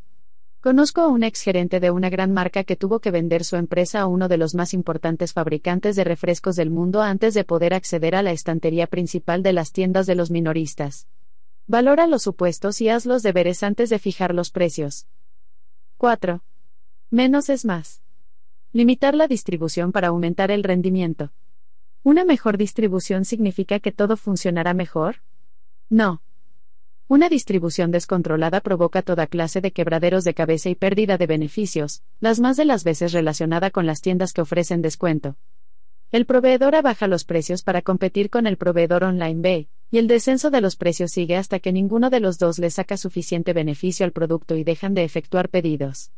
[0.65, 4.01] Conozco a un ex gerente de una gran marca que tuvo que vender su empresa
[4.01, 8.15] a uno de los más importantes fabricantes de refrescos del mundo antes de poder acceder
[8.15, 11.07] a la estantería principal de las tiendas de los minoristas.
[11.67, 15.07] Valora los supuestos y haz los deberes antes de fijar los precios.
[15.99, 16.43] 4.
[17.11, 18.01] Menos es más.
[18.73, 21.31] Limitar la distribución para aumentar el rendimiento.
[22.03, 25.17] ¿Una mejor distribución significa que todo funcionará mejor?
[25.91, 26.23] No.
[27.07, 32.41] Una distribución descontrolada provoca toda clase de quebraderos de cabeza y pérdida de beneficios, las
[32.41, 35.37] más de las veces relacionada con las tiendas que ofrecen descuento.
[36.13, 40.51] El proveedor baja los precios para competir con el proveedor online B, y el descenso
[40.51, 44.13] de los precios sigue hasta que ninguno de los dos le saca suficiente beneficio al
[44.13, 46.11] producto y dejan de efectuar pedidos.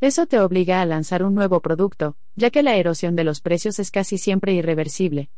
[0.00, 3.78] Eso te obliga a lanzar un nuevo producto, ya que la erosión de los precios
[3.78, 5.30] es casi siempre irreversible,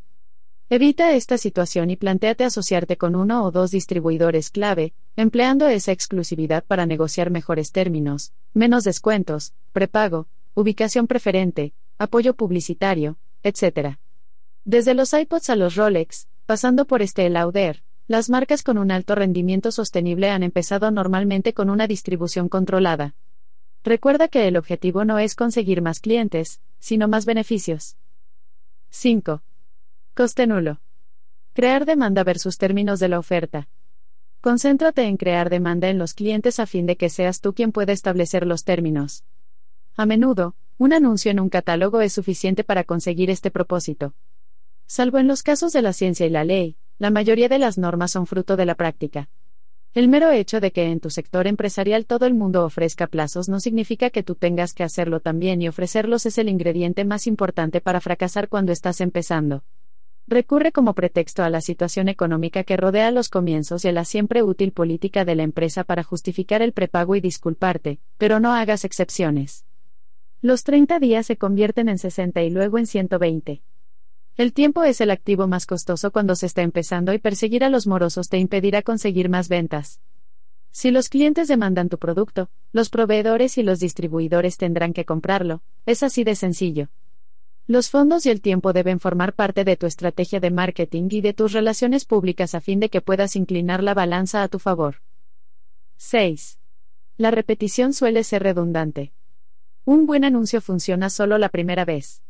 [0.70, 6.62] Evita esta situación y planteate asociarte con uno o dos distribuidores clave, empleando esa exclusividad
[6.62, 13.96] para negociar mejores términos, menos descuentos, prepago, ubicación preferente, apoyo publicitario, etc.
[14.66, 19.14] Desde los iPods a los Rolex, pasando por este Lauder, las marcas con un alto
[19.14, 23.14] rendimiento sostenible han empezado normalmente con una distribución controlada.
[23.84, 27.96] Recuerda que el objetivo no es conseguir más clientes, sino más beneficios.
[28.90, 29.42] 5.
[30.18, 30.80] Coste nulo.
[31.52, 33.68] Crear demanda versus términos de la oferta.
[34.40, 37.92] Concéntrate en crear demanda en los clientes a fin de que seas tú quien pueda
[37.92, 39.22] establecer los términos.
[39.96, 44.12] A menudo, un anuncio en un catálogo es suficiente para conseguir este propósito.
[44.88, 48.10] Salvo en los casos de la ciencia y la ley, la mayoría de las normas
[48.10, 49.28] son fruto de la práctica.
[49.94, 53.60] El mero hecho de que en tu sector empresarial todo el mundo ofrezca plazos no
[53.60, 58.00] significa que tú tengas que hacerlo también y ofrecerlos es el ingrediente más importante para
[58.00, 59.62] fracasar cuando estás empezando
[60.28, 64.42] recurre como pretexto a la situación económica que rodea los comienzos y a la siempre
[64.42, 69.64] útil política de la empresa para justificar el prepago y disculparte, pero no hagas excepciones.
[70.42, 73.62] Los 30 días se convierten en 60 y luego en 120.
[74.36, 77.86] El tiempo es el activo más costoso cuando se está empezando y perseguir a los
[77.86, 80.00] morosos te impedirá conseguir más ventas.
[80.70, 86.02] Si los clientes demandan tu producto, los proveedores y los distribuidores tendrán que comprarlo, es
[86.02, 86.88] así de sencillo.
[87.70, 91.34] Los fondos y el tiempo deben formar parte de tu estrategia de marketing y de
[91.34, 95.02] tus relaciones públicas a fin de que puedas inclinar la balanza a tu favor.
[95.98, 96.58] 6.
[97.18, 99.12] La repetición suele ser redundante.
[99.84, 102.22] Un buen anuncio funciona solo la primera vez.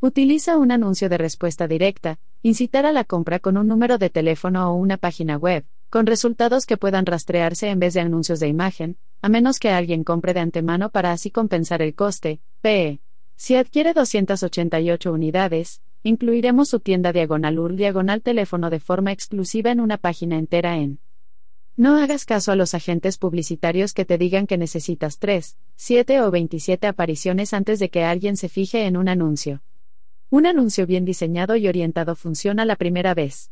[0.00, 4.72] Utiliza un anuncio de respuesta directa, incitar a la compra con un número de teléfono
[4.72, 8.96] o una página web, con resultados que puedan rastrearse en vez de anuncios de imagen,
[9.22, 13.03] a menos que alguien compre de antemano para así compensar el coste, PE.
[13.44, 19.80] Si adquiere 288 unidades, incluiremos su tienda diagonal URL diagonal teléfono de forma exclusiva en
[19.80, 20.98] una página entera en.
[21.76, 26.30] No hagas caso a los agentes publicitarios que te digan que necesitas 3, 7 o
[26.30, 29.62] 27 apariciones antes de que alguien se fije en un anuncio.
[30.30, 33.50] Un anuncio bien diseñado y orientado funciona la primera vez.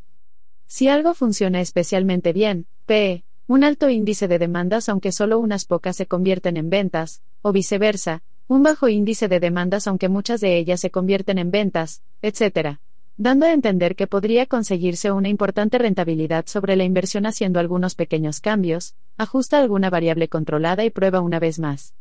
[0.65, 3.27] Si algo funciona especialmente bien, P.
[3.47, 8.23] Un alto índice de demandas aunque solo unas pocas se convierten en ventas, o viceversa,
[8.53, 12.77] un bajo índice de demandas aunque muchas de ellas se convierten en ventas, etc.
[13.17, 18.41] Dando a entender que podría conseguirse una importante rentabilidad sobre la inversión haciendo algunos pequeños
[18.41, 21.95] cambios, ajusta alguna variable controlada y prueba una vez más.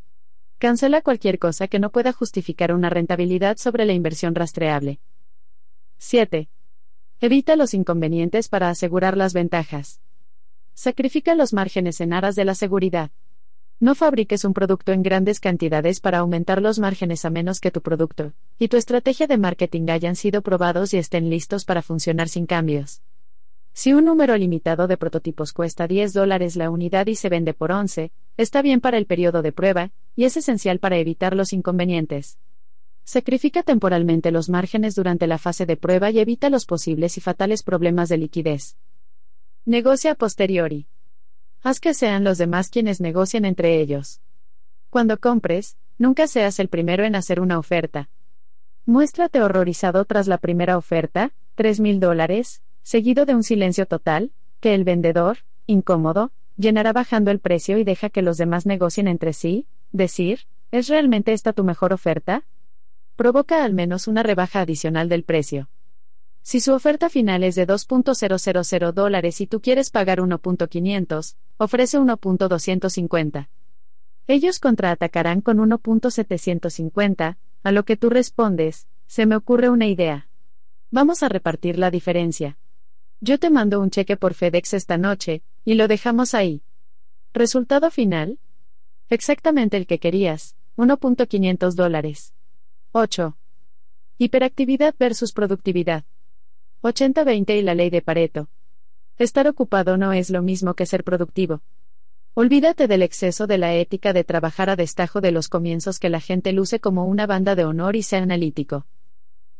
[0.57, 4.99] Cancela cualquier cosa que no pueda justificar una rentabilidad sobre la inversión rastreable.
[5.99, 6.49] 7.
[7.22, 10.02] Evita los inconvenientes para asegurar las ventajas.
[10.73, 13.11] Sacrifica los márgenes en aras de la seguridad.
[13.82, 17.82] No fabriques un producto en grandes cantidades para aumentar los márgenes a menos que tu
[17.82, 22.45] producto y tu estrategia de marketing hayan sido probados y estén listos para funcionar sin
[22.45, 23.02] cambios.
[23.74, 27.72] Si un número limitado de prototipos cuesta 10 dólares la unidad y se vende por
[27.72, 32.38] 11, está bien para el periodo de prueba, y es esencial para evitar los inconvenientes.
[33.03, 37.64] Sacrifica temporalmente los márgenes durante la fase de prueba y evita los posibles y fatales
[37.64, 38.78] problemas de liquidez.
[39.66, 40.90] Negocia posteriori.
[41.64, 44.20] Haz que sean los demás quienes negocien entre ellos.
[44.90, 48.10] Cuando compres, nunca seas el primero en hacer una oferta.
[48.88, 54.74] Muéstrate horrorizado tras la primera oferta, 3 mil dólares, seguido de un silencio total, que
[54.74, 59.68] el vendedor, incómodo, llenará bajando el precio y deja que los demás negocien entre sí,
[59.92, 62.44] decir, ¿es realmente esta tu mejor oferta?
[63.16, 65.70] Provoca al menos una rebaja adicional del precio.
[66.43, 73.49] Si su oferta final es de 2.000 dólares y tú quieres pagar 1.500, ofrece 1.250.
[74.27, 80.27] Ellos contraatacarán con 1.750, a lo que tú respondes, se me ocurre una idea.
[80.89, 82.57] Vamos a repartir la diferencia.
[83.19, 86.63] Yo te mando un cheque por FedEx esta noche, y lo dejamos ahí.
[87.34, 88.39] Resultado final.
[89.09, 92.34] Exactamente el que querías, 1.500 dólares.
[92.93, 93.38] 8.
[94.18, 96.03] Hiperactividad versus productividad.
[96.84, 98.49] 80-20 y la ley de Pareto.
[99.20, 101.62] Estar ocupado no es lo mismo que ser productivo.
[102.34, 106.20] Olvídate del exceso de la ética de trabajar a destajo de los comienzos que la
[106.20, 108.88] gente luce como una banda de honor y sea analítico.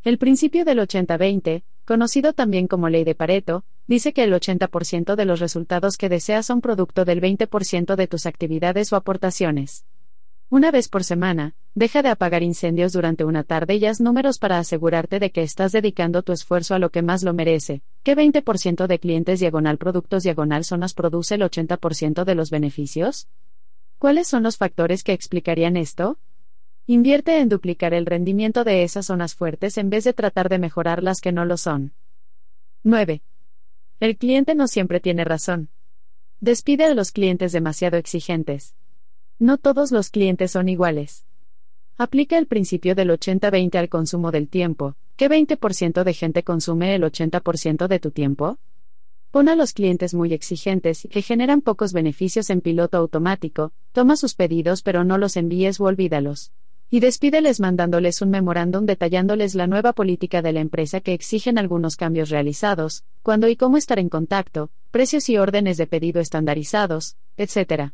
[0.02, 5.24] El principio del 80-20, conocido también como ley de Pareto, dice que el 80% de
[5.24, 9.84] los resultados que deseas son producto del 20% de tus actividades o aportaciones.
[10.52, 14.58] Una vez por semana, deja de apagar incendios durante una tarde y haz números para
[14.58, 17.80] asegurarte de que estás dedicando tu esfuerzo a lo que más lo merece.
[18.02, 23.28] ¿Qué 20% de clientes diagonal productos diagonal zonas produce el 80% de los beneficios?
[23.96, 26.18] ¿Cuáles son los factores que explicarían esto?
[26.86, 31.02] Invierte en duplicar el rendimiento de esas zonas fuertes en vez de tratar de mejorar
[31.02, 31.94] las que no lo son.
[32.82, 33.22] 9.
[34.00, 35.70] El cliente no siempre tiene razón.
[36.40, 38.74] Despide a los clientes demasiado exigentes.
[39.42, 41.26] No todos los clientes son iguales.
[41.98, 44.94] Aplica el principio del 80-20 al consumo del tiempo.
[45.16, 48.58] ¿Qué 20% de gente consume el 80% de tu tiempo?
[49.32, 54.14] Pon a los clientes muy exigentes y que generan pocos beneficios en piloto automático, toma
[54.14, 56.52] sus pedidos pero no los envíes o olvídalos
[56.88, 61.96] y despídeles mandándoles un memorándum detallándoles la nueva política de la empresa que exigen algunos
[61.96, 67.92] cambios realizados, cuándo y cómo estar en contacto, precios y órdenes de pedido estandarizados, etc.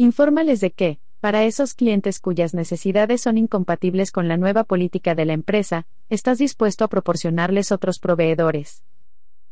[0.00, 5.26] Infórmales de que, para esos clientes cuyas necesidades son incompatibles con la nueva política de
[5.26, 8.82] la empresa, estás dispuesto a proporcionarles otros proveedores.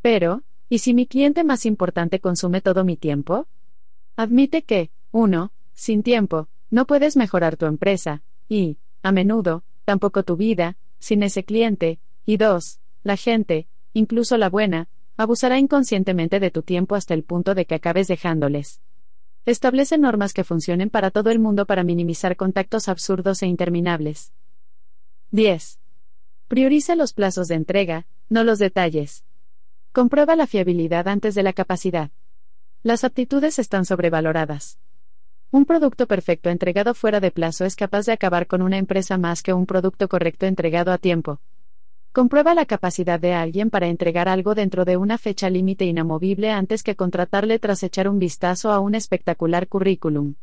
[0.00, 3.46] Pero, ¿y si mi cliente más importante consume todo mi tiempo?
[4.16, 5.52] Admite que, 1.
[5.74, 11.44] Sin tiempo, no puedes mejorar tu empresa, y, a menudo, tampoco tu vida, sin ese
[11.44, 14.88] cliente, y dos, la gente, incluso la buena,
[15.18, 18.80] abusará inconscientemente de tu tiempo hasta el punto de que acabes dejándoles.
[19.48, 24.34] Establece normas que funcionen para todo el mundo para minimizar contactos absurdos e interminables.
[25.30, 25.80] 10.
[26.48, 29.24] Prioriza los plazos de entrega, no los detalles.
[29.92, 32.10] Comprueba la fiabilidad antes de la capacidad.
[32.82, 34.78] Las aptitudes están sobrevaloradas.
[35.50, 39.42] Un producto perfecto entregado fuera de plazo es capaz de acabar con una empresa más
[39.42, 41.40] que un producto correcto entregado a tiempo.
[42.12, 46.82] Comprueba la capacidad de alguien para entregar algo dentro de una fecha límite inamovible antes
[46.82, 50.34] que contratarle tras echar un vistazo a un espectacular currículum.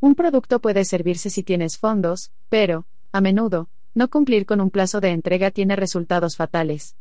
[0.00, 5.00] Un producto puede servirse si tienes fondos, pero, a menudo, no cumplir con un plazo
[5.00, 6.96] de entrega tiene resultados fatales.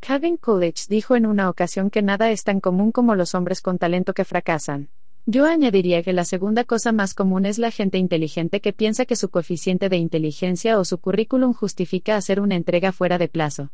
[0.00, 3.78] Calvin Coolidge dijo en una ocasión que nada es tan común como los hombres con
[3.78, 4.88] talento que fracasan.
[5.30, 9.14] Yo añadiría que la segunda cosa más común es la gente inteligente que piensa que
[9.14, 13.70] su coeficiente de inteligencia o su currículum justifica hacer una entrega fuera de plazo.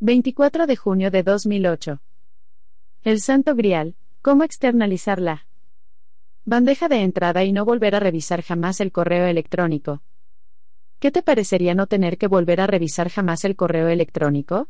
[0.00, 2.02] 24 de junio de 2008.
[3.04, 5.46] El Santo Grial, ¿cómo externalizarla?
[6.44, 10.02] Bandeja de entrada y no volver a revisar jamás el correo electrónico.
[10.98, 14.66] ¿Qué te parecería no tener que volver a revisar jamás el correo electrónico?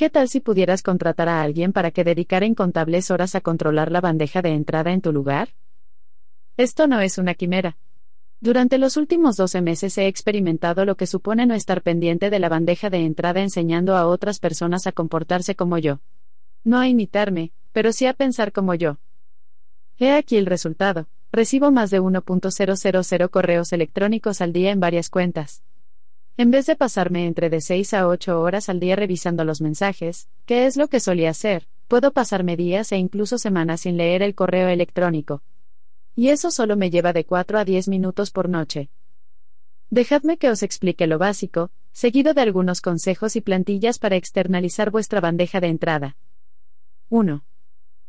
[0.00, 4.00] ¿Qué tal si pudieras contratar a alguien para que dedicara incontables horas a controlar la
[4.00, 5.50] bandeja de entrada en tu lugar?
[6.56, 7.76] Esto no es una quimera.
[8.40, 12.48] Durante los últimos 12 meses he experimentado lo que supone no estar pendiente de la
[12.48, 16.00] bandeja de entrada enseñando a otras personas a comportarse como yo.
[16.64, 18.96] No a imitarme, pero sí a pensar como yo.
[19.98, 21.08] He aquí el resultado.
[21.30, 25.62] Recibo más de 1.000 correos electrónicos al día en varias cuentas.
[26.40, 30.26] En vez de pasarme entre de 6 a 8 horas al día revisando los mensajes,
[30.46, 34.34] que es lo que solía hacer, puedo pasarme días e incluso semanas sin leer el
[34.34, 35.42] correo electrónico,
[36.16, 38.88] y eso solo me lleva de 4 a 10 minutos por noche.
[39.90, 45.20] Dejadme que os explique lo básico, seguido de algunos consejos y plantillas para externalizar vuestra
[45.20, 46.16] bandeja de entrada.
[47.10, 47.44] 1.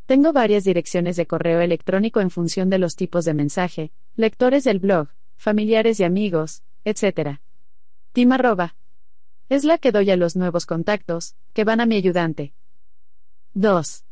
[0.05, 4.79] Tengo varias direcciones de correo electrónico en función de los tipos de mensaje, lectores del
[4.79, 7.41] blog, familiares y amigos, etc.
[8.13, 8.75] Tim arroba.
[9.47, 12.53] Es la que doy a los nuevos contactos, que van a mi ayudante.
[13.53, 14.03] 2.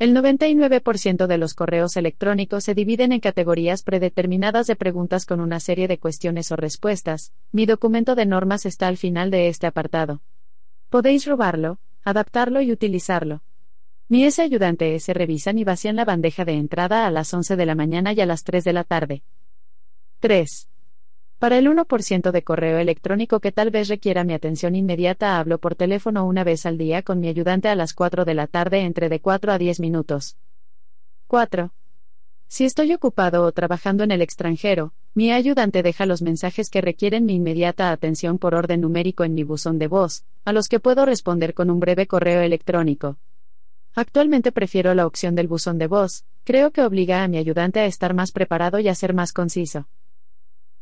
[0.00, 5.60] El 99% de los correos electrónicos se dividen en categorías predeterminadas de preguntas con una
[5.60, 7.32] serie de cuestiones o respuestas.
[7.52, 10.22] Mi documento de normas está al final de este apartado.
[10.88, 13.42] Podéis robarlo, adaptarlo y utilizarlo.
[14.08, 17.66] Mi ese ayudante se revisan y vacían la bandeja de entrada a las 11 de
[17.66, 19.22] la mañana y a las 3 de la tarde.
[20.18, 20.69] 3.
[21.40, 25.74] Para el 1% de correo electrónico que tal vez requiera mi atención inmediata, hablo por
[25.74, 29.08] teléfono una vez al día con mi ayudante a las 4 de la tarde entre
[29.08, 30.36] de 4 a 10 minutos.
[31.28, 31.72] 4.
[32.46, 37.24] Si estoy ocupado o trabajando en el extranjero, mi ayudante deja los mensajes que requieren
[37.24, 41.06] mi inmediata atención por orden numérico en mi buzón de voz, a los que puedo
[41.06, 43.16] responder con un breve correo electrónico.
[43.94, 47.86] Actualmente prefiero la opción del buzón de voz, creo que obliga a mi ayudante a
[47.86, 49.88] estar más preparado y a ser más conciso.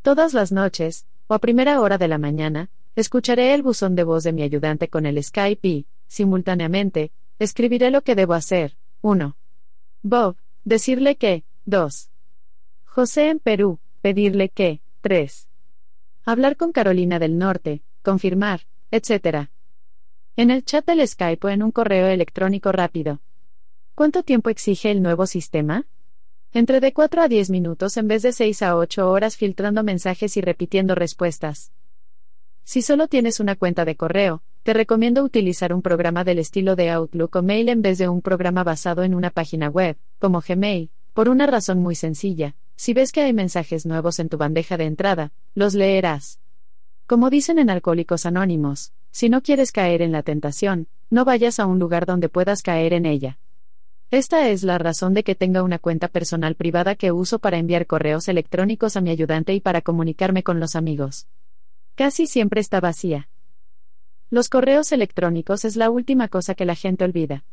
[0.09, 4.25] Todas las noches, o a primera hora de la mañana, escucharé el buzón de voz
[4.25, 8.79] de mi ayudante con el Skype y, simultáneamente, escribiré lo que debo hacer.
[9.03, 9.37] 1.
[10.03, 11.45] Bob, decirle que.
[11.67, 12.09] 2.
[12.87, 14.81] José en Perú, pedirle que.
[15.03, 15.47] 3.
[16.25, 19.51] Hablar con Carolina del Norte, confirmar, etc.
[20.37, 23.21] En el chat del Skype o en un correo electrónico rápido.
[23.95, 25.85] ¿Cuánto tiempo exige el nuevo sistema?
[26.55, 30.37] Entre de 4 a 10 minutos en vez de 6 a 8 horas filtrando mensajes
[30.39, 31.73] y repitiendo respuestas.
[32.65, 36.89] Si solo tienes una cuenta de correo, te recomiendo utilizar un programa del estilo de
[36.91, 40.91] Outlook o Mail en vez de un programa basado en una página web, como Gmail,
[41.13, 42.57] por una razón muy sencilla.
[42.77, 46.41] Si ves que hay mensajes nuevos en tu bandeja de entrada, los leerás.
[47.07, 51.67] Como dicen en Alcohólicos Anónimos, si no quieres caer en la tentación, no vayas a
[51.67, 53.39] un lugar donde puedas caer en ella.
[54.11, 57.87] Esta es la razón de que tenga una cuenta personal privada que uso para enviar
[57.87, 61.27] correos electrónicos a mi ayudante y para comunicarme con los amigos.
[61.95, 63.29] Casi siempre está vacía.
[64.31, 67.45] Los correos electrónicos es la última cosa que la gente olvida.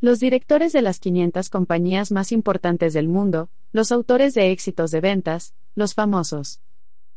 [0.00, 5.00] Los directores de las 500 compañías más importantes del mundo, los autores de éxitos de
[5.00, 6.60] ventas, los famosos.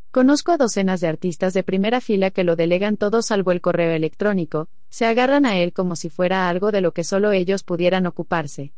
[0.10, 3.92] Conozco a docenas de artistas de primera fila que lo delegan todo salvo el correo
[3.92, 8.06] electrónico, se agarran a él como si fuera algo de lo que solo ellos pudieran
[8.06, 8.74] ocuparse.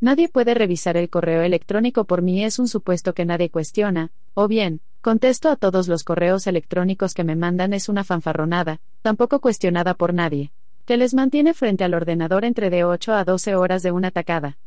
[0.00, 4.48] Nadie puede revisar el correo electrónico por mí es un supuesto que nadie cuestiona, o
[4.48, 9.94] bien, contesto a todos los correos electrónicos que me mandan es una fanfarronada, tampoco cuestionada
[9.94, 10.52] por nadie,
[10.84, 14.58] que les mantiene frente al ordenador entre de 8 a 12 horas de una tacada.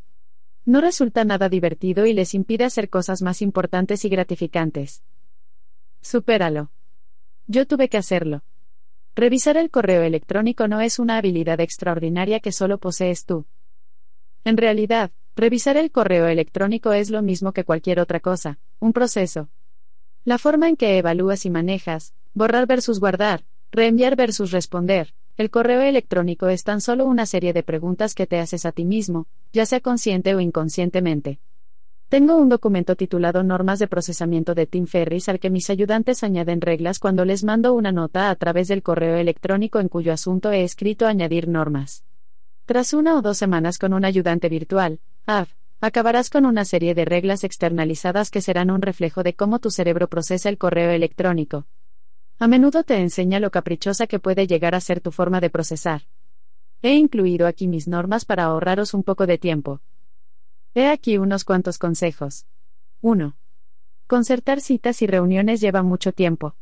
[0.65, 5.03] No resulta nada divertido y les impide hacer cosas más importantes y gratificantes.
[6.01, 6.71] Supéralo.
[7.45, 8.41] Yo tuve que hacerlo.
[9.19, 13.45] Revisar el correo electrónico no es una habilidad extraordinaria que solo posees tú.
[14.45, 19.49] En realidad, revisar el correo electrónico es lo mismo que cualquier otra cosa, un proceso.
[20.23, 23.43] La forma en que evalúas y manejas, borrar versus guardar,
[23.73, 28.39] reenviar versus responder, el correo electrónico es tan solo una serie de preguntas que te
[28.39, 31.41] haces a ti mismo, ya sea consciente o inconscientemente.
[32.09, 36.59] Tengo un documento titulado Normas de procesamiento de Tim Ferris al que mis ayudantes añaden
[36.59, 40.63] reglas cuando les mando una nota a través del correo electrónico en cuyo asunto he
[40.63, 42.03] escrito añadir normas.
[42.65, 45.49] Tras una o dos semanas con un ayudante virtual, AV,
[45.81, 50.07] acabarás con una serie de reglas externalizadas que serán un reflejo de cómo tu cerebro
[50.07, 51.67] procesa el correo electrónico.
[52.39, 56.01] A menudo te enseña lo caprichosa que puede llegar a ser tu forma de procesar.
[56.81, 59.81] He incluido aquí mis normas para ahorraros un poco de tiempo.
[60.75, 62.45] He aquí unos cuantos consejos.
[63.01, 63.35] 1.
[64.05, 66.55] Concertar citas y reuniones lleva mucho tiempo.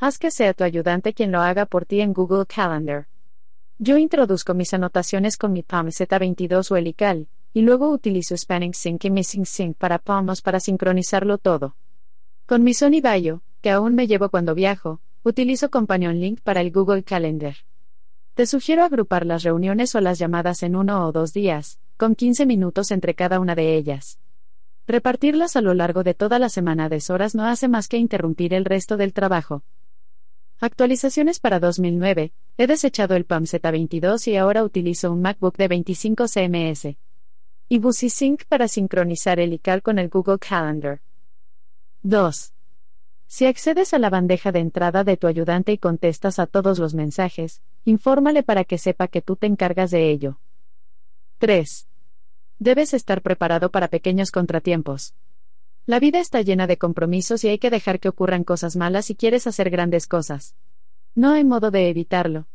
[0.00, 3.06] Haz que sea tu ayudante quien lo haga por ti en Google Calendar.
[3.78, 9.04] Yo introduzco mis anotaciones con mi PAM Z22 o helical, y luego utilizo Spanning Sync
[9.04, 11.76] y Missing Sync para PAMOS para sincronizarlo todo.
[12.44, 16.72] Con mi Sony Vaio, que aún me llevo cuando viajo, utilizo Companion Link para el
[16.72, 17.54] Google Calendar.
[18.34, 22.46] Te sugiero agrupar las reuniones o las llamadas en uno o dos días, con 15
[22.46, 24.20] minutos entre cada una de ellas.
[24.86, 28.54] Repartirlas a lo largo de toda la semana de horas no hace más que interrumpir
[28.54, 29.64] el resto del trabajo.
[30.60, 32.32] Actualizaciones para 2009.
[32.56, 36.96] He desechado el PAM Z22 y ahora utilizo un MacBook de 25 CMS.
[37.68, 41.00] Y Sync para sincronizar el iCal con el Google Calendar.
[42.02, 42.52] 2.
[43.26, 46.94] Si accedes a la bandeja de entrada de tu ayudante y contestas a todos los
[46.94, 50.38] mensajes, infórmale para que sepa que tú te encargas de ello.
[51.38, 51.87] 3.
[52.60, 55.14] Debes estar preparado para pequeños contratiempos.
[55.86, 59.14] La vida está llena de compromisos y hay que dejar que ocurran cosas malas si
[59.14, 60.56] quieres hacer grandes cosas.
[61.14, 62.48] No hay modo de evitarlo.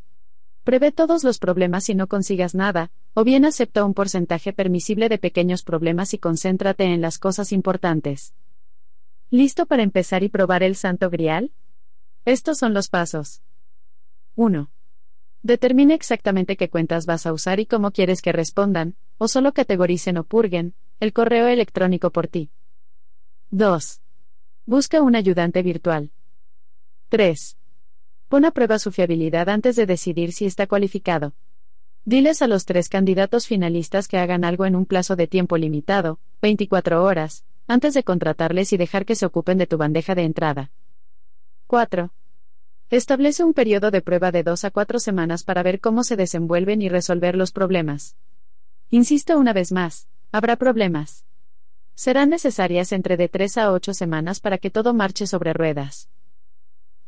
[0.64, 5.18] Prevé todos los problemas si no consigas nada, o bien acepta un porcentaje permisible de
[5.18, 8.34] pequeños problemas y concéntrate en las cosas importantes.
[9.30, 11.52] ¿Listo para empezar y probar el Santo Grial?
[12.26, 13.42] Estos son los pasos.
[14.36, 14.70] 1.
[15.44, 20.18] Determine exactamente qué cuentas vas a usar y cómo quieres que respondan, o solo categoricen
[20.18, 22.50] o purguen, el correo electrónico por ti.
[23.52, 24.02] 2.
[24.66, 26.12] Busca un ayudante virtual.
[27.10, 27.58] 3.
[28.28, 31.34] Pon a prueba su fiabilidad antes de decidir si está cualificado.
[32.06, 36.20] Diles a los tres candidatos finalistas que hagan algo en un plazo de tiempo limitado,
[36.42, 40.72] 24 horas, antes de contratarles y dejar que se ocupen de tu bandeja de entrada.
[41.68, 42.12] 4.
[42.90, 46.82] Establece un periodo de prueba de 2 a 4 semanas para ver cómo se desenvuelven
[46.82, 48.16] y resolver los problemas.
[48.94, 51.26] Insisto una vez más, habrá problemas.
[51.96, 56.12] Serán necesarias entre de 3 a 8 semanas para que todo marche sobre ruedas.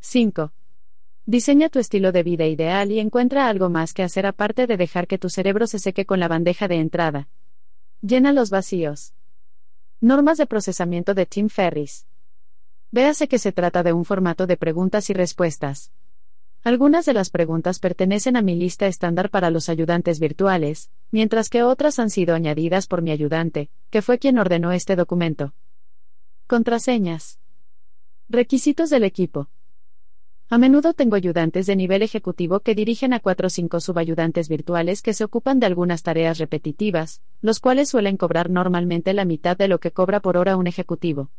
[0.00, 0.52] 5.
[1.26, 5.06] Diseña tu estilo de vida ideal y encuentra algo más que hacer aparte de dejar
[5.06, 7.28] que tu cerebro se seque con la bandeja de entrada.
[8.02, 9.14] Llena los vacíos.
[10.00, 12.08] Normas de procesamiento de Tim Ferris.
[12.90, 15.92] Véase que se trata de un formato de preguntas y respuestas.
[16.66, 21.62] Algunas de las preguntas pertenecen a mi lista estándar para los ayudantes virtuales, mientras que
[21.62, 25.54] otras han sido añadidas por mi ayudante, que fue quien ordenó este documento.
[26.48, 27.38] Contraseñas.
[28.28, 29.48] Requisitos del equipo.
[30.50, 35.02] A menudo tengo ayudantes de nivel ejecutivo que dirigen a cuatro o cinco subayudantes virtuales
[35.02, 39.68] que se ocupan de algunas tareas repetitivas, los cuales suelen cobrar normalmente la mitad de
[39.68, 41.30] lo que cobra por hora un ejecutivo.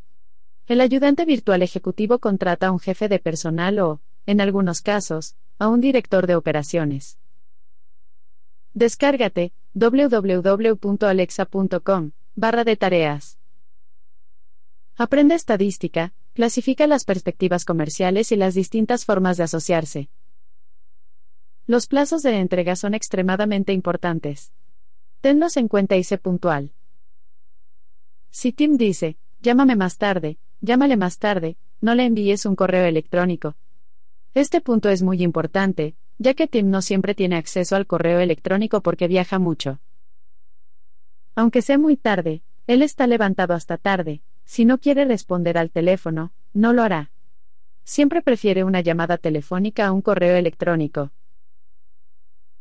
[0.67, 5.67] El ayudante virtual ejecutivo contrata a un jefe de personal o, en algunos casos, a
[5.69, 7.17] un director de operaciones.
[8.73, 10.81] Descárgate www.alexa.com
[12.35, 13.39] barra de tareas.
[14.95, 20.09] Aprende estadística, clasifica las perspectivas comerciales y las distintas formas de asociarse.
[21.65, 24.51] Los plazos de entrega son extremadamente importantes.
[25.21, 26.73] Tenlos en cuenta y sé puntual.
[28.29, 33.55] Si Tim dice, llámame más tarde, llámale más tarde, no le envíes un correo electrónico,
[34.37, 38.81] este punto es muy importante, ya que Tim no siempre tiene acceso al correo electrónico
[38.81, 39.79] porque viaja mucho.
[41.35, 46.33] Aunque sea muy tarde, él está levantado hasta tarde, si no quiere responder al teléfono,
[46.53, 47.11] no lo hará.
[47.83, 51.11] Siempre prefiere una llamada telefónica a un correo electrónico.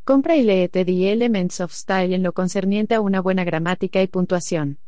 [0.04, 4.06] Compra y léete The Elements of Style en lo concerniente a una buena gramática y
[4.06, 4.78] puntuación.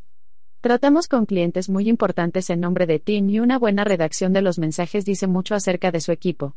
[0.60, 4.58] Tratamos con clientes muy importantes en nombre de Tim y una buena redacción de los
[4.58, 6.56] mensajes dice mucho acerca de su equipo.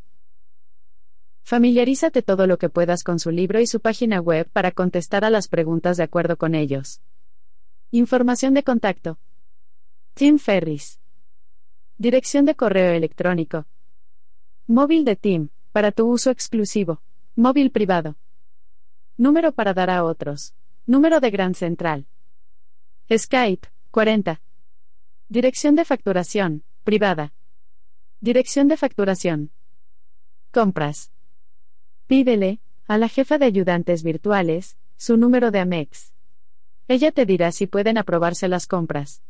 [1.43, 5.29] Familiarízate todo lo que puedas con su libro y su página web para contestar a
[5.29, 7.01] las preguntas de acuerdo con ellos.
[7.91, 9.19] Información de contacto.
[10.13, 10.99] Tim Ferris.
[11.97, 13.65] Dirección de correo electrónico.
[14.67, 17.01] Móvil de Tim, para tu uso exclusivo.
[17.35, 18.17] Móvil privado.
[19.17, 20.53] Número para dar a otros.
[20.85, 22.07] Número de Gran Central.
[23.11, 24.41] Skype, 40.
[25.27, 27.33] Dirección de facturación, privada.
[28.19, 29.51] Dirección de facturación.
[30.51, 31.11] Compras.
[32.11, 32.59] Pídele,
[32.89, 36.11] a la jefa de ayudantes virtuales, su número de Amex.
[36.89, 39.21] Ella te dirá si pueden aprobarse las compras.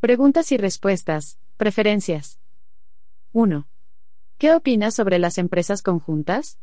[0.00, 2.38] Preguntas y respuestas, preferencias.
[3.32, 3.66] 1.
[4.36, 6.58] ¿Qué opinas sobre las empresas conjuntas?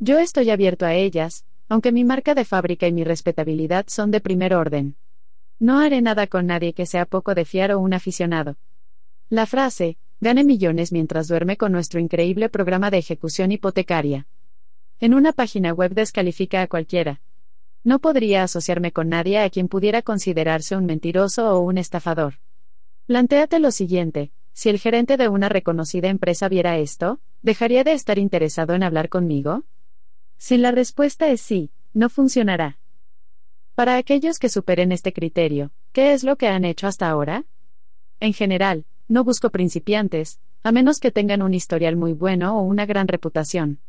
[0.00, 4.20] Yo estoy abierto a ellas, aunque mi marca de fábrica y mi respetabilidad son de
[4.20, 4.96] primer orden.
[5.60, 8.56] No haré nada con nadie que sea poco de fiar o un aficionado.
[9.30, 14.26] La frase, gane millones mientras duerme con nuestro increíble programa de ejecución hipotecaria.
[15.02, 17.20] En una página web descalifica a cualquiera.
[17.82, 22.34] No podría asociarme con nadie a quien pudiera considerarse un mentiroso o un estafador.
[23.06, 28.16] Plantéate lo siguiente, si el gerente de una reconocida empresa viera esto, ¿dejaría de estar
[28.16, 29.64] interesado en hablar conmigo?
[30.38, 32.78] Si la respuesta es sí, no funcionará.
[33.74, 37.44] Para aquellos que superen este criterio, ¿qué es lo que han hecho hasta ahora?
[38.20, 42.86] En general, no busco principiantes, a menos que tengan un historial muy bueno o una
[42.86, 43.80] gran reputación.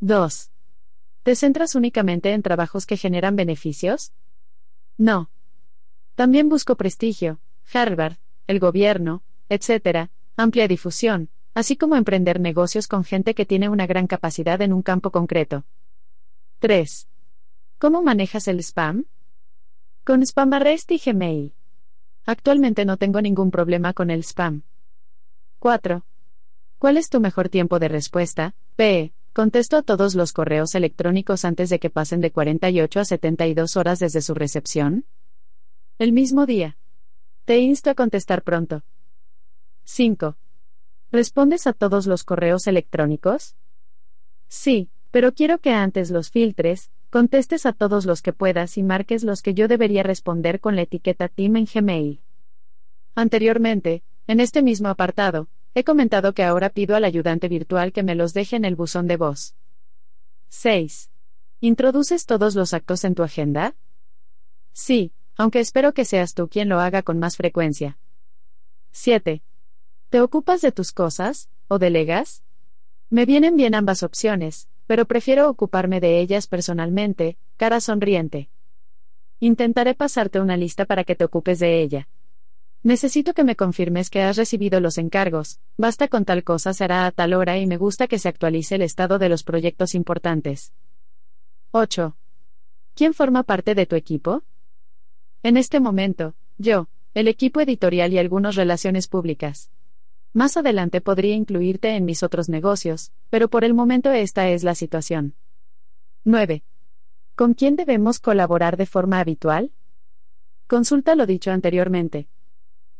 [0.00, 0.50] 2.
[1.22, 4.12] ¿Te centras únicamente en trabajos que generan beneficios?
[4.98, 5.30] No.
[6.14, 7.40] También busco prestigio,
[7.72, 8.16] Harvard,
[8.46, 14.06] el gobierno, etc., amplia difusión, así como emprender negocios con gente que tiene una gran
[14.06, 15.64] capacidad en un campo concreto.
[16.58, 17.08] 3.
[17.78, 19.06] ¿Cómo manejas el spam?
[20.04, 21.54] Con SpamArrest y Gmail.
[22.26, 24.62] Actualmente no tengo ningún problema con el spam.
[25.58, 26.04] 4.
[26.78, 28.54] ¿Cuál es tu mejor tiempo de respuesta?
[28.76, 29.12] P.
[29.34, 33.98] Contesto a todos los correos electrónicos antes de que pasen de 48 a 72 horas
[33.98, 35.06] desde su recepción.
[35.98, 36.78] El mismo día.
[37.44, 38.84] Te insto a contestar pronto.
[39.82, 40.36] 5.
[41.10, 43.56] ¿Respondes a todos los correos electrónicos?
[44.46, 49.24] Sí, pero quiero que antes los filtres, contestes a todos los que puedas y marques
[49.24, 52.20] los que yo debería responder con la etiqueta Team en Gmail.
[53.16, 58.14] Anteriormente, en este mismo apartado, he comentado que ahora pido al ayudante virtual que me
[58.14, 59.54] los deje en el buzón de voz.
[60.48, 61.10] 6.
[61.60, 63.74] ¿Introduces todos los actos en tu agenda?
[64.72, 67.98] Sí, aunque espero que seas tú quien lo haga con más frecuencia.
[68.92, 69.42] 7.
[70.10, 72.44] ¿Te ocupas de tus cosas, o delegas?
[73.10, 78.48] Me vienen bien ambas opciones, pero prefiero ocuparme de ellas personalmente, cara sonriente.
[79.40, 82.08] Intentaré pasarte una lista para que te ocupes de ella.
[82.84, 87.12] Necesito que me confirmes que has recibido los encargos, basta con tal cosa será a
[87.12, 90.74] tal hora y me gusta que se actualice el estado de los proyectos importantes.
[91.70, 92.14] 8.
[92.94, 94.42] ¿Quién forma parte de tu equipo?
[95.42, 99.70] En este momento, yo, el equipo editorial y algunas relaciones públicas.
[100.34, 104.74] Más adelante podría incluirte en mis otros negocios, pero por el momento esta es la
[104.74, 105.36] situación.
[106.24, 106.62] 9.
[107.34, 109.72] ¿Con quién debemos colaborar de forma habitual?
[110.66, 112.28] Consulta lo dicho anteriormente.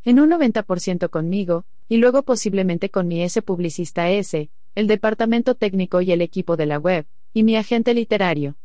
[0.05, 6.03] En un 90% conmigo, y luego posiblemente con mi S publicista S, el departamento técnico
[6.03, 8.57] y el equipo de la web, y mi agente literario.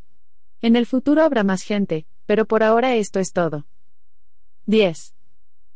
[0.62, 3.66] En el futuro habrá más gente, pero por ahora esto es todo.
[4.66, 5.16] 10.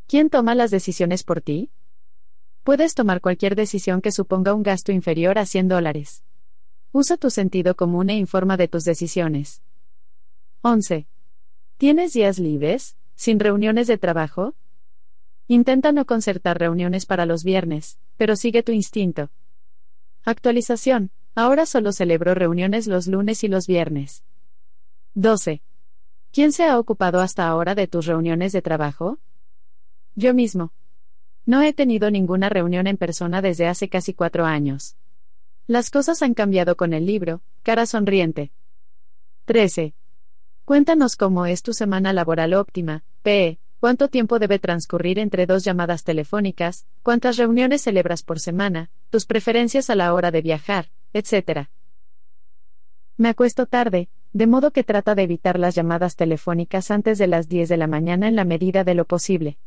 [0.08, 1.72] ¿Quién toma las decisiones por ti?
[2.64, 6.24] Puedes tomar cualquier decisión que suponga un gasto inferior a 100 dólares.
[6.92, 9.64] Usa tu sentido común e informa de tus decisiones.
[10.62, 11.08] 11.
[11.78, 14.56] ¿Tienes días libres, sin reuniones de trabajo?
[15.48, 19.30] Intenta no concertar reuniones para los viernes, pero sigue tu instinto.
[20.24, 21.12] Actualización.
[21.36, 24.24] Ahora solo celebro reuniones los lunes y los viernes.
[25.16, 25.62] 12.
[26.32, 29.20] ¿Quién se ha ocupado hasta ahora de tus reuniones de trabajo?
[30.16, 30.72] Yo mismo.
[31.46, 34.96] No he tenido ninguna reunión en persona desde hace casi cuatro años.
[35.68, 38.52] Las cosas han cambiado con el libro, cara sonriente.
[39.46, 39.94] 13.
[40.66, 43.60] Cuéntanos cómo es tu semana laboral óptima, P.
[43.84, 46.88] ¿Cuánto tiempo debe transcurrir entre dos llamadas telefónicas?
[47.02, 48.90] ¿Cuántas reuniones celebras por semana?
[49.10, 51.68] Tus preferencias a la hora de viajar, etc.
[53.18, 57.50] Me acuesto tarde, de modo que trata de evitar las llamadas telefónicas antes de las
[57.50, 59.58] 10 de la mañana en la medida de lo posible.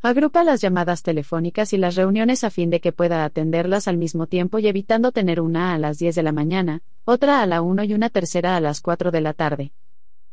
[0.00, 4.28] Agrupa las llamadas telefónicas y las reuniones a fin de que pueda atenderlas al mismo
[4.28, 7.82] tiempo y evitando tener una a las 10 de la mañana, otra a la 1
[7.82, 9.72] y una tercera a las 4 de la tarde.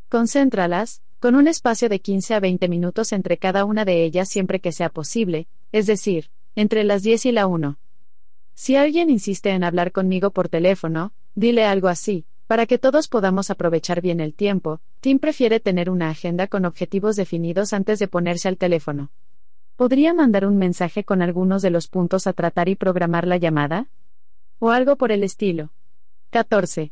[0.07, 4.59] Concéntralas, con un espacio de 15 a 20 minutos entre cada una de ellas siempre
[4.59, 7.77] que sea posible, es decir, entre las 10 y la 1.
[8.53, 13.49] Si alguien insiste en hablar conmigo por teléfono, dile algo así, para que todos podamos
[13.49, 18.47] aprovechar bien el tiempo, Tim prefiere tener una agenda con objetivos definidos antes de ponerse
[18.47, 19.11] al teléfono.
[19.75, 23.89] ¿Podría mandar un mensaje con algunos de los puntos a tratar y programar la llamada?
[24.59, 25.71] O algo por el estilo.
[26.31, 26.91] 14.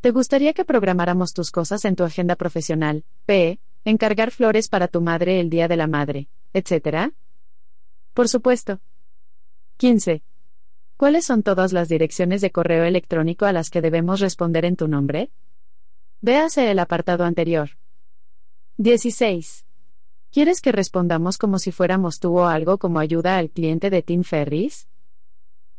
[0.00, 3.04] ¿Te gustaría que programáramos tus cosas en tu agenda profesional?
[3.24, 3.58] P.
[3.84, 7.12] Encargar flores para tu madre el día de la madre, etc.
[8.12, 8.80] Por supuesto.
[9.78, 10.22] 15.
[10.96, 14.88] ¿Cuáles son todas las direcciones de correo electrónico a las que debemos responder en tu
[14.88, 15.30] nombre?
[16.20, 17.70] Véase el apartado anterior.
[18.78, 19.66] 16.
[20.32, 24.22] ¿Quieres que respondamos como si fuéramos tú o algo como ayuda al cliente de Tim
[24.22, 24.88] Ferris?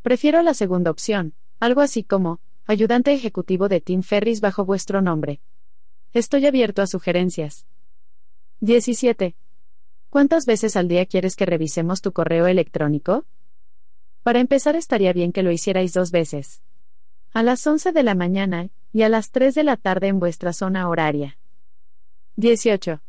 [0.01, 5.39] Prefiero la segunda opción, algo así como, ayudante ejecutivo de Tim Ferris bajo vuestro nombre.
[6.13, 7.65] Estoy abierto a sugerencias.
[8.59, 9.37] 17.
[10.09, 13.25] ¿Cuántas veces al día quieres que revisemos tu correo electrónico?
[14.21, 16.61] Para empezar estaría bien que lo hicierais dos veces.
[17.33, 20.51] A las 11 de la mañana, y a las 3 de la tarde en vuestra
[20.51, 21.37] zona horaria.
[22.35, 23.01] 18.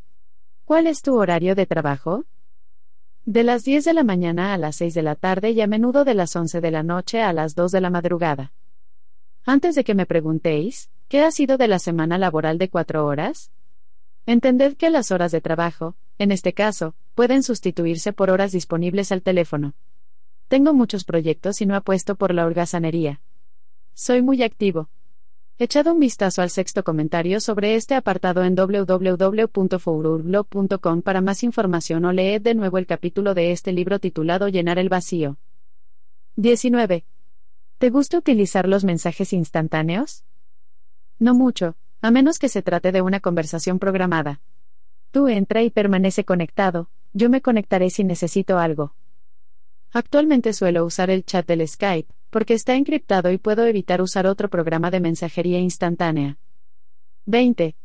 [0.65, 2.25] ¿Cuál es tu horario de trabajo?
[3.25, 6.05] De las 10 de la mañana a las 6 de la tarde y a menudo
[6.05, 8.53] de las 11 de la noche a las 2 de la madrugada.
[9.45, 13.51] Antes de que me preguntéis, ¿qué ha sido de la semana laboral de cuatro horas?
[14.27, 19.23] Entended que las horas de trabajo, en este caso, pueden sustituirse por horas disponibles al
[19.23, 19.75] teléfono.
[20.49, 23.21] Tengo muchos proyectos y no apuesto por la holgazanería.
[23.95, 24.91] Soy muy activo.
[25.59, 32.13] Echad un vistazo al sexto comentario sobre este apartado en www.foururblog.com para más información o
[32.13, 35.37] leed de nuevo el capítulo de este libro titulado Llenar el vacío.
[36.37, 37.05] 19.
[37.79, 40.25] ¿Te gusta utilizar los mensajes instantáneos?
[41.21, 44.41] No mucho, a menos que se trate de una conversación programada.
[45.13, 48.97] Tú entra y permanece conectado, yo me conectaré si necesito algo.
[49.93, 54.51] Actualmente suelo usar el chat del Skype, porque está encriptado y puedo evitar usar otro
[54.51, 56.37] programa de mensajería instantánea.
[57.27, 57.77] 20.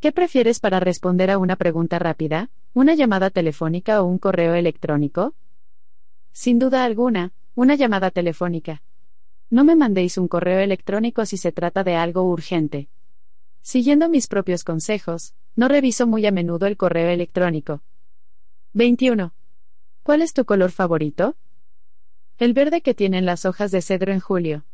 [0.00, 2.48] ¿Qué prefieres para responder a una pregunta rápida?
[2.72, 5.34] ¿Una llamada telefónica o un correo electrónico?
[6.32, 8.82] Sin duda alguna, una llamada telefónica.
[9.50, 12.88] No me mandéis un correo electrónico si se trata de algo urgente.
[13.62, 17.82] Siguiendo mis propios consejos, no reviso muy a menudo el correo electrónico.
[18.74, 19.32] 21.
[20.02, 21.36] ¿Cuál es tu color favorito?
[22.38, 24.64] El verde que tienen las hojas de cedro en julio.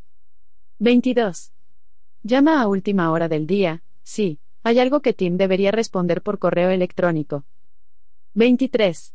[0.80, 1.52] 22.
[2.24, 6.70] Llama a última hora del día, sí, hay algo que Tim debería responder por correo
[6.70, 7.44] electrónico.
[8.34, 9.14] 23.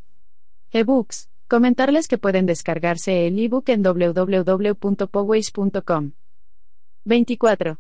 [0.72, 1.30] eBooks.
[1.50, 6.12] Comentarles que pueden descargarse el ebook en www.poways.com.
[7.06, 7.80] 24.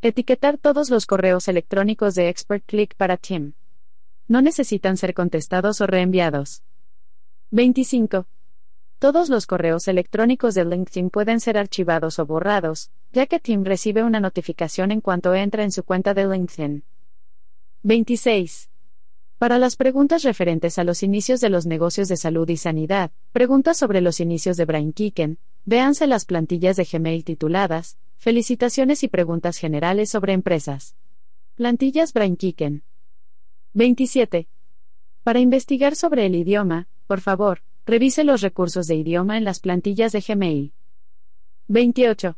[0.00, 3.52] Etiquetar todos los correos electrónicos de Expert Click para Tim.
[4.28, 6.62] No necesitan ser contestados o reenviados.
[7.50, 8.26] 25.
[8.98, 14.04] Todos los correos electrónicos de LinkedIn pueden ser archivados o borrados, ya que Tim recibe
[14.04, 16.82] una notificación en cuanto entra en su cuenta de LinkedIn.
[17.82, 18.70] 26.
[19.38, 23.76] Para las preguntas referentes a los inicios de los negocios de salud y sanidad, preguntas
[23.76, 29.58] sobre los inicios de Brain Kicken, véanse las plantillas de Gmail tituladas, Felicitaciones y preguntas
[29.58, 30.96] generales sobre empresas.
[31.54, 32.82] Plantillas Brain Kicken.
[33.74, 34.48] 27.
[35.22, 40.10] Para investigar sobre el idioma, por favor, Revise los recursos de idioma en las plantillas
[40.10, 40.72] de Gmail.
[41.68, 42.36] 28.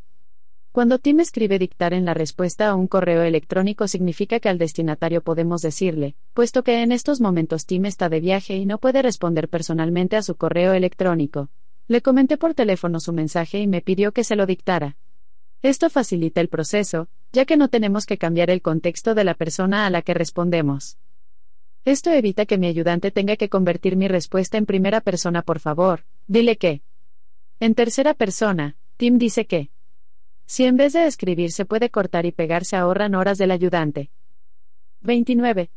[0.73, 5.23] Cuando Tim escribe dictar en la respuesta a un correo electrónico significa que al destinatario
[5.23, 9.49] podemos decirle, puesto que en estos momentos Tim está de viaje y no puede responder
[9.49, 11.49] personalmente a su correo electrónico.
[11.89, 14.97] Le comenté por teléfono su mensaje y me pidió que se lo dictara.
[15.63, 19.87] Esto facilita el proceso, ya que no tenemos que cambiar el contexto de la persona
[19.87, 20.99] a la que respondemos.
[21.85, 26.05] Esto evita que mi ayudante tenga que convertir mi respuesta en primera persona, por favor,
[26.27, 26.83] dile que.
[27.59, 29.71] En tercera persona, Tim dice que.
[30.51, 34.11] Si en vez de escribir se puede cortar y pegar, se ahorran horas del ayudante.
[35.03, 35.71] 29.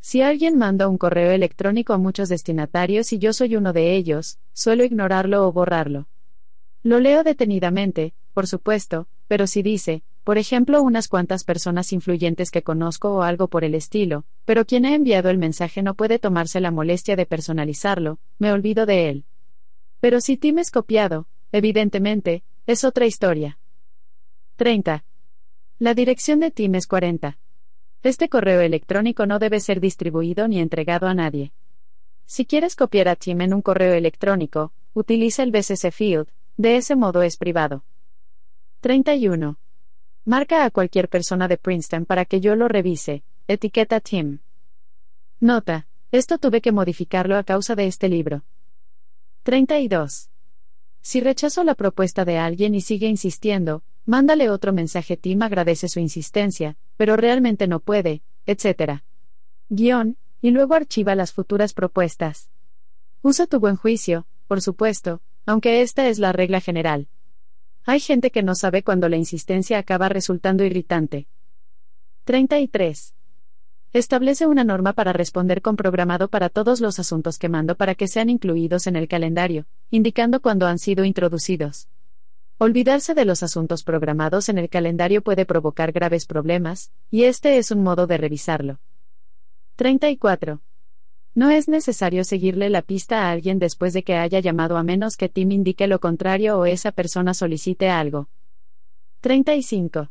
[0.00, 4.38] Si alguien manda un correo electrónico a muchos destinatarios y yo soy uno de ellos,
[4.52, 6.06] suelo ignorarlo o borrarlo.
[6.82, 12.62] Lo leo detenidamente, por supuesto, pero si dice, por ejemplo, unas cuantas personas influyentes que
[12.62, 16.60] conozco o algo por el estilo, pero quien ha enviado el mensaje no puede tomarse
[16.60, 19.24] la molestia de personalizarlo, me olvido de él.
[20.00, 23.58] Pero si Tim es copiado, evidentemente, es otra historia.
[24.56, 25.04] 30.
[25.80, 27.38] La dirección de Tim es 40.
[28.04, 31.52] Este correo electrónico no debe ser distribuido ni entregado a nadie.
[32.24, 36.94] Si quieres copiar a Tim en un correo electrónico, utiliza el BCC Field, de ese
[36.94, 37.84] modo es privado.
[38.80, 39.58] 31.
[40.24, 43.24] Marca a cualquier persona de Princeton para que yo lo revise.
[43.48, 44.38] Etiqueta Tim.
[45.40, 45.88] Nota.
[46.12, 48.44] Esto tuve que modificarlo a causa de este libro.
[49.42, 50.30] 32.
[51.00, 55.16] Si rechazo la propuesta de alguien y sigue insistiendo, mándale otro mensaje.
[55.16, 59.02] Tim agradece su insistencia, pero realmente no puede, etc.
[59.68, 62.50] Guión, y luego archiva las futuras propuestas.
[63.22, 67.08] Usa tu buen juicio, por supuesto, aunque esta es la regla general.
[67.86, 71.26] Hay gente que no sabe cuando la insistencia acaba resultando irritante.
[72.24, 73.14] 33.
[73.92, 78.08] Establece una norma para responder con programado para todos los asuntos que mando para que
[78.08, 81.88] sean incluidos en el calendario, indicando cuándo han sido introducidos.
[82.56, 87.72] Olvidarse de los asuntos programados en el calendario puede provocar graves problemas, y este es
[87.72, 88.78] un modo de revisarlo.
[89.74, 90.60] 34.
[91.34, 95.16] No es necesario seguirle la pista a alguien después de que haya llamado a menos
[95.16, 98.28] que Tim indique lo contrario o esa persona solicite algo.
[99.20, 100.10] 35.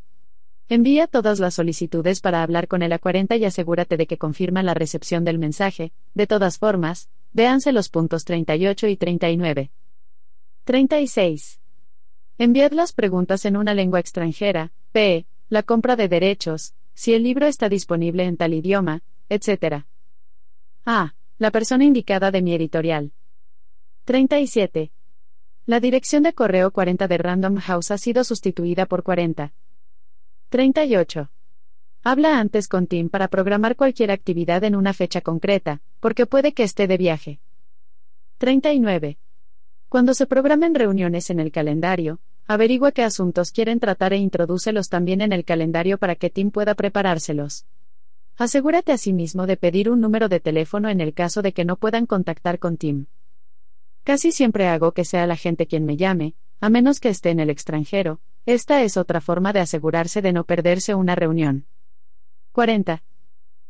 [0.68, 4.74] Envía todas las solicitudes para hablar con el A40 y asegúrate de que confirma la
[4.74, 5.94] recepción del mensaje.
[6.14, 9.72] De todas formas, véanse los puntos 38 y 39.
[10.66, 11.63] 36.
[12.38, 15.28] Enviad las preguntas en una lengua extranjera, p.
[15.50, 19.86] La compra de derechos, si el libro está disponible en tal idioma, etc.
[20.84, 23.12] Ah, la persona indicada de mi editorial.
[24.06, 24.92] 37.
[25.68, 29.54] La dirección de correo 40 de Random House ha sido sustituida por 40.
[30.50, 31.30] 38.
[32.04, 36.64] Habla antes con Tim para programar cualquier actividad en una fecha concreta, porque puede que
[36.64, 37.40] esté de viaje.
[38.40, 39.20] 39.
[39.94, 45.22] Cuando se programen reuniones en el calendario, averigua qué asuntos quieren tratar e introdúcelos también
[45.22, 47.68] en el calendario para que Tim pueda preparárselos.
[48.36, 51.64] Asegúrate a sí mismo de pedir un número de teléfono en el caso de que
[51.64, 53.06] no puedan contactar con Tim.
[54.04, 57.40] Casi siempre hago que sea la gente quien me llame, a menos que esté en
[57.40, 61.68] el extranjero, esta es otra forma de asegurarse de no perderse una reunión.
[62.52, 63.04] 40.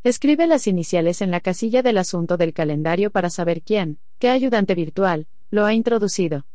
[0.05, 4.73] Escribe las iniciales en la casilla del asunto del calendario para saber quién, qué ayudante
[4.73, 6.47] virtual, lo ha introducido.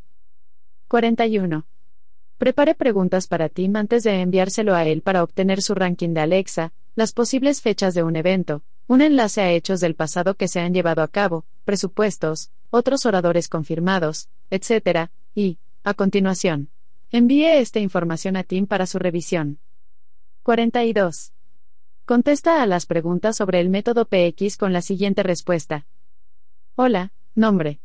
[0.88, 1.68] 41.
[2.36, 6.72] Prepare preguntas para Tim antes de enviárselo a él para obtener su ranking de Alexa,
[6.96, 10.74] las posibles fechas de un evento, un enlace a hechos del pasado que se han
[10.74, 16.68] llevado a cabo, presupuestos, otros oradores confirmados, etc., y, a continuación,
[17.12, 19.60] envíe esta información a Tim para su revisión.
[20.42, 21.32] 42.
[22.04, 25.86] Contesta a las preguntas sobre el método PX con la siguiente respuesta.
[26.74, 27.78] Hola, nombre.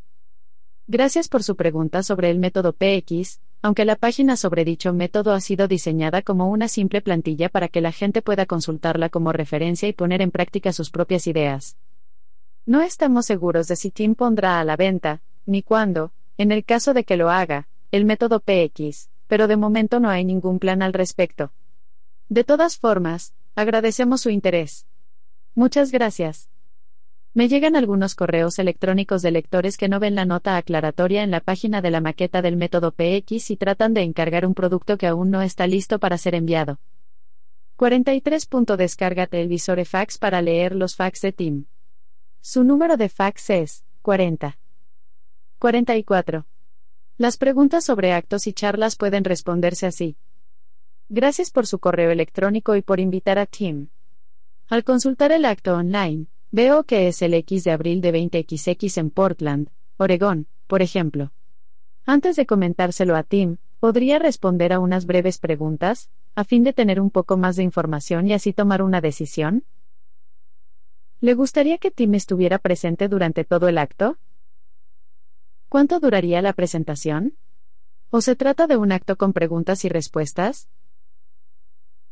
[0.87, 5.39] Gracias por su pregunta sobre el método PX, aunque la página sobre dicho método ha
[5.39, 9.93] sido diseñada como una simple plantilla para que la gente pueda consultarla como referencia y
[9.93, 11.77] poner en práctica sus propias ideas.
[12.65, 16.93] No estamos seguros de si Tim pondrá a la venta, ni cuándo, en el caso
[16.93, 20.91] de que lo haga, el método PX, pero de momento no hay ningún plan al
[20.91, 21.53] respecto.
[22.27, 24.85] De todas formas, agradecemos su interés.
[25.55, 26.49] Muchas gracias.
[27.35, 31.39] Me llegan algunos correos electrónicos de lectores que no ven la nota aclaratoria en la
[31.39, 35.31] página de la maqueta del método PX y tratan de encargar un producto que aún
[35.31, 36.79] no está listo para ser enviado.
[37.77, 38.47] 43.
[38.77, 41.65] Descárgate el visor fax para leer los fax de Tim.
[42.39, 44.59] Su número de fax es 40.
[45.57, 46.45] 44.
[47.17, 50.17] Las preguntas sobre actos y charlas pueden responderse así.
[51.09, 53.87] Gracias por su correo electrónico y por invitar a Tim.
[54.69, 59.09] Al consultar el acto online, Veo que es el X de abril de 20XX en
[59.09, 61.33] Portland, Oregón, por ejemplo.
[62.05, 67.01] Antes de comentárselo a Tim, ¿podría responder a unas breves preguntas, a fin de tener
[67.01, 69.65] un poco más de información y así tomar una decisión?
[71.21, 74.19] ¿Le gustaría que Tim estuviera presente durante todo el acto?
[75.69, 77.35] ¿Cuánto duraría la presentación?
[78.11, 80.69] ¿O se trata de un acto con preguntas y respuestas?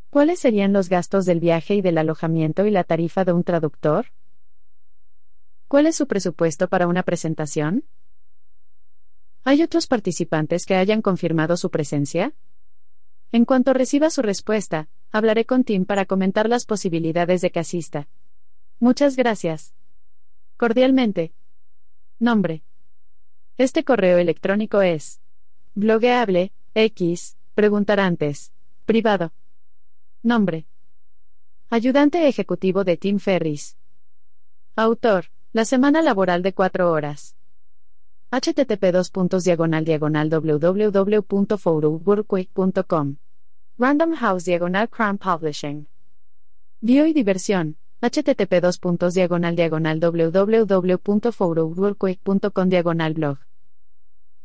[0.10, 4.08] ¿Cuáles serían los gastos del viaje y del alojamiento y la tarifa de un traductor?
[5.72, 7.86] ¿Cuál es su presupuesto para una presentación?
[9.46, 12.34] ¿Hay otros participantes que hayan confirmado su presencia?
[13.32, 18.10] En cuanto reciba su respuesta, hablaré con Tim para comentar las posibilidades de que asista.
[18.82, 19.74] Muchas gracias.
[20.58, 21.32] Cordialmente.
[22.20, 22.64] Nombre.
[23.56, 25.22] Este correo electrónico es
[25.74, 28.52] blogueable, x, preguntar antes,
[28.86, 29.32] privado.
[30.22, 30.68] Nombre.
[31.70, 33.78] Ayudante ejecutivo de Tim Ferris.
[34.76, 35.28] Autor.
[35.54, 37.36] La semana laboral de 4 horas.
[38.32, 38.86] http
[39.44, 40.30] diagonal diagonal
[43.78, 45.90] Random House diagonal Crown Publishing.
[46.80, 47.76] Bio y diversión.
[48.00, 48.62] http
[49.14, 50.00] diagonal diagonal
[52.70, 53.38] diagonal blog.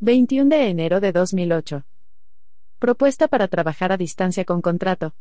[0.01, 1.85] 21 de enero de 2008.
[2.81, 5.15] Propuesta para trabajar a distancia con contrato.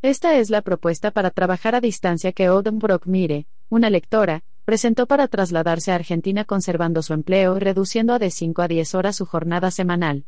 [0.00, 5.06] Esta es la propuesta para trabajar a distancia que Odom Brock Mire, una lectora, presentó
[5.06, 9.16] para trasladarse a Argentina conservando su empleo y reduciendo a de 5 a 10 horas
[9.16, 10.24] su jornada semanal.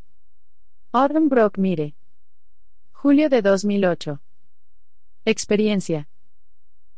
[0.91, 1.95] Orden Brock Mire.
[2.93, 4.21] Julio de 2008.
[5.25, 6.11] Experiencia.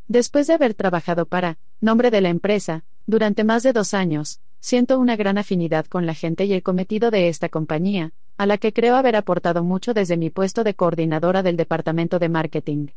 [0.09, 4.99] Después de haber trabajado para, nombre de la empresa, durante más de dos años, siento
[4.99, 8.73] una gran afinidad con la gente y el cometido de esta compañía, a la que
[8.73, 12.89] creo haber aportado mucho desde mi puesto de coordinadora del departamento de marketing.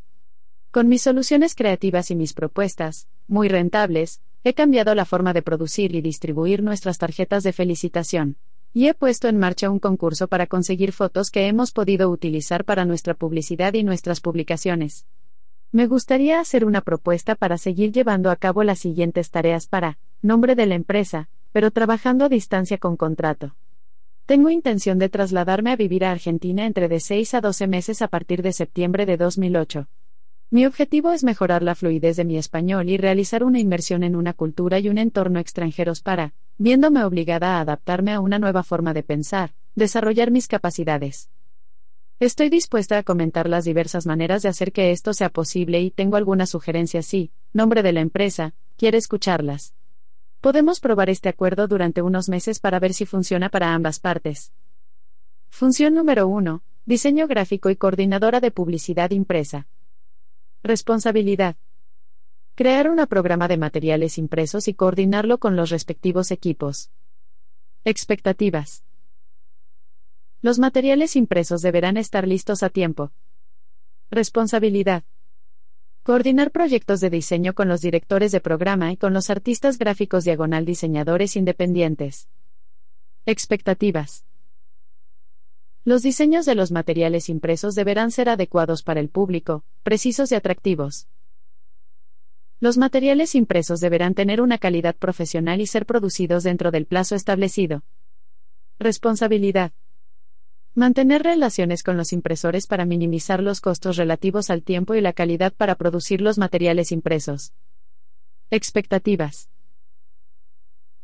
[0.71, 5.93] Con mis soluciones creativas y mis propuestas, muy rentables, He cambiado la forma de producir
[5.95, 8.37] y distribuir nuestras tarjetas de felicitación.
[8.73, 12.85] Y he puesto en marcha un concurso para conseguir fotos que hemos podido utilizar para
[12.85, 15.05] nuestra publicidad y nuestras publicaciones.
[15.73, 20.55] Me gustaría hacer una propuesta para seguir llevando a cabo las siguientes tareas para, nombre
[20.55, 23.55] de la empresa, pero trabajando a distancia con contrato.
[24.25, 28.07] Tengo intención de trasladarme a vivir a Argentina entre de 6 a 12 meses a
[28.07, 29.89] partir de septiembre de 2008.
[30.51, 34.33] Mi objetivo es mejorar la fluidez de mi español y realizar una inmersión en una
[34.33, 39.03] cultura y un entorno extranjeros para, viéndome obligada a adaptarme a una nueva forma de
[39.03, 41.29] pensar, desarrollar mis capacidades.
[42.19, 46.17] Estoy dispuesta a comentar las diversas maneras de hacer que esto sea posible y tengo
[46.17, 49.75] algunas sugerencias si, nombre de la empresa, quiere escucharlas.
[50.41, 54.51] Podemos probar este acuerdo durante unos meses para ver si funciona para ambas partes.
[55.49, 56.63] Función número 1.
[56.87, 59.67] Diseño gráfico y coordinadora de publicidad impresa.
[60.63, 61.55] Responsabilidad.
[62.55, 66.91] Crear un programa de materiales impresos y coordinarlo con los respectivos equipos.
[67.85, 68.83] Expectativas.
[70.41, 73.13] Los materiales impresos deberán estar listos a tiempo.
[74.11, 75.05] Responsabilidad.
[76.03, 80.65] Coordinar proyectos de diseño con los directores de programa y con los artistas gráficos diagonal
[80.65, 82.27] diseñadores independientes.
[83.25, 84.25] Expectativas.
[85.85, 91.07] Los diseños de los materiales impresos deberán ser adecuados para el público, precisos y atractivos.
[92.59, 97.83] Los materiales impresos deberán tener una calidad profesional y ser producidos dentro del plazo establecido.
[98.77, 99.71] Responsabilidad.
[100.75, 105.53] Mantener relaciones con los impresores para minimizar los costos relativos al tiempo y la calidad
[105.53, 107.53] para producir los materiales impresos.
[108.51, 109.49] Expectativas.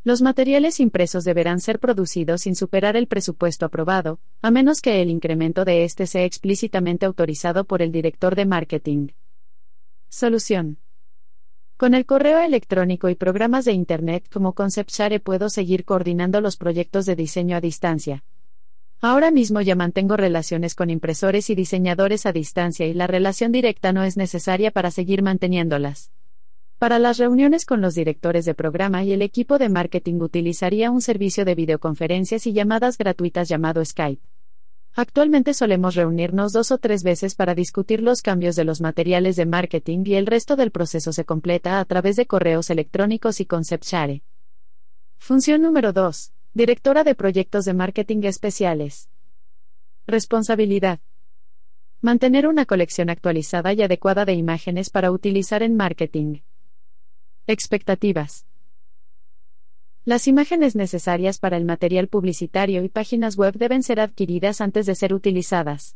[0.06, 5.10] Los materiales impresos deberán ser producidos sin superar el presupuesto aprobado, a menos que el
[5.10, 9.08] incremento de éste sea explícitamente autorizado por el director de marketing.
[10.08, 10.78] Solución.
[11.76, 17.08] Con el correo electrónico y programas de Internet como ConceptShare puedo seguir coordinando los proyectos
[17.08, 18.24] de diseño a distancia.
[19.02, 23.92] Ahora mismo ya mantengo relaciones con impresores y diseñadores a distancia y la relación directa
[23.92, 26.12] no es necesaria para seguir manteniéndolas.
[26.78, 31.02] Para las reuniones con los directores de programa y el equipo de marketing utilizaría un
[31.02, 34.22] servicio de videoconferencias y llamadas gratuitas llamado Skype.
[34.94, 39.46] Actualmente solemos reunirnos dos o tres veces para discutir los cambios de los materiales de
[39.46, 43.86] marketing y el resto del proceso se completa a través de correos electrónicos y concept
[43.86, 44.22] share.
[45.18, 46.34] Función número 2.
[46.54, 49.10] Directora de Proyectos de Marketing Especiales.
[50.08, 51.00] Responsabilidad.
[52.02, 56.40] Mantener una colección actualizada y adecuada de imágenes para utilizar en marketing.
[57.48, 58.48] Expectativas.
[60.04, 64.96] Las imágenes necesarias para el material publicitario y páginas web deben ser adquiridas antes de
[64.96, 65.96] ser utilizadas.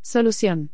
[0.00, 0.70] Solución.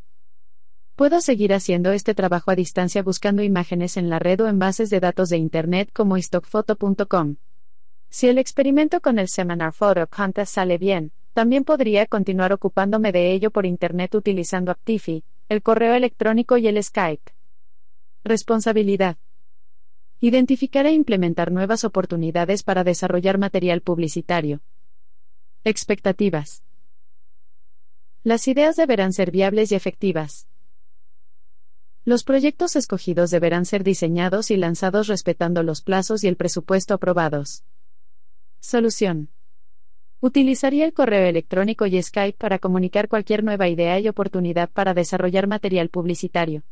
[0.95, 4.89] Puedo seguir haciendo este trabajo a distancia buscando imágenes en la red o en bases
[4.89, 7.39] de datos de Internet como stockphoto.com.
[8.09, 13.33] Si el experimento con el Seminar Photo Contest sale bien, también podría continuar ocupándome de
[13.33, 17.33] ello por Internet utilizando Actifi, el correo electrónico y el Skype.
[18.23, 19.17] Responsabilidad.
[20.25, 24.61] Identificar e implementar nuevas oportunidades para desarrollar material publicitario.
[25.65, 26.63] Expectativas.
[28.23, 30.47] Las ideas deberán ser viables y efectivas.
[32.05, 37.65] Los proyectos escogidos deberán ser diseñados y lanzados respetando los plazos y el presupuesto aprobados.
[38.61, 39.29] Solución.
[40.21, 45.49] Utilizaría el correo electrónico y Skype para comunicar cualquier nueva idea y oportunidad para desarrollar
[45.49, 46.63] material publicitario.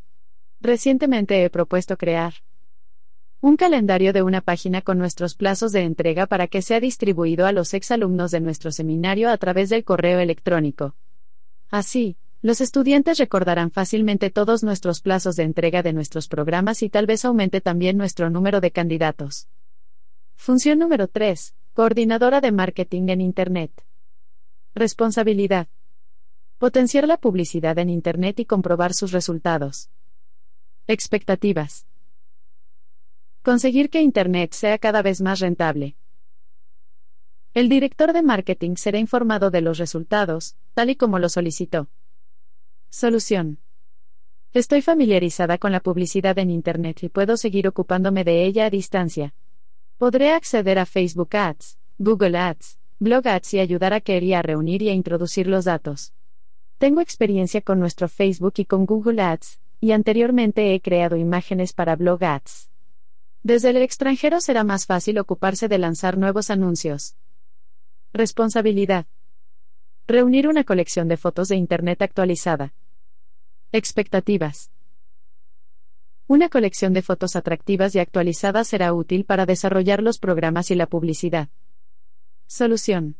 [0.60, 2.34] Recientemente he propuesto crear
[3.42, 7.52] un calendario de una página con nuestros plazos de entrega para que sea distribuido a
[7.52, 10.94] los exalumnos de nuestro seminario a través del correo electrónico.
[11.70, 17.06] Así, los estudiantes recordarán fácilmente todos nuestros plazos de entrega de nuestros programas y tal
[17.06, 19.48] vez aumente también nuestro número de candidatos.
[20.36, 21.54] Función número 3.
[21.72, 23.70] Coordinadora de marketing en Internet.
[24.74, 25.68] Responsabilidad.
[26.58, 29.88] Potenciar la publicidad en Internet y comprobar sus resultados.
[30.86, 31.86] Expectativas.
[33.42, 35.96] Conseguir que Internet sea cada vez más rentable.
[37.54, 41.88] El director de marketing será informado de los resultados, tal y como lo solicitó.
[42.90, 43.58] Solución.
[44.52, 49.32] Estoy familiarizada con la publicidad en Internet y puedo seguir ocupándome de ella a distancia.
[49.96, 54.82] Podré acceder a Facebook Ads, Google Ads, Blog Ads y ayudar a Kerry a reunir
[54.82, 56.12] y a introducir los datos.
[56.76, 61.96] Tengo experiencia con nuestro Facebook y con Google Ads, y anteriormente he creado imágenes para
[61.96, 62.69] Blog Ads.
[63.42, 67.16] Desde el extranjero será más fácil ocuparse de lanzar nuevos anuncios.
[68.12, 69.06] Responsabilidad.
[70.06, 72.74] Reunir una colección de fotos de Internet actualizada.
[73.72, 74.70] Expectativas.
[76.26, 80.86] Una colección de fotos atractivas y actualizadas será útil para desarrollar los programas y la
[80.86, 81.48] publicidad.
[82.46, 83.16] Solución.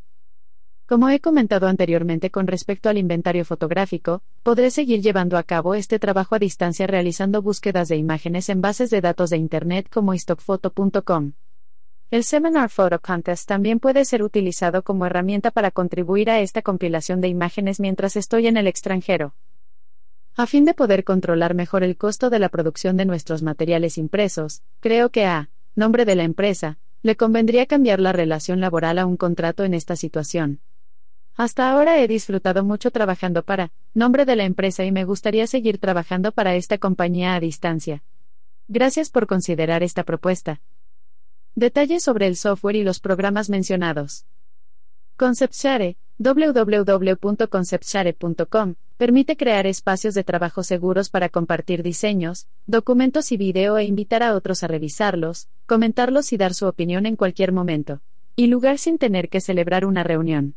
[0.90, 6.00] Como he comentado anteriormente con respecto al inventario fotográfico, podré seguir llevando a cabo este
[6.00, 11.34] trabajo a distancia realizando búsquedas de imágenes en bases de datos de Internet como stockphoto.com.
[12.10, 17.20] El Seminar Photo Contest también puede ser utilizado como herramienta para contribuir a esta compilación
[17.20, 19.36] de imágenes mientras estoy en el extranjero.
[20.34, 24.64] A fin de poder controlar mejor el costo de la producción de nuestros materiales impresos,
[24.80, 29.16] creo que a nombre de la empresa, le convendría cambiar la relación laboral a un
[29.16, 30.58] contrato en esta situación.
[31.40, 35.78] Hasta ahora he disfrutado mucho trabajando para nombre de la empresa y me gustaría seguir
[35.78, 38.02] trabajando para esta compañía a distancia.
[38.68, 40.60] Gracias por considerar esta propuesta.
[41.54, 44.26] Detalles sobre el software y los programas mencionados.
[45.16, 53.84] ConceptShare, www.conceptshare.com, permite crear espacios de trabajo seguros para compartir diseños, documentos y video e
[53.84, 58.02] invitar a otros a revisarlos, comentarlos y dar su opinión en cualquier momento.
[58.36, 60.56] Y lugar sin tener que celebrar una reunión.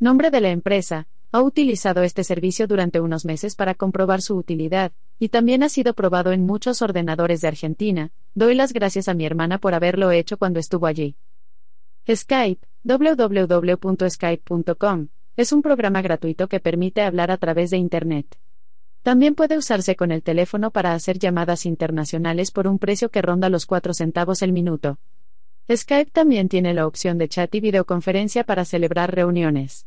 [0.00, 4.92] Nombre de la empresa, ha utilizado este servicio durante unos meses para comprobar su utilidad,
[5.18, 8.10] y también ha sido probado en muchos ordenadores de Argentina.
[8.34, 11.16] Doy las gracias a mi hermana por haberlo hecho cuando estuvo allí.
[12.12, 13.88] Skype, www.skype.com,
[15.36, 18.36] es un programa gratuito que permite hablar a través de Internet.
[19.02, 23.48] También puede usarse con el teléfono para hacer llamadas internacionales por un precio que ronda
[23.48, 24.98] los 4 centavos el minuto.
[25.72, 29.86] Skype también tiene la opción de chat y videoconferencia para celebrar reuniones.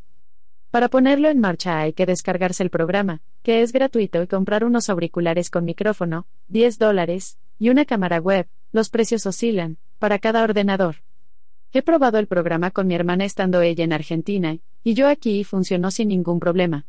[0.71, 4.89] Para ponerlo en marcha hay que descargarse el programa, que es gratuito, y comprar unos
[4.89, 10.97] auriculares con micrófono, 10 dólares, y una cámara web, los precios oscilan, para cada ordenador.
[11.73, 15.43] He probado el programa con mi hermana estando ella en Argentina, y yo aquí y
[15.43, 16.87] funcionó sin ningún problema.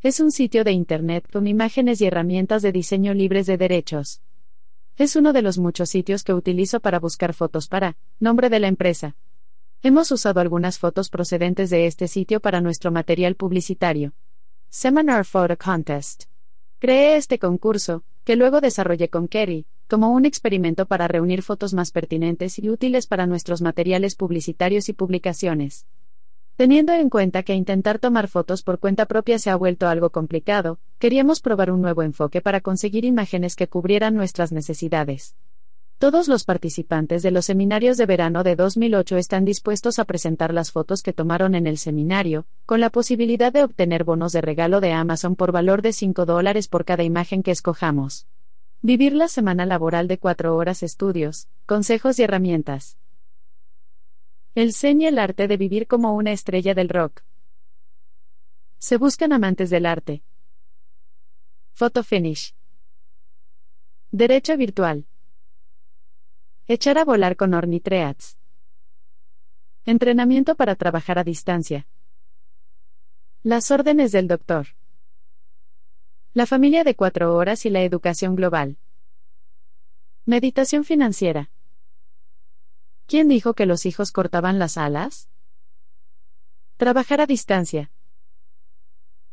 [0.00, 4.22] Es un sitio de Internet con imágenes y herramientas de diseño libres de derechos.
[4.96, 8.68] Es uno de los muchos sitios que utilizo para buscar fotos para nombre de la
[8.68, 9.16] empresa.
[9.82, 14.14] Hemos usado algunas fotos procedentes de este sitio para nuestro material publicitario.
[14.68, 16.24] Seminar Photo Contest.
[16.78, 21.90] Creé este concurso, que luego desarrollé con Kerry, como un experimento para reunir fotos más
[21.90, 25.86] pertinentes y útiles para nuestros materiales publicitarios y publicaciones.
[26.58, 30.80] Teniendo en cuenta que intentar tomar fotos por cuenta propia se ha vuelto algo complicado,
[30.98, 35.36] queríamos probar un nuevo enfoque para conseguir imágenes que cubrieran nuestras necesidades.
[35.98, 40.72] Todos los participantes de los seminarios de verano de 2008 están dispuestos a presentar las
[40.72, 44.90] fotos que tomaron en el seminario, con la posibilidad de obtener bonos de regalo de
[44.90, 48.26] Amazon por valor de 5 dólares por cada imagen que escojamos.
[48.82, 52.96] Vivir la semana laboral de 4 horas estudios, consejos y herramientas.
[54.60, 57.22] Y el arte de vivir como una estrella del rock.
[58.78, 60.24] Se buscan amantes del arte.
[61.74, 62.56] Photo finish.
[64.10, 65.06] Derecho virtual.
[66.66, 68.36] Echar a volar con Ornitreats.
[69.84, 71.86] Entrenamiento para trabajar a distancia.
[73.44, 74.74] Las órdenes del doctor.
[76.34, 78.76] La familia de cuatro horas y la educación global.
[80.24, 81.48] Meditación financiera.
[83.08, 85.30] ¿Quién dijo que los hijos cortaban las alas?
[86.76, 87.90] Trabajar a distancia.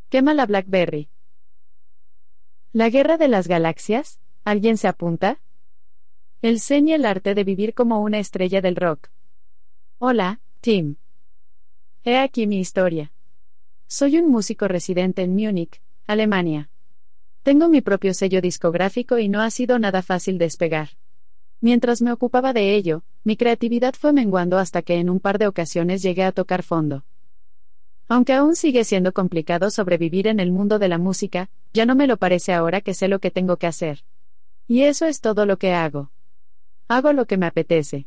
[0.07, 1.09] Quema la Blackberry.
[2.71, 5.41] La guerra de las galaxias, ¿alguien se apunta?
[6.41, 9.09] El y el arte de vivir como una estrella del rock.
[9.97, 10.95] Hola, Tim.
[12.05, 13.11] He aquí mi historia.
[13.87, 16.69] Soy un músico residente en Múnich, Alemania.
[17.43, 20.91] Tengo mi propio sello discográfico y no ha sido nada fácil despegar.
[21.59, 25.47] Mientras me ocupaba de ello, mi creatividad fue menguando hasta que en un par de
[25.47, 27.05] ocasiones llegué a tocar fondo.
[28.07, 32.05] Aunque aún sigue siendo complicado sobrevivir en el mundo de la música, ya no me
[32.05, 34.05] lo parece ahora que sé lo que tengo que hacer.
[34.67, 36.11] Y eso es todo lo que hago.
[36.87, 38.05] Hago lo que me apetece.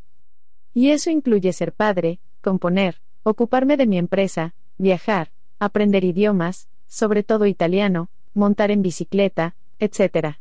[0.73, 7.47] Y eso incluye ser padre, componer, ocuparme de mi empresa, viajar, aprender idiomas, sobre todo
[7.47, 10.37] italiano, montar en bicicleta, etc.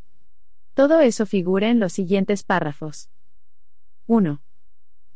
[0.75, 3.09] Todo eso figura en los siguientes párrafos.
[4.05, 4.39] 1.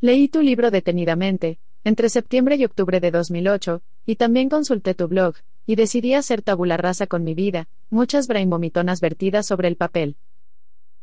[0.01, 5.35] Leí tu libro detenidamente, entre septiembre y octubre de 2008, y también consulté tu blog,
[5.67, 10.15] y decidí hacer tabula rasa con mi vida, muchas brain vomitonas vertidas sobre el papel.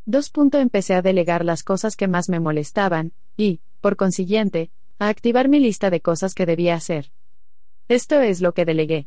[0.07, 0.33] 2.
[0.55, 5.61] Empecé a delegar las cosas que más me molestaban, y, por consiguiente, a activar mi
[5.61, 7.13] lista de cosas que debía hacer.
[7.87, 9.07] Esto es lo que delegué.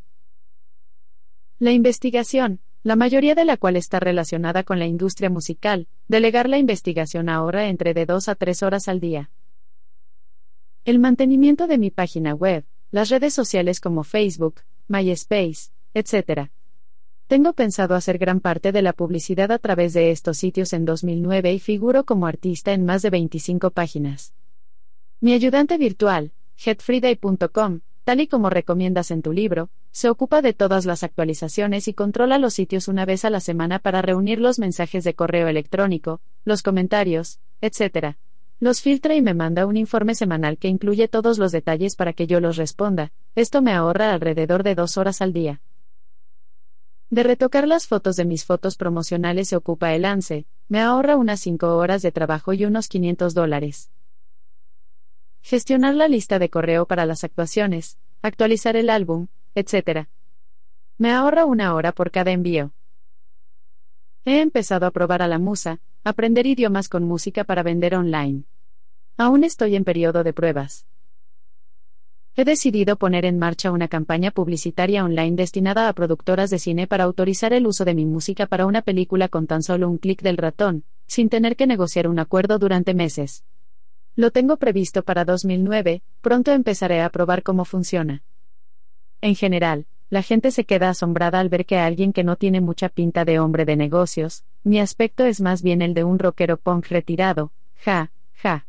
[1.60, 6.60] La investigación, la mayoría de la cual está relacionada con la industria musical, delegar la
[6.60, 9.32] investigación ahora entre de 2 a 3 horas al día.
[10.84, 16.50] El mantenimiento de mi página web, las redes sociales como Facebook, MySpace, etc.
[17.28, 21.54] Tengo pensado hacer gran parte de la publicidad a través de estos sitios en 2009
[21.54, 24.34] y figuro como artista en más de 25 páginas.
[25.20, 30.88] Mi ayudante virtual, getfriday.com, tal y como recomiendas en tu libro, se ocupa de todas
[30.88, 35.04] las actualizaciones y controla los sitios una vez a la semana para reunir los mensajes
[35.04, 38.16] de correo electrónico, los comentarios, etc.
[38.62, 42.28] Los filtra y me manda un informe semanal que incluye todos los detalles para que
[42.28, 43.12] yo los responda.
[43.34, 45.62] Esto me ahorra alrededor de dos horas al día.
[47.10, 51.40] De retocar las fotos de mis fotos promocionales se ocupa el ANSE, me ahorra unas
[51.40, 53.90] 5 horas de trabajo y unos 500 dólares.
[55.42, 59.26] Gestionar la lista de correo para las actuaciones, actualizar el álbum,
[59.56, 60.06] etc.
[61.00, 62.74] Me ahorra una hora por cada envío.
[64.24, 68.44] He empezado a probar a la musa, aprender idiomas con música para vender online.
[69.18, 70.86] Aún estoy en periodo de pruebas.
[72.36, 77.06] He decidido poner en marcha una campaña publicitaria online destinada a productoras de cine para
[77.06, 80.38] autorizar el uso de mi música para una película con tan solo un clic del
[80.38, 83.44] ratón, sin tener que negociar un acuerdo durante meses.
[84.16, 88.24] Lo tengo previsto para 2009, pronto empezaré a probar cómo funciona.
[89.20, 92.90] En general, la gente se queda asombrada al ver que alguien que no tiene mucha
[92.90, 96.88] pinta de hombre de negocios, mi aspecto es más bien el de un rockero punk
[96.88, 98.68] retirado, ja, ja.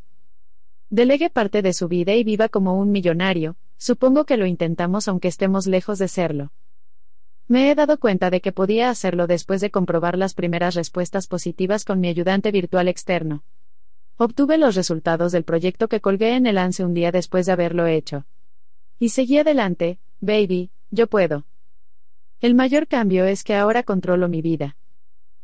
[0.88, 5.26] Delegue parte de su vida y viva como un millonario, supongo que lo intentamos aunque
[5.26, 6.52] estemos lejos de serlo.
[7.48, 11.84] Me he dado cuenta de que podía hacerlo después de comprobar las primeras respuestas positivas
[11.84, 13.42] con mi ayudante virtual externo.
[14.16, 17.88] Obtuve los resultados del proyecto que colgué en el ANSE un día después de haberlo
[17.88, 18.26] hecho.
[19.00, 21.46] Y seguí adelante, baby, yo puedo.
[22.40, 24.76] El mayor cambio es que ahora controlo mi vida.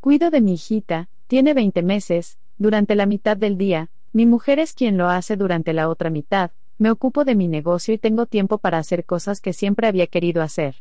[0.01, 4.75] Cuido de mi hijita, tiene 20 meses, durante la mitad del día, mi mujer es
[4.75, 8.59] quien lo hace durante la otra mitad, me ocupo de mi negocio y tengo tiempo
[8.59, 10.77] para hacer cosas que siempre había querido hacer.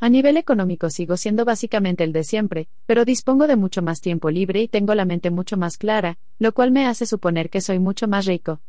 [0.00, 4.30] A nivel económico sigo siendo básicamente el de siempre, pero dispongo de mucho más tiempo
[4.30, 7.78] libre y tengo la mente mucho más clara, lo cual me hace suponer que soy
[7.78, 8.60] mucho más rico.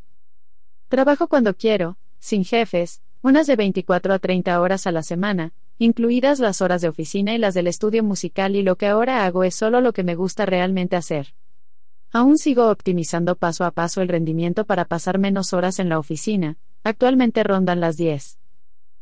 [0.90, 6.40] Trabajo cuando quiero, sin jefes, unas de 24 a 30 horas a la semana, incluidas
[6.40, 9.56] las horas de oficina y las del estudio musical y lo que ahora hago es
[9.56, 11.34] solo lo que me gusta realmente hacer.
[12.12, 16.58] Aún sigo optimizando paso a paso el rendimiento para pasar menos horas en la oficina,
[16.84, 18.40] actualmente rondan las 10.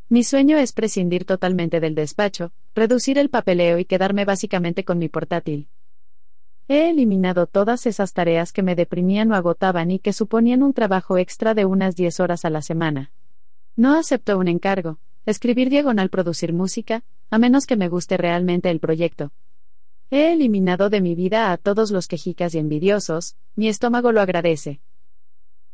[0.10, 5.10] Mi sueño es prescindir totalmente del despacho, reducir el papeleo y quedarme básicamente con mi
[5.10, 5.68] portátil.
[6.68, 11.18] He eliminado todas esas tareas que me deprimían o agotaban y que suponían un trabajo
[11.18, 13.12] extra de unas 10 horas a la semana.
[13.76, 18.80] No acepto un encargo, escribir diagonal producir música, a menos que me guste realmente el
[18.80, 19.32] proyecto,
[20.12, 24.80] He eliminado de mi vida a todos los quejicas y envidiosos, mi estómago lo agradece.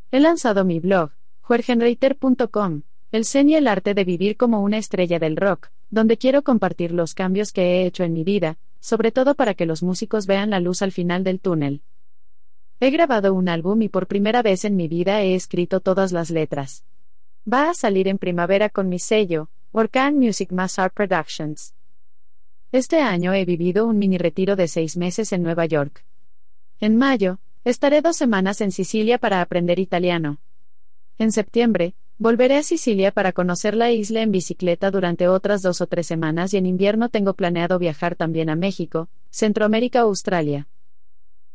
[0.09, 1.11] He lanzado mi blog,
[1.41, 6.43] juergenreiter.com, el zen y el arte de vivir como una estrella del rock, donde quiero
[6.43, 10.27] compartir los cambios que he hecho en mi vida, sobre todo para que los músicos
[10.27, 11.81] vean la luz al final del túnel.
[12.79, 16.31] He grabado un álbum y por primera vez en mi vida he escrito todas las
[16.31, 16.85] letras.
[17.43, 21.73] Va a salir en primavera con mi sello, Orkan Music Mass Art Productions.
[22.71, 26.05] Este año he vivido un mini retiro de seis meses en Nueva York.
[26.79, 30.37] En mayo, estaré dos semanas en Sicilia para aprender italiano.
[31.17, 35.87] En septiembre, volveré a Sicilia para conocer la isla en bicicleta durante otras dos o
[35.87, 40.67] tres semanas y en invierno tengo planeado viajar también a México, Centroamérica o Australia.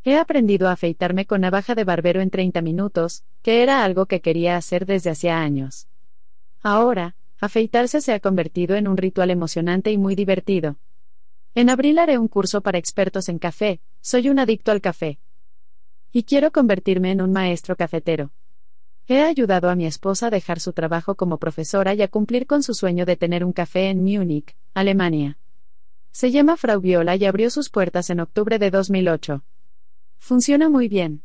[0.08, 4.20] He aprendido a afeitarme con navaja de barbero en 30 minutos, que era algo que
[4.20, 5.88] quería hacer desde hacía años.
[6.62, 10.76] Ahora, afeitarse se ha convertido en un ritual emocionante y muy divertido.
[11.56, 15.18] En abril haré un curso para expertos en café, soy un adicto al café.
[16.12, 18.30] Y quiero convertirme en un maestro cafetero.
[19.08, 22.62] He ayudado a mi esposa a dejar su trabajo como profesora y a cumplir con
[22.62, 25.36] su sueño de tener un café en Múnich, Alemania.
[26.12, 29.42] Se llama Frau Viola y abrió sus puertas en octubre de 2008.
[30.18, 31.22] Funciona muy bien.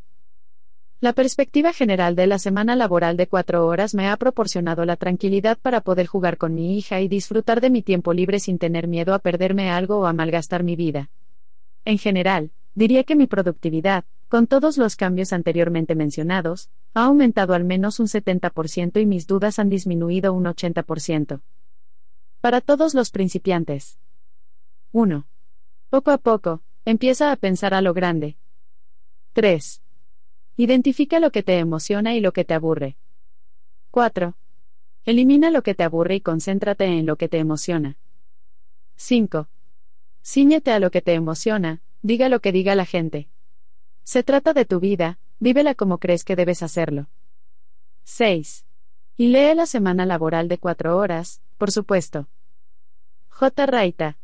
[1.03, 5.57] La perspectiva general de la semana laboral de cuatro horas me ha proporcionado la tranquilidad
[5.61, 9.13] para poder jugar con mi hija y disfrutar de mi tiempo libre sin tener miedo
[9.13, 11.09] a perderme algo o a malgastar mi vida.
[11.83, 17.63] En general, diría que mi productividad, con todos los cambios anteriormente mencionados, ha aumentado al
[17.63, 21.41] menos un 70% y mis dudas han disminuido un 80%.
[22.41, 23.97] Para todos los principiantes.
[24.91, 25.25] 1.
[25.89, 28.37] Poco a poco, empieza a pensar a lo grande,
[29.33, 29.81] 3.
[30.57, 32.97] Identifica lo que te emociona y lo que te aburre.
[33.89, 34.35] 4.
[35.05, 37.97] Elimina lo que te aburre y concéntrate en lo que te emociona.
[38.95, 39.49] 5.
[40.23, 43.27] Cíñete a lo que te emociona, diga lo que diga la gente.
[44.03, 47.07] Se trata de tu vida, vívela como crees que debes hacerlo.
[48.03, 48.65] 6.
[49.17, 52.27] Y lee la semana laboral de cuatro horas, por supuesto.
[53.29, 53.65] J.
[53.65, 54.17] Raita.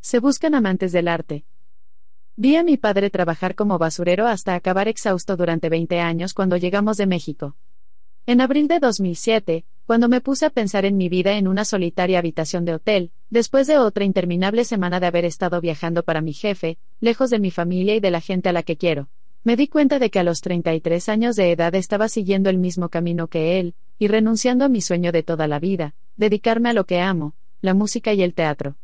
[0.00, 1.44] Se buscan amantes del arte.
[2.36, 6.96] Vi a mi padre trabajar como basurero hasta acabar exhausto durante 20 años cuando llegamos
[6.96, 7.56] de México.
[8.26, 12.18] En abril de 2007, cuando me puse a pensar en mi vida en una solitaria
[12.18, 16.78] habitación de hotel, después de otra interminable semana de haber estado viajando para mi jefe,
[17.00, 19.08] lejos de mi familia y de la gente a la que quiero,
[19.44, 22.88] me di cuenta de que a los 33 años de edad estaba siguiendo el mismo
[22.88, 26.84] camino que él, y renunciando a mi sueño de toda la vida, dedicarme a lo
[26.84, 28.76] que amo, la música y el teatro.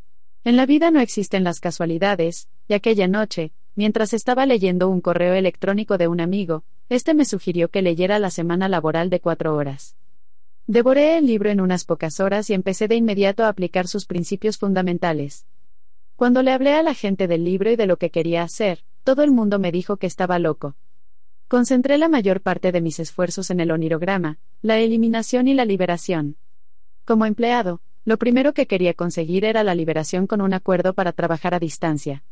[0.44, 5.34] En la vida no existen las casualidades, y aquella noche, mientras estaba leyendo un correo
[5.34, 9.96] electrónico de un amigo, este me sugirió que leyera la semana laboral de cuatro horas.
[10.66, 14.58] Devoré el libro en unas pocas horas y empecé de inmediato a aplicar sus principios
[14.58, 15.46] fundamentales.
[16.16, 19.22] Cuando le hablé a la gente del libro y de lo que quería hacer, todo
[19.22, 20.76] el mundo me dijo que estaba loco.
[21.46, 26.36] Concentré la mayor parte de mis esfuerzos en el onirograma, la eliminación y la liberación.
[27.04, 31.54] Como empleado, lo primero que quería conseguir era la liberación con un acuerdo para trabajar
[31.54, 32.24] a distancia.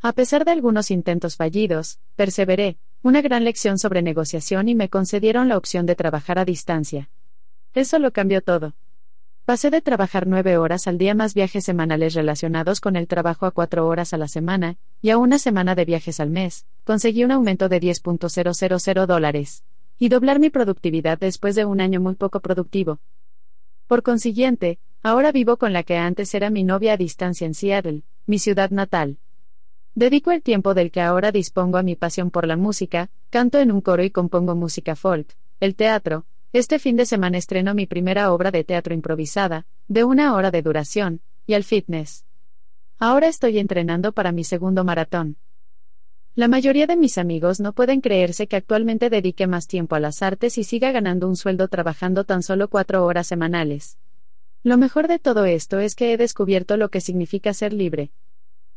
[0.00, 5.48] A pesar de algunos intentos fallidos, perseveré, una gran lección sobre negociación y me concedieron
[5.48, 7.10] la opción de trabajar a distancia.
[7.74, 8.74] Eso lo cambió todo.
[9.48, 13.50] Pasé de trabajar nueve horas al día más viajes semanales relacionados con el trabajo a
[13.50, 17.30] cuatro horas a la semana, y a una semana de viajes al mes, conseguí un
[17.30, 19.64] aumento de 10.000 dólares.
[19.98, 22.98] Y doblar mi productividad después de un año muy poco productivo.
[23.86, 28.02] Por consiguiente, Ahora vivo con la que antes era mi novia a distancia en Seattle,
[28.26, 29.16] mi ciudad natal.
[29.94, 33.72] Dedico el tiempo del que ahora dispongo a mi pasión por la música, canto en
[33.72, 36.26] un coro y compongo música folk, el teatro.
[36.54, 40.62] Este fin de semana estreno mi primera obra de teatro improvisada, de una hora de
[40.62, 42.24] duración, y al fitness.
[42.98, 45.36] Ahora estoy entrenando para mi segundo maratón.
[46.34, 50.22] La mayoría de mis amigos no pueden creerse que actualmente dedique más tiempo a las
[50.22, 53.98] artes y siga ganando un sueldo trabajando tan solo cuatro horas semanales.
[54.62, 58.10] Lo mejor de todo esto es que he descubierto lo que significa ser libre.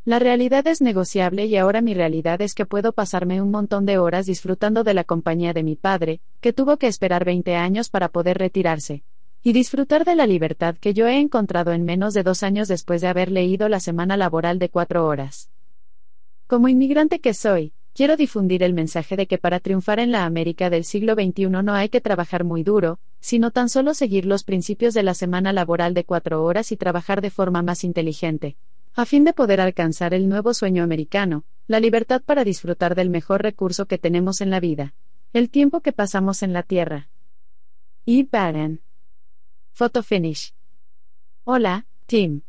[0.04, 4.00] La realidad es negociable y ahora mi realidad es que puedo pasarme un montón de
[4.00, 8.10] horas disfrutando de la compañía de mi padre, que tuvo que esperar 20 años para
[8.10, 9.04] poder retirarse.
[9.44, 13.02] Y disfrutar de la libertad que yo he encontrado en menos de dos años después
[13.02, 15.52] de haber leído la semana laboral de cuatro horas.
[16.48, 20.72] Como inmigrante que soy, quiero difundir el mensaje de que para triunfar en la América
[20.72, 24.96] del siglo XXI no hay que trabajar muy duro, sino tan solo seguir los principios
[24.96, 28.58] de la semana laboral de cuatro horas y trabajar de forma más inteligente,
[28.94, 33.42] a fin de poder alcanzar el nuevo sueño americano, la libertad para disfrutar del mejor
[33.42, 34.94] recurso que tenemos en la vida,
[35.34, 37.10] el tiempo que pasamos en la Tierra.
[38.06, 38.28] E.
[38.30, 38.82] Baden.
[39.72, 40.54] Photo finish.
[41.46, 42.42] Hola, Tim.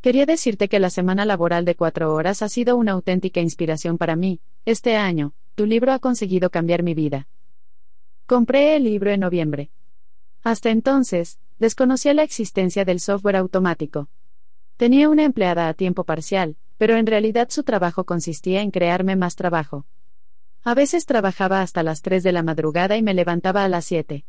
[0.00, 4.14] Quería decirte que la semana laboral de cuatro horas ha sido una auténtica inspiración para
[4.14, 4.40] mí.
[4.64, 7.26] Este año, tu libro ha conseguido cambiar mi vida.
[8.26, 9.70] Compré el libro en noviembre.
[10.42, 14.08] Hasta entonces, desconocía la existencia del software automático.
[14.78, 19.34] Tenía una empleada a tiempo parcial, pero en realidad su trabajo consistía en crearme más
[19.34, 19.86] trabajo.
[20.62, 24.24] A veces trabajaba hasta las 3 de la madrugada y me levantaba a las 7.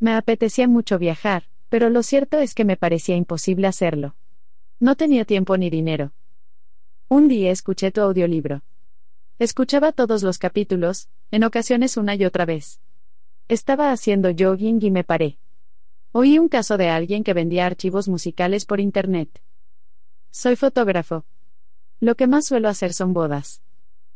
[0.00, 4.16] Me apetecía mucho viajar, pero lo cierto es que me parecía imposible hacerlo.
[4.80, 6.10] No tenía tiempo ni dinero.
[7.06, 8.62] Un día escuché tu audiolibro.
[9.38, 12.80] Escuchaba todos los capítulos, en ocasiones una y otra vez.
[13.46, 15.38] Estaba haciendo jogging y me paré.
[16.10, 19.40] Oí un caso de alguien que vendía archivos musicales por Internet.
[20.36, 21.24] Soy fotógrafo.
[22.00, 23.62] Lo que más suelo hacer son bodas.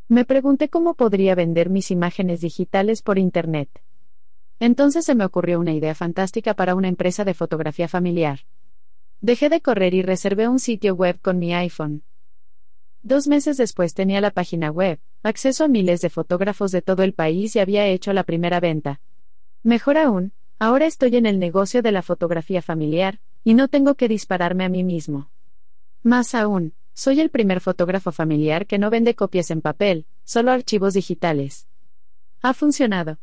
[0.08, 3.68] Me pregunté cómo podría vender mis imágenes digitales por Internet.
[4.58, 8.40] Entonces se me ocurrió una idea fantástica para una empresa de fotografía familiar.
[9.20, 12.02] Dejé de correr y reservé un sitio web con mi iPhone.
[13.04, 17.14] Dos meses después tenía la página web, acceso a miles de fotógrafos de todo el
[17.14, 19.00] país y había hecho la primera venta.
[19.62, 24.08] Mejor aún, ahora estoy en el negocio de la fotografía familiar, y no tengo que
[24.08, 25.30] dispararme a mí mismo.
[26.02, 30.94] Más aún, soy el primer fotógrafo familiar que no vende copias en papel, solo archivos
[30.94, 31.66] digitales.
[32.40, 33.18] Ha funcionado.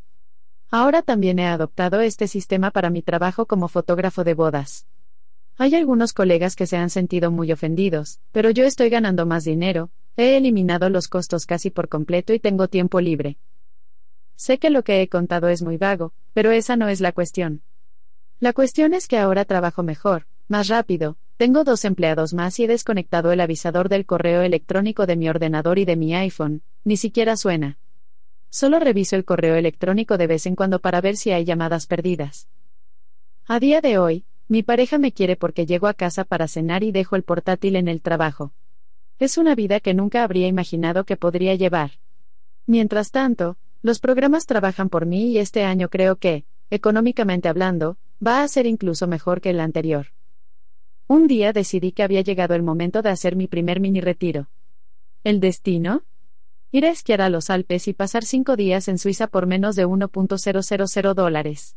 [0.70, 4.86] Ahora también he adoptado este sistema para mi trabajo como fotógrafo de bodas.
[5.56, 9.90] Hay algunos colegas que se han sentido muy ofendidos, pero yo estoy ganando más dinero,
[10.16, 13.38] he eliminado los costos casi por completo y tengo tiempo libre.
[14.34, 17.62] Sé que lo que he contado es muy vago, pero esa no es la cuestión.
[18.38, 22.68] La cuestión es que ahora trabajo mejor, más rápido, tengo dos empleados más y he
[22.68, 27.36] desconectado el avisador del correo electrónico de mi ordenador y de mi iPhone, ni siquiera
[27.36, 27.78] suena.
[28.48, 32.48] Solo reviso el correo electrónico de vez en cuando para ver si hay llamadas perdidas.
[33.46, 36.92] A día de hoy, mi pareja me quiere porque llego a casa para cenar y
[36.92, 38.52] dejo el portátil en el trabajo.
[39.18, 41.92] Es una vida que nunca habría imaginado que podría llevar.
[42.66, 48.42] Mientras tanto, los programas trabajan por mí y este año creo que, económicamente hablando, va
[48.42, 50.08] a ser incluso mejor que el anterior.
[51.08, 54.48] Un día decidí que había llegado el momento de hacer mi primer mini retiro.
[55.22, 56.02] ¿El destino?
[56.72, 59.86] Ir a esquiar a los Alpes y pasar cinco días en Suiza por menos de
[59.86, 61.76] 1.000 dólares.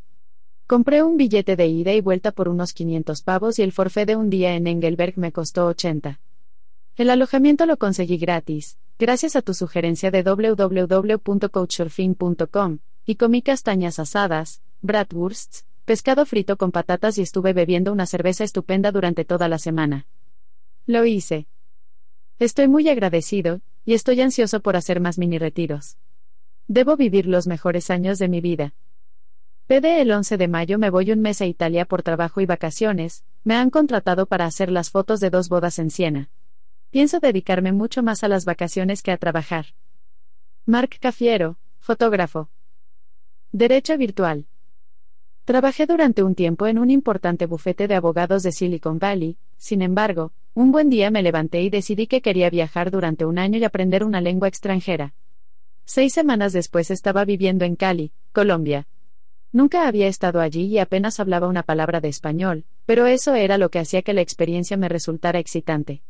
[0.65, 4.15] Compré un billete de ida y vuelta por unos 500 pavos y el forfé de
[4.15, 6.19] un día en Engelberg me costó 80.
[6.95, 14.63] El alojamiento lo conseguí gratis, gracias a tu sugerencia de www.couchsurfing.com, y comí castañas asadas,
[14.81, 20.05] bratwursts, pescado frito con patatas y estuve bebiendo una cerveza estupenda durante toda la semana.
[20.85, 21.47] Lo hice.
[22.37, 25.97] Estoy muy agradecido, y estoy ansioso por hacer más mini retiros.
[26.67, 28.75] Debo vivir los mejores años de mi vida.
[29.65, 33.23] PD el 11 de mayo me voy un mes a Italia por trabajo y vacaciones,
[33.43, 36.29] me han contratado para hacer las fotos de dos bodas en Siena.
[36.91, 39.73] Pienso dedicarme mucho más a las vacaciones que a trabajar.
[40.67, 42.51] Marc Cafiero, fotógrafo.
[43.51, 44.45] Derecho virtual.
[45.49, 50.31] Trabajé durante un tiempo en un importante bufete de abogados de Silicon Valley, sin embargo,
[50.53, 54.03] un buen día me levanté y decidí que quería viajar durante un año y aprender
[54.03, 55.15] una lengua extranjera.
[55.85, 58.87] Seis semanas después estaba viviendo en Cali, Colombia.
[59.51, 63.71] Nunca había estado allí y apenas hablaba una palabra de español, pero eso era lo
[63.71, 66.03] que hacía que la experiencia me resultara excitante.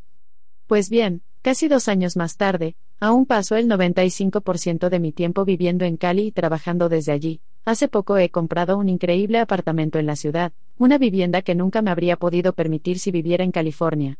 [0.66, 5.86] Pues bien, casi dos años más tarde, aún paso el 95% de mi tiempo viviendo
[5.86, 7.40] en Cali y trabajando desde allí.
[7.64, 11.90] Hace poco he comprado un increíble apartamento en la ciudad, una vivienda que nunca me
[11.90, 14.18] habría podido permitir si viviera en California.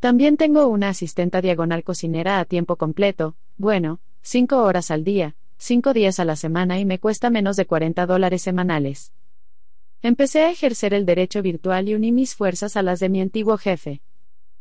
[0.00, 5.92] También tengo una asistenta diagonal cocinera a tiempo completo, bueno, cinco horas al día, cinco
[5.92, 9.12] días a la semana y me cuesta menos de 40 dólares semanales.
[10.02, 13.56] Empecé a ejercer el derecho virtual y uní mis fuerzas a las de mi antiguo
[13.56, 14.02] jefe.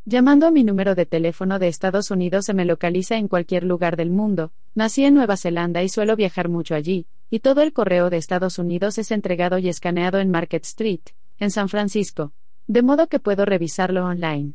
[0.06, 3.98] Llamando a mi número de teléfono de Estados Unidos se me localiza en cualquier lugar
[3.98, 8.10] del mundo, nací en Nueva Zelanda y suelo viajar mucho allí, y todo el correo
[8.10, 11.02] de Estados Unidos es entregado y escaneado en Market Street,
[11.40, 12.34] en San Francisco,
[12.68, 14.54] de modo que puedo revisarlo online.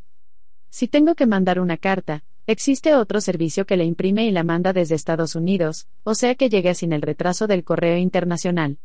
[0.70, 4.72] Si tengo que mandar una carta, Existe otro servicio que le imprime y la manda
[4.72, 8.78] desde Estados Unidos, o sea que llegue sin el retraso del correo internacional.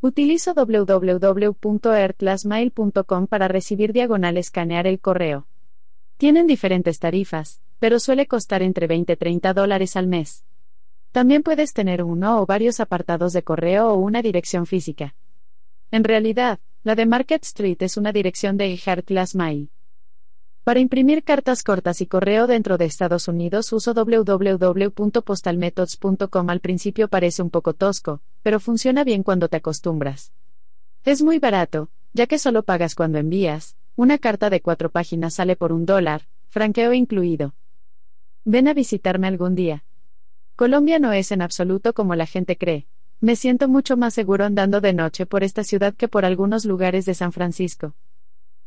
[0.00, 5.46] Utilizo www.airclassmail.com para recibir diagonal escanear el correo.
[6.16, 10.45] Tienen diferentes tarifas, pero suele costar entre 20 y 30 dólares al mes.
[11.12, 15.14] También puedes tener uno o varios apartados de correo o una dirección física.
[15.90, 19.70] En realidad, la de Market Street es una dirección de Class Mail.
[20.66, 26.50] Para imprimir cartas cortas y correo dentro de Estados Unidos uso www.postalmethods.com.
[26.50, 30.32] Al principio parece un poco tosco, pero funciona bien cuando te acostumbras.
[31.04, 33.76] Es muy barato, ya que solo pagas cuando envías.
[33.94, 37.54] Una carta de cuatro páginas sale por un dólar, franqueo incluido.
[38.44, 39.84] Ven a visitarme algún día.
[40.56, 42.86] Colombia no es en absoluto como la gente cree.
[43.20, 47.04] Me siento mucho más seguro andando de noche por esta ciudad que por algunos lugares
[47.04, 47.94] de San Francisco.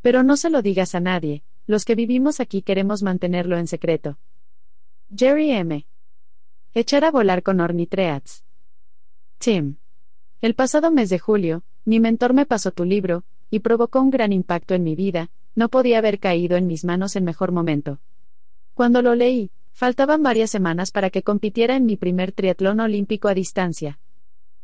[0.01, 4.19] Pero no se lo digas a nadie, los que vivimos aquí queremos mantenerlo en secreto.
[5.16, 5.88] Jerry M.
[6.76, 8.43] Echar a volar con ornitreats.
[9.40, 9.77] Tim.
[10.42, 14.32] El pasado mes de julio, mi mentor me pasó tu libro, y provocó un gran
[14.32, 18.00] impacto en mi vida, no podía haber caído en mis manos en mejor momento.
[18.76, 23.33] Cuando lo leí, faltaban varias semanas para que compitiera en mi primer triatlón olímpico a
[23.33, 23.98] distancia.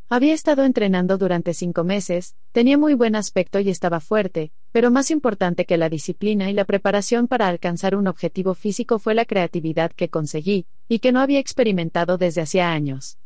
[0.09, 5.11] Había estado entrenando durante cinco meses, tenía muy buen aspecto y estaba fuerte, pero más
[5.11, 9.93] importante que la disciplina y la preparación para alcanzar un objetivo físico fue la creatividad
[9.93, 13.17] que conseguí, y que no había experimentado desde hacía años.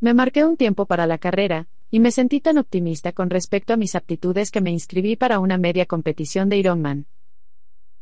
[0.00, 3.76] Me marqué un tiempo para la carrera, y me sentí tan optimista con respecto a
[3.76, 7.06] mis aptitudes que me inscribí para una media competición de Ironman.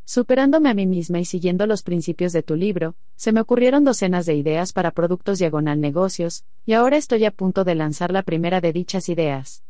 [0.06, 4.26] Superándome a mí misma y siguiendo los principios de tu libro, se me ocurrieron docenas
[4.26, 8.60] de ideas para productos diagonal negocios, y ahora estoy a punto de lanzar la primera
[8.60, 9.62] de dichas ideas.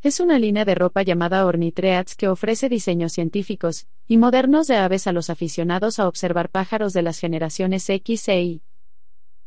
[0.00, 5.06] Es una línea de ropa llamada Ornitreats que ofrece diseños científicos y modernos de aves
[5.06, 8.62] a los aficionados a observar pájaros de las generaciones X e Y.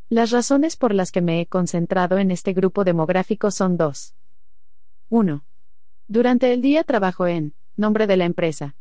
[0.09, 4.15] Las razones por las que me he concentrado en este grupo demográfico son dos.
[5.09, 5.43] 1.
[6.07, 8.75] Durante el día trabajo en, nombre de la empresa,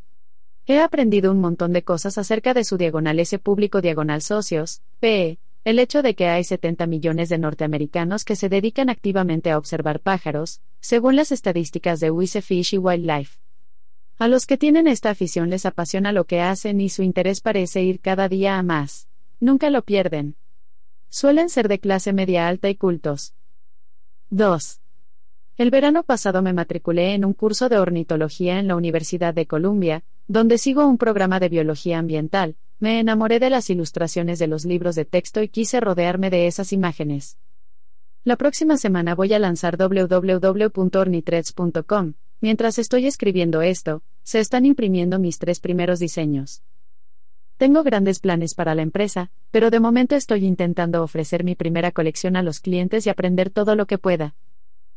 [0.66, 5.38] He aprendido un montón de cosas acerca de su diagonal S público diagonal socios, PE,
[5.64, 10.00] el hecho de que hay 70 millones de norteamericanos que se dedican activamente a observar
[10.00, 13.38] pájaros, según las estadísticas de UICE Fish y Wildlife.
[14.18, 17.82] A los que tienen esta afición les apasiona lo que hacen y su interés parece
[17.82, 19.06] ir cada día a más.
[19.40, 20.36] Nunca lo pierden.
[21.10, 23.34] Suelen ser de clase media alta y cultos.
[24.30, 24.80] 2.
[25.58, 30.04] El verano pasado me matriculé en un curso de ornitología en la Universidad de Columbia,
[30.26, 34.94] donde sigo un programa de biología ambiental, me enamoré de las ilustraciones de los libros
[34.94, 37.38] de texto y quise rodearme de esas imágenes.
[38.24, 42.14] La próxima semana voy a lanzar www.ornitreds.com.
[42.40, 46.62] Mientras estoy escribiendo esto, se están imprimiendo mis tres primeros diseños.
[47.56, 52.36] Tengo grandes planes para la empresa, pero de momento estoy intentando ofrecer mi primera colección
[52.36, 54.34] a los clientes y aprender todo lo que pueda.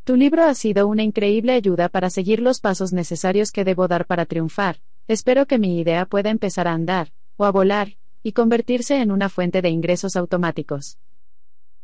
[0.04, 4.06] Tu libro ha sido una increíble ayuda para seguir los pasos necesarios que debo dar
[4.06, 9.02] para triunfar, Espero que mi idea pueda empezar a andar, o a volar, y convertirse
[9.02, 10.98] en una fuente de ingresos automáticos.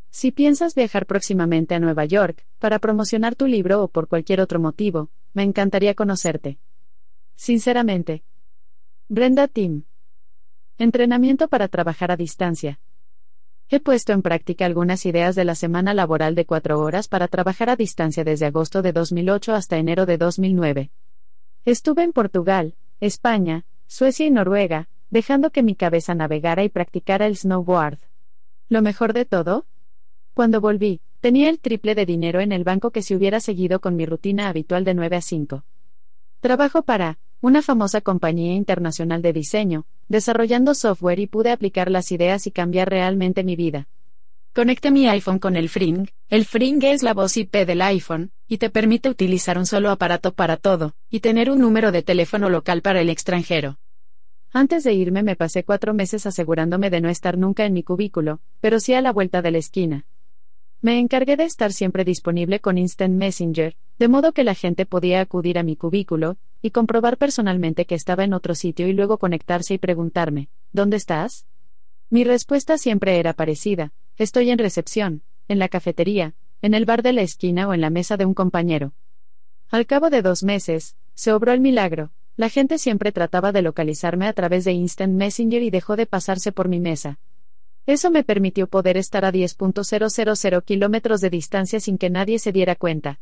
[0.10, 4.60] Si piensas viajar próximamente a Nueva York, para promocionar tu libro o por cualquier otro
[4.60, 6.60] motivo, me encantaría conocerte.
[7.36, 8.24] Sinceramente.
[9.08, 9.86] Brenda Tim.
[10.78, 12.82] Entrenamiento para trabajar a distancia.
[13.70, 17.70] He puesto en práctica algunas ideas de la semana laboral de cuatro horas para trabajar
[17.70, 20.92] a distancia desde agosto de 2008 hasta enero de 2009.
[21.66, 22.76] Estuve en Portugal,
[23.06, 28.00] España, Suecia y Noruega, dejando que mi cabeza navegara y practicara el snowboard.
[28.70, 29.66] Lo mejor de todo,
[30.34, 33.98] cuando volví, tenía el triple de dinero en el banco que si hubiera seguido con
[33.98, 35.66] mi rutina habitual de 9 a 5.
[36.40, 42.48] Trabajo para una famosa compañía internacional de diseño, desarrollando software y pude aplicar las ideas
[42.48, 43.90] y cambiar realmente mi vida.
[44.54, 46.08] Conecté mi iPhone con el Fring.
[46.30, 50.36] El Fring es la voz IP del iPhone, y te permite utilizar un solo aparato
[50.36, 53.80] para todo, y tener un número de teléfono local para el extranjero.
[54.52, 58.42] Antes de irme me pasé cuatro meses asegurándome de no estar nunca en mi cubículo,
[58.62, 60.06] pero sí a la vuelta de la esquina.
[60.82, 65.20] Me encargué de estar siempre disponible con Instant Messenger, de modo que la gente podía
[65.20, 69.74] acudir a mi cubículo, y comprobar personalmente que estaba en otro sitio y luego conectarse
[69.74, 71.48] y preguntarme, ¿dónde estás?
[72.12, 77.14] Mi respuesta siempre era parecida, estoy en recepción, en la cafetería, en el bar de
[77.14, 78.94] la esquina o en la mesa de un compañero.
[79.70, 84.26] Al cabo de dos meses, se obró el milagro, la gente siempre trataba de localizarme
[84.26, 87.20] a través de Instant Messenger y dejó de pasarse por mi mesa,
[87.86, 92.76] eso me permitió poder estar a 10.000 kilómetros de distancia sin que nadie se diera
[92.76, 93.20] cuenta.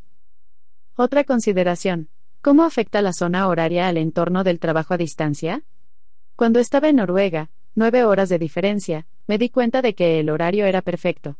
[0.95, 2.09] Otra consideración.
[2.41, 5.63] ¿Cómo afecta la zona horaria al entorno del trabajo a distancia?
[6.35, 10.65] Cuando estaba en Noruega, nueve horas de diferencia, me di cuenta de que el horario
[10.65, 11.37] era perfecto.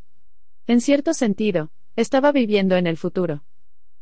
[0.67, 3.43] En cierto sentido, estaba viviendo en el futuro.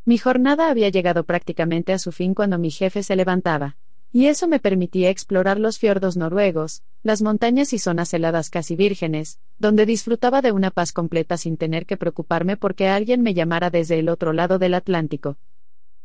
[0.05, 3.77] Mi jornada había llegado prácticamente a su fin cuando mi jefe se levantaba
[4.11, 9.39] y eso me permitía explorar los fiordos noruegos, las montañas y zonas heladas casi vírgenes,
[9.59, 13.99] donde disfrutaba de una paz completa sin tener que preocuparme porque alguien me llamara desde
[13.99, 15.37] el otro lado del Atlántico.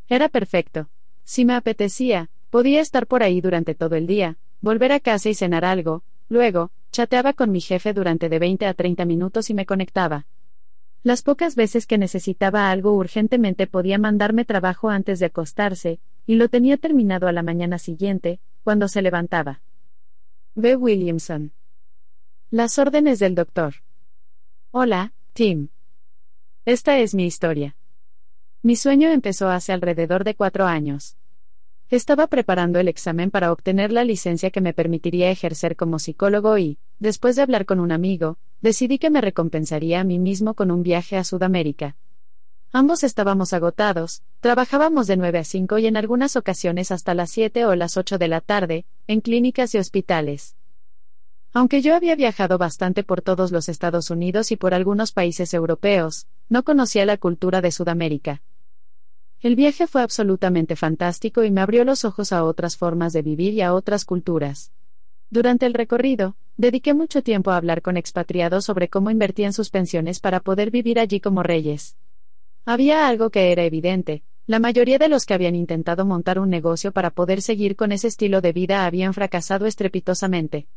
[0.09, 0.91] Era perfecto.
[1.23, 5.35] Si me apetecía, podía estar por ahí durante todo el día, volver a casa y
[5.35, 9.65] cenar algo, luego, chateaba con mi jefe durante de 20 a 30 minutos y me
[9.65, 10.27] conectaba.
[11.05, 16.49] Las pocas veces que necesitaba algo urgentemente podía mandarme trabajo antes de acostarse, y lo
[16.49, 19.61] tenía terminado a la mañana siguiente, cuando se levantaba.
[20.55, 20.77] B.
[20.77, 21.53] Williamson.
[22.51, 23.75] Las órdenes del doctor.
[24.71, 25.69] Hola, Tim.
[26.65, 27.77] Esta es mi historia.
[28.63, 31.19] Mi sueño empezó hace alrededor de cuatro años.
[31.95, 36.77] Estaba preparando el examen para obtener la licencia que me permitiría ejercer como psicólogo y,
[36.99, 40.83] después de hablar con un amigo, decidí que me recompensaría a mí mismo con un
[40.83, 41.95] viaje a Sudamérica.
[42.73, 47.65] Ambos estábamos agotados, trabajábamos de 9 a 5 y en algunas ocasiones hasta las 7
[47.65, 50.57] o las 8 de la tarde, en clínicas y hospitales.
[51.53, 56.27] Aunque yo había viajado bastante por todos los Estados Unidos y por algunos países europeos,
[56.49, 58.43] no conocía la cultura de Sudamérica.
[59.45, 63.53] El viaje fue absolutamente fantástico y me abrió los ojos a otras formas de vivir
[63.53, 64.73] y a otras culturas.
[65.29, 70.19] Durante el recorrido, dediqué mucho tiempo a hablar con expatriados sobre cómo invertían sus pensiones
[70.19, 71.99] para poder vivir allí como reyes.
[72.65, 76.93] Había algo que era evidente, la mayoría de los que habían intentado montar un negocio
[76.93, 80.69] para poder seguir con ese estilo de vida habían fracasado estrepitosamente.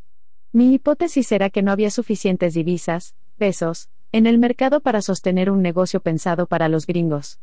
[0.52, 5.62] Mi hipótesis era que no había suficientes divisas, pesos, en el mercado para sostener un
[5.62, 7.40] negocio pensado para los gringos.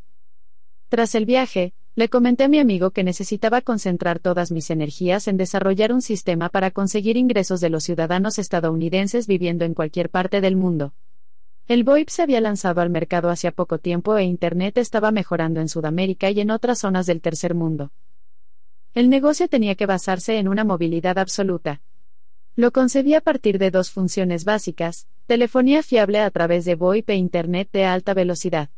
[0.94, 5.36] Tras el viaje, le comenté a mi amigo que necesitaba concentrar todas mis energías en
[5.36, 10.54] desarrollar un sistema para conseguir ingresos de los ciudadanos estadounidenses viviendo en cualquier parte del
[10.54, 10.94] mundo.
[11.66, 15.68] El VoIP se había lanzado al mercado hacía poco tiempo e Internet estaba mejorando en
[15.68, 17.90] Sudamérica y en otras zonas del tercer mundo.
[18.94, 21.80] El negocio tenía que basarse en una movilidad absoluta.
[22.54, 27.16] Lo concebí a partir de dos funciones básicas, telefonía fiable a través de VoIP e
[27.16, 28.70] Internet de alta velocidad.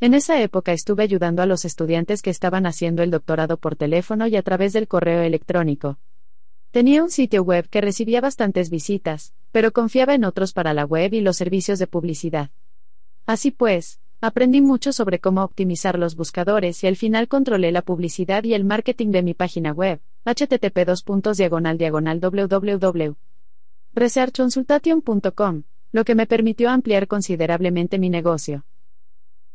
[0.00, 4.26] En esa época estuve ayudando a los estudiantes que estaban haciendo el doctorado por teléfono
[4.26, 5.98] y a través del correo electrónico.
[6.72, 11.14] Tenía un sitio web que recibía bastantes visitas, pero confiaba en otros para la web
[11.14, 12.50] y los servicios de publicidad.
[13.26, 18.42] Así pues, aprendí mucho sobre cómo optimizar los buscadores y al final controlé la publicidad
[18.42, 20.84] y el marketing de mi página web, http
[22.20, 23.16] www.
[23.94, 28.64] researchconsultation.com, lo que me permitió ampliar considerablemente mi negocio.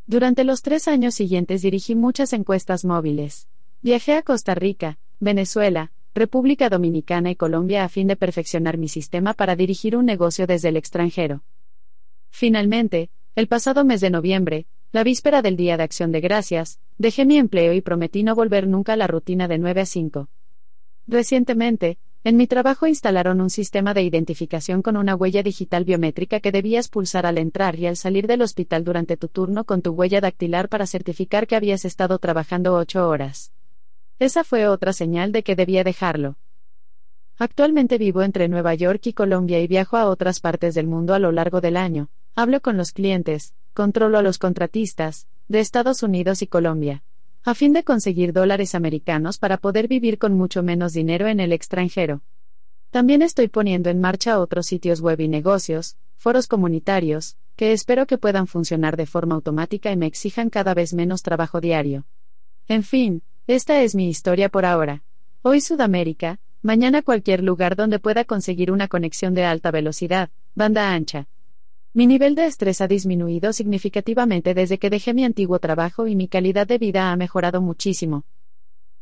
[0.10, 3.48] Durante los tres años siguientes dirigí muchas encuestas móviles.
[3.84, 9.36] Viajé a Costa Rica, Venezuela, República Dominicana y Colombia a fin de perfeccionar mi sistema
[9.36, 11.44] para dirigir un negocio desde el extranjero.
[12.32, 17.24] Finalmente, el pasado mes de noviembre, la víspera del Día de Acción de Gracias, dejé
[17.26, 20.28] mi empleo y prometí no volver nunca a la rutina de 9 a 5.
[21.06, 26.52] Recientemente, en mi trabajo instalaron un sistema de identificación con una huella digital biométrica que
[26.52, 30.20] debías pulsar al entrar y al salir del hospital durante tu turno con tu huella
[30.20, 33.54] dactilar para certificar que habías estado trabajando ocho horas.
[34.20, 36.36] Esa fue otra señal de que debía dejarlo.
[37.38, 41.20] Actualmente vivo entre Nueva York y Colombia y viajo a otras partes del mundo a
[41.20, 42.10] lo largo del año.
[42.36, 47.02] Hablo con los clientes, controlo a los contratistas, de Estados Unidos y Colombia.
[47.46, 51.54] A fin de conseguir dólares americanos para poder vivir con mucho menos dinero en el
[51.54, 52.22] extranjero.
[52.92, 58.18] También estoy poniendo en marcha otros sitios web y negocios, foros comunitarios, que espero que
[58.18, 62.06] puedan funcionar de forma automática y me exijan cada vez menos trabajo diario.
[62.68, 65.04] En fin, esta es mi historia por ahora.
[65.42, 71.28] Hoy Sudamérica, mañana cualquier lugar donde pueda conseguir una conexión de alta velocidad, banda ancha.
[71.92, 76.28] Mi nivel de estrés ha disminuido significativamente desde que dejé mi antiguo trabajo y mi
[76.28, 78.26] calidad de vida ha mejorado muchísimo.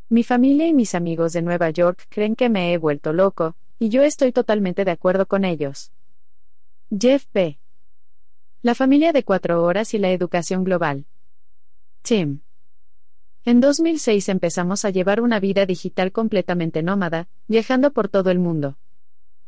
[0.07, 3.89] Mi familia y mis amigos de Nueva York creen que me he vuelto loco, y
[3.89, 5.91] yo estoy totalmente de acuerdo con ellos.
[6.97, 7.59] Jeff P.
[8.61, 11.05] La familia de cuatro horas y la educación global.
[12.03, 12.39] Tim.
[13.43, 18.77] En 2006 empezamos a llevar una vida digital completamente nómada, viajando por todo el mundo.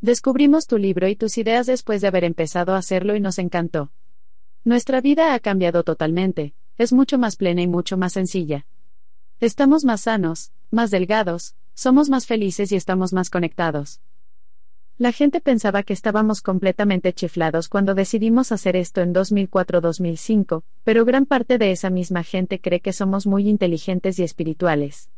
[0.01, 3.91] Descubrimos tu libro y tus ideas después de haber empezado a hacerlo y nos encantó.
[4.63, 8.65] Nuestra vida ha cambiado totalmente, es mucho más plena y mucho más sencilla.
[9.41, 13.99] Estamos más sanos, más delgados, somos más felices y estamos más conectados.
[14.97, 21.25] La gente pensaba que estábamos completamente chiflados cuando decidimos hacer esto en 2004-2005, pero gran
[21.25, 25.09] parte de esa misma gente cree que somos muy inteligentes y espirituales.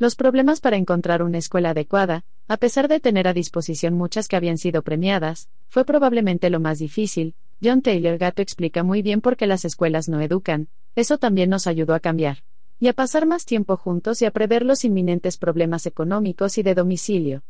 [0.00, 4.36] Los problemas para encontrar una escuela adecuada, a pesar de tener a disposición muchas que
[4.36, 7.34] habían sido premiadas, fue probablemente lo más difícil.
[7.60, 11.66] John Taylor Gato explica muy bien por qué las escuelas no educan, eso también nos
[11.66, 12.44] ayudó a cambiar.
[12.78, 16.76] Y a pasar más tiempo juntos y a prever los inminentes problemas económicos y de
[16.76, 17.42] domicilio.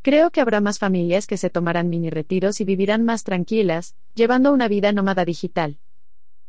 [0.00, 4.54] Creo que habrá más familias que se tomarán mini retiros y vivirán más tranquilas, llevando
[4.54, 5.76] una vida nómada digital.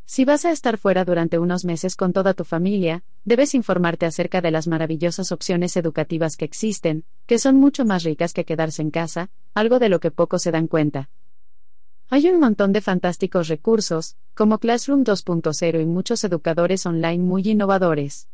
[0.05, 4.41] Si vas a estar fuera durante unos meses con toda tu familia, debes informarte acerca
[4.41, 8.91] de las maravillosas opciones educativas que existen, que son mucho más ricas que quedarse en
[8.91, 11.09] casa, algo de lo que pocos se dan cuenta.
[12.09, 18.27] Hay un montón de fantásticos recursos, como Classroom 2.0 y muchos educadores online muy innovadores.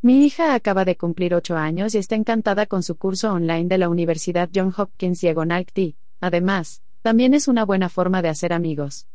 [0.00, 3.76] Mi hija acaba de cumplir ocho años y está encantada con su curso online de
[3.76, 5.96] la Universidad John Hopkins Diagonal T.
[6.20, 9.06] Además, también es una buena forma de hacer amigos.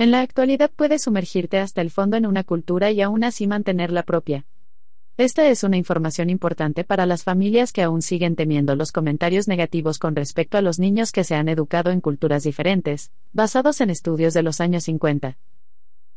[0.00, 3.92] En la actualidad puedes sumergirte hasta el fondo en una cultura y aún así mantener
[3.92, 4.46] la propia.
[5.18, 9.98] Esta es una información importante para las familias que aún siguen temiendo los comentarios negativos
[9.98, 14.32] con respecto a los niños que se han educado en culturas diferentes, basados en estudios
[14.32, 15.36] de los años 50.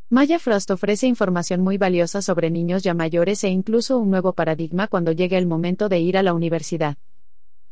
[0.09, 4.87] Maya Frost ofrece información muy valiosa sobre niños ya mayores e incluso un nuevo paradigma
[4.87, 6.95] cuando llegue el momento de ir a la universidad.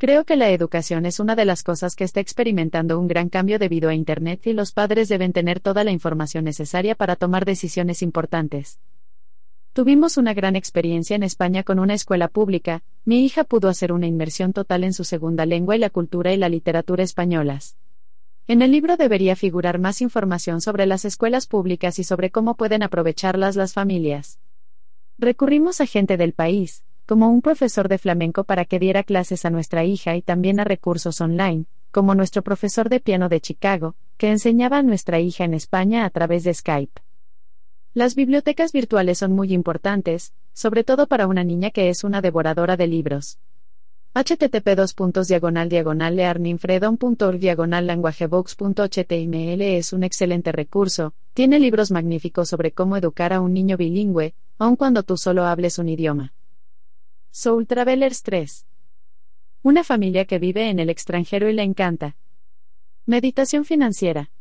[0.02, 3.60] Creo que la educación es una de las cosas que está experimentando un gran cambio
[3.60, 8.02] debido a Internet y los padres deben tener toda la información necesaria para tomar decisiones
[8.02, 8.80] importantes.
[9.74, 14.08] Tuvimos una gran experiencia en España con una escuela pública, mi hija pudo hacer una
[14.08, 17.78] inmersión total en su segunda lengua y la cultura y la literatura españolas.
[18.48, 22.82] En el libro debería figurar más información sobre las escuelas públicas y sobre cómo pueden
[22.82, 24.40] aprovecharlas las familias.
[25.20, 29.50] Recurrimos a gente del país, como un profesor de flamenco para que diera clases a
[29.50, 34.30] nuestra hija y también a recursos online, como nuestro profesor de piano de Chicago, que
[34.30, 37.02] enseñaba a nuestra hija en España a través de Skype.
[37.94, 42.78] Las bibliotecas virtuales son muy importantes, sobre todo para una niña que es una devoradora
[42.78, 43.40] de libros
[44.14, 44.68] http
[46.12, 47.90] learningfreedom.org diagonal
[49.60, 54.78] es un excelente recurso, tiene libros magníficos sobre cómo educar a un niño bilingüe, aun
[54.78, 56.32] cuando tú solo hables un idioma.
[57.34, 58.68] Soul Travelers 3.
[59.64, 62.18] Una familia que vive en el extranjero y le encanta.
[63.06, 64.32] Meditación financiera.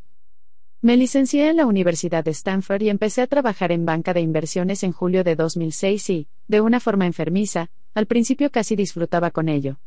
[0.81, 4.83] Me licencié en la Universidad de Stanford y empecé a trabajar en banca de inversiones
[4.83, 9.79] en julio de 2006 y, de una forma enfermiza, al principio casi disfrutaba con ello.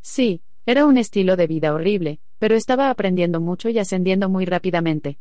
[0.00, 5.16] Sí, era un estilo de vida horrible, pero estaba aprendiendo mucho y ascendiendo muy rápidamente.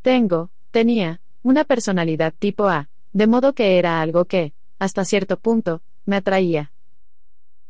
[0.00, 5.82] Tengo, tenía, una personalidad tipo A, de modo que era algo que, hasta cierto punto,
[6.06, 6.72] me atraía.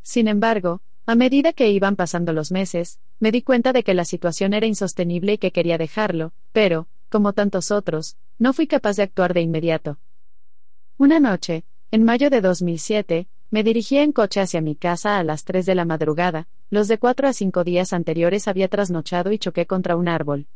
[0.03, 4.05] Sin embargo, a medida que iban pasando los meses, me di cuenta de que la
[4.05, 9.05] situación era insostenible y que quería dejarlo, pero, como tantos otros, no fui capaz de
[9.05, 9.99] actuar de inmediato.
[10.99, 15.45] Una noche, en mayo de 2007, me dirigí en coche hacia mi casa a las
[15.45, 19.67] 3 de la madrugada, los de cuatro a cinco días anteriores había trasnochado y choqué
[19.67, 20.47] contra un árbol.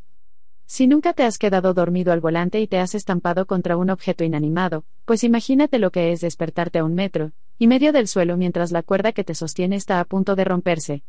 [0.73, 4.23] Si nunca te has quedado dormido al volante y te has estampado contra un objeto
[4.23, 8.71] inanimado, pues imagínate lo que es despertarte a un metro, y medio del suelo mientras
[8.71, 11.03] la cuerda que te sostiene está a punto de romperse.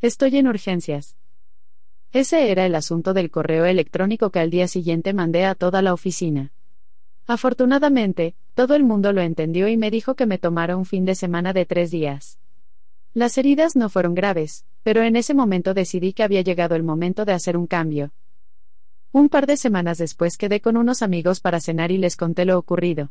[0.00, 1.16] Estoy en urgencias.
[2.12, 5.92] Ese era el asunto del correo electrónico que al día siguiente mandé a toda la
[5.92, 6.52] oficina.
[7.26, 11.16] Afortunadamente, todo el mundo lo entendió y me dijo que me tomara un fin de
[11.16, 12.38] semana de tres días.
[13.14, 17.24] Las heridas no fueron graves, pero en ese momento decidí que había llegado el momento
[17.24, 18.12] de hacer un cambio.
[19.12, 22.56] Un par de semanas después quedé con unos amigos para cenar y les conté lo
[22.56, 23.10] ocurrido.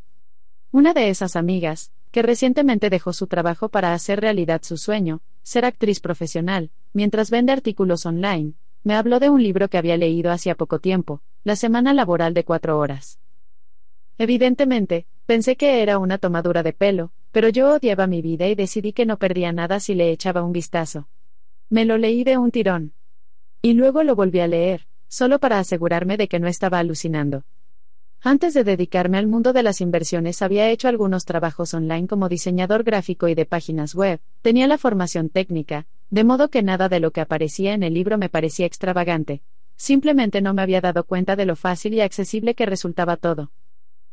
[0.72, 5.66] Una de esas amigas, que recientemente dejó su trabajo para hacer realidad su sueño, ser
[5.66, 10.56] actriz profesional, mientras vende artículos online, me habló de un libro que había leído hacía
[10.56, 13.20] poco tiempo, La Semana Laboral de Cuatro Horas.
[14.18, 18.94] Evidentemente, pensé que era una tomadura de pelo, pero yo odiaba mi vida y decidí
[18.94, 21.10] que no perdía nada si le echaba un vistazo.
[21.70, 22.94] Me lo leí de un tirón.
[23.62, 27.44] Y luego lo volví a leer, solo para asegurarme de que no estaba alucinando.
[28.22, 32.84] Antes de dedicarme al mundo de las inversiones había hecho algunos trabajos online como diseñador
[32.84, 37.12] gráfico y de páginas web, tenía la formación técnica, de modo que nada de lo
[37.12, 39.42] que aparecía en el libro me parecía extravagante.
[39.78, 43.52] Simplemente no me había dado cuenta de lo fácil y accesible que resultaba todo.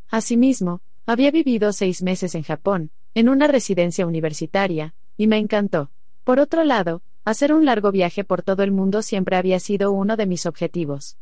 [0.08, 5.91] Asimismo, había vivido seis meses en Japón, en una residencia universitaria, y me encantó.
[6.23, 10.16] Por otro lado, Hacer un largo viaje por todo el mundo siempre había sido uno
[10.16, 11.18] de mis objetivos.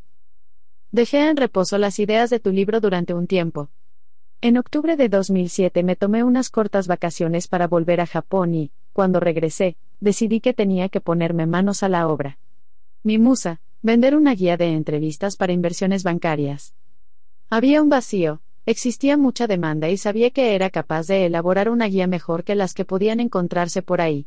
[0.93, 3.71] Dejé en reposo las ideas de tu libro durante un tiempo.
[4.43, 9.19] En octubre de 2007 me tomé unas cortas vacaciones para volver a Japón y, cuando
[9.19, 12.37] regresé, decidí que tenía que ponerme manos a la obra.
[13.03, 16.75] Mi musa, vender una guía de entrevistas para inversiones bancarias.
[17.49, 22.07] Había un vacío, existía mucha demanda y sabía que era capaz de elaborar una guía
[22.07, 24.27] mejor que las que podían encontrarse por ahí.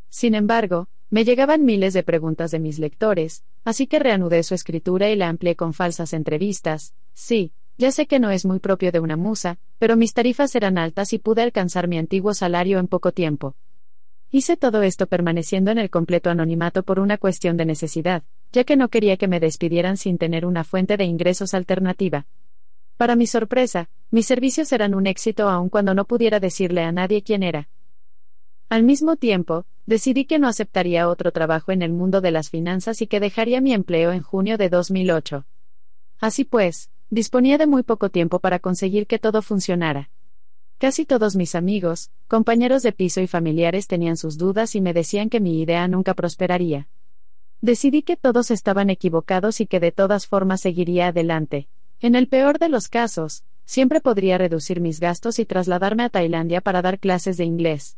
[0.09, 5.11] Sin embargo, me llegaban miles de preguntas de mis lectores, así que reanudé su escritura
[5.11, 6.95] y la amplié con falsas entrevistas.
[7.13, 10.79] Sí, ya sé que no es muy propio de una musa, pero mis tarifas eran
[10.79, 13.55] altas y pude alcanzar mi antiguo salario en poco tiempo.
[14.31, 18.75] Hice todo esto permaneciendo en el completo anonimato por una cuestión de necesidad, ya que
[18.75, 22.25] no quería que me despidieran sin tener una fuente de ingresos alternativa.
[22.99, 27.21] Para mi sorpresa, mis servicios eran un éxito aun cuando no pudiera decirle a nadie
[27.21, 27.69] quién era.
[28.67, 33.01] Al mismo tiempo, decidí que no aceptaría otro trabajo en el mundo de las finanzas
[33.01, 35.45] y que dejaría mi empleo en junio de 2008.
[36.19, 40.09] Así pues, disponía de muy poco tiempo para conseguir que todo funcionara.
[40.77, 45.29] Casi todos mis amigos, compañeros de piso y familiares tenían sus dudas y me decían
[45.29, 46.89] que mi idea nunca prosperaría.
[47.61, 51.69] Decidí que todos estaban equivocados y que de todas formas seguiría adelante.
[52.01, 56.61] En el peor de los casos, siempre podría reducir mis gastos y trasladarme a Tailandia
[56.61, 57.97] para dar clases de inglés.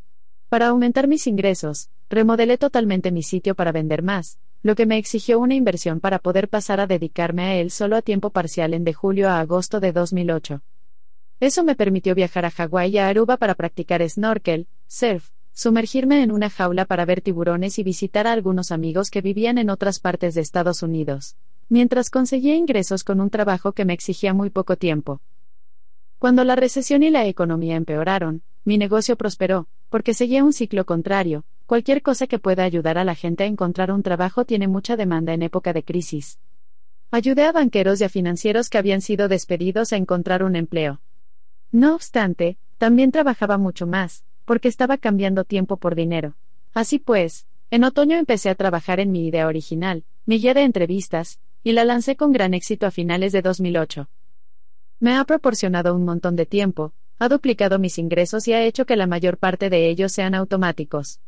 [0.50, 5.38] Para aumentar mis ingresos, remodelé totalmente mi sitio para vender más, lo que me exigió
[5.38, 8.94] una inversión para poder pasar a dedicarme a él solo a tiempo parcial en de
[8.94, 10.64] julio a agosto de 2008.
[11.40, 16.32] Eso me permitió viajar a Hawái y a Aruba para practicar snorkel, surf, sumergirme en
[16.32, 20.34] una jaula para ver tiburones y visitar a algunos amigos que vivían en otras partes
[20.34, 21.36] de Estados Unidos
[21.72, 25.22] mientras conseguía ingresos con un trabajo que me exigía muy poco tiempo.
[26.20, 31.46] Cuando la recesión y la economía empeoraron, mi negocio prosperó, porque seguía un ciclo contrario,
[31.68, 35.34] cualquier cosa que pueda ayudar a la gente a encontrar un trabajo tiene mucha demanda
[35.34, 36.40] en época de crisis.
[37.10, 41.00] Ayudé a banqueros y a financieros que habían sido despedidos a encontrar un empleo.
[41.72, 46.36] No obstante, también trabajaba mucho más, porque estaba cambiando tiempo por dinero.
[46.74, 51.40] Así pues, en otoño empecé a trabajar en mi idea original, mi guía de entrevistas,
[51.64, 54.10] y la lancé con gran éxito a finales de 2008.
[55.00, 58.96] Me ha proporcionado un montón de tiempo, ha duplicado mis ingresos y ha hecho que
[58.96, 61.20] la mayor parte de ellos sean automáticos.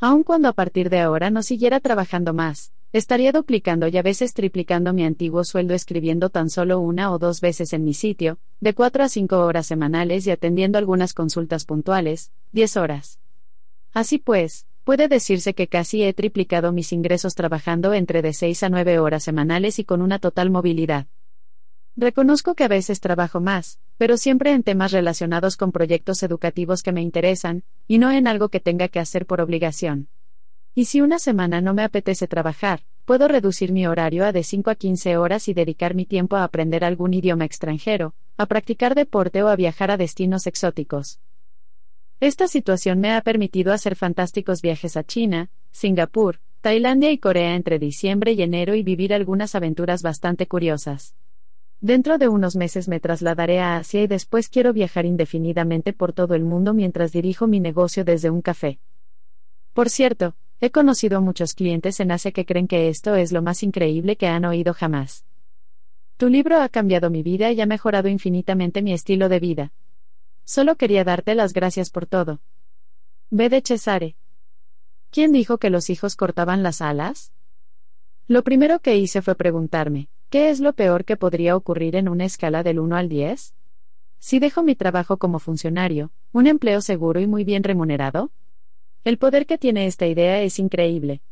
[0.00, 4.34] Aun cuando a partir de ahora no siguiera trabajando más, estaría duplicando y a veces
[4.34, 8.74] triplicando mi antiguo sueldo escribiendo tan solo una o dos veces en mi sitio, de
[8.74, 13.20] cuatro a cinco horas semanales y atendiendo algunas consultas puntuales, diez horas.
[13.92, 18.68] Así pues, Puede decirse que casi he triplicado mis ingresos trabajando entre de 6 a
[18.70, 21.06] 9 horas semanales y con una total movilidad.
[21.96, 26.92] Reconozco que a veces trabajo más, pero siempre en temas relacionados con proyectos educativos que
[26.92, 30.08] me interesan, y no en algo que tenga que hacer por obligación.
[30.74, 34.70] Y si una semana no me apetece trabajar, puedo reducir mi horario a de 5
[34.70, 39.42] a 15 horas y dedicar mi tiempo a aprender algún idioma extranjero, a practicar deporte
[39.42, 41.18] o a viajar a destinos exóticos.
[42.20, 47.78] Esta situación me ha permitido hacer fantásticos viajes a China, Singapur, Tailandia y Corea entre
[47.78, 51.14] diciembre y enero y vivir algunas aventuras bastante curiosas.
[51.80, 56.34] Dentro de unos meses me trasladaré a Asia y después quiero viajar indefinidamente por todo
[56.34, 58.80] el mundo mientras dirijo mi negocio desde un café.
[59.72, 63.40] Por cierto, he conocido a muchos clientes en Asia que creen que esto es lo
[63.40, 65.24] más increíble que han oído jamás.
[66.18, 69.72] Tu libro ha cambiado mi vida y ha mejorado infinitamente mi estilo de vida.
[70.50, 72.40] Solo quería darte las gracias por todo.
[73.30, 74.16] Ve de Cesare.
[75.12, 77.30] ¿Quién dijo que los hijos cortaban las alas?
[78.26, 82.24] Lo primero que hice fue preguntarme, ¿qué es lo peor que podría ocurrir en una
[82.24, 83.54] escala del 1 al 10?
[84.18, 88.32] Si dejo mi trabajo como funcionario, un empleo seguro y muy bien remunerado.
[89.04, 91.22] El poder que tiene esta idea es increíble.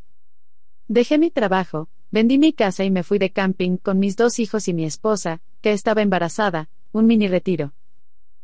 [0.86, 4.68] Dejé mi trabajo, Vendí mi casa y me fui de camping con mis dos hijos
[4.68, 7.74] y mi esposa, que estaba embarazada, un mini retiro.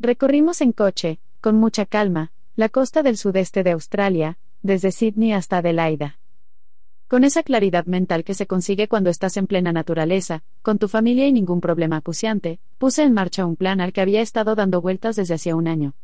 [0.00, 5.58] Recorrimos en coche, con mucha calma, la costa del sudeste de Australia, desde Sydney hasta
[5.58, 6.18] Adelaida.
[7.06, 11.26] Con esa claridad mental que se consigue cuando estás en plena naturaleza, con tu familia
[11.28, 15.14] y ningún problema acuciante, puse en marcha un plan al que había estado dando vueltas
[15.14, 15.94] desde hacía un año.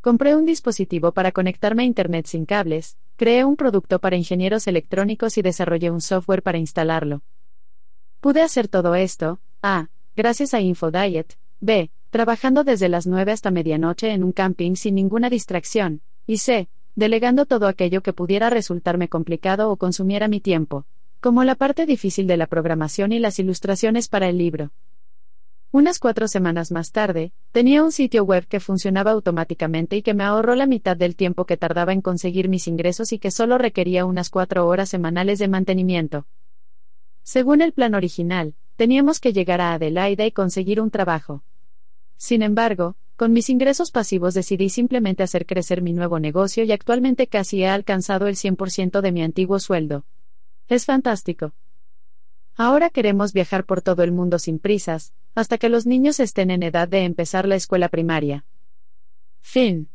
[0.00, 5.38] Compré un dispositivo para conectarme a Internet sin cables, creé un producto para ingenieros electrónicos
[5.38, 7.22] y desarrollé un software para instalarlo.
[8.20, 14.10] Pude hacer todo esto, A, gracias a InfoDiet, B, trabajando desde las 9 hasta medianoche
[14.12, 19.70] en un camping sin ninguna distracción, y C, delegando todo aquello que pudiera resultarme complicado
[19.70, 20.86] o consumiera mi tiempo,
[21.20, 24.72] como la parte difícil de la programación y las ilustraciones para el libro.
[25.72, 30.24] Unas cuatro semanas más tarde, tenía un sitio web que funcionaba automáticamente y que me
[30.24, 34.04] ahorró la mitad del tiempo que tardaba en conseguir mis ingresos y que solo requería
[34.04, 36.26] unas cuatro horas semanales de mantenimiento.
[37.22, 41.44] Según el plan original, teníamos que llegar a Adelaida y conseguir un trabajo.
[42.20, 47.28] Sin embargo, con mis ingresos pasivos decidí simplemente hacer crecer mi nuevo negocio y actualmente
[47.28, 50.04] casi he alcanzado el 100% de mi antiguo sueldo.
[50.68, 51.54] Es fantástico.
[52.56, 56.62] Ahora queremos viajar por todo el mundo sin prisas, hasta que los niños estén en
[56.62, 58.44] edad de empezar la escuela primaria.
[59.40, 59.88] Fin.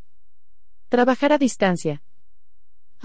[0.89, 2.01] Trabajar a distancia.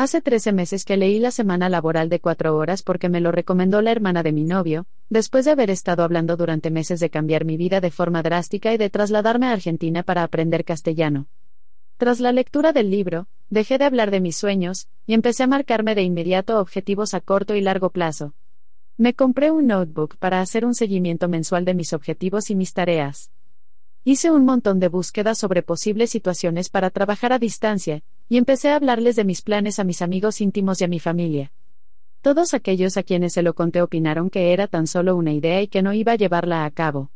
[0.00, 3.82] Hace 13 meses que leí la semana laboral de cuatro horas porque me lo recomendó
[3.82, 7.58] la hermana de mi novio, después de haber estado hablando durante meses de cambiar mi
[7.58, 11.26] vida de forma drástica y de trasladarme a Argentina para aprender castellano.
[11.98, 15.94] Tras la lectura del libro, dejé de hablar de mis sueños, y empecé a marcarme
[15.94, 18.32] de inmediato objetivos a corto y largo plazo.
[18.96, 23.32] Me compré un notebook para hacer un seguimiento mensual de mis objetivos y mis tareas.
[24.04, 28.76] Hice un montón de búsquedas sobre posibles situaciones para trabajar a distancia, y empecé a
[28.76, 31.52] hablarles de mis planes a mis amigos íntimos y a mi familia.
[32.22, 35.68] Todos aquellos a quienes se lo conté opinaron que era tan solo una idea y
[35.68, 37.10] que no iba a llevarla a cabo.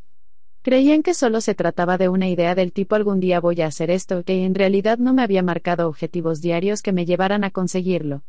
[0.62, 3.92] Creían que solo se trataba de una idea del tipo algún día voy a hacer
[3.92, 8.24] esto, que en realidad no me había marcado objetivos diarios que me llevaran a conseguirlo.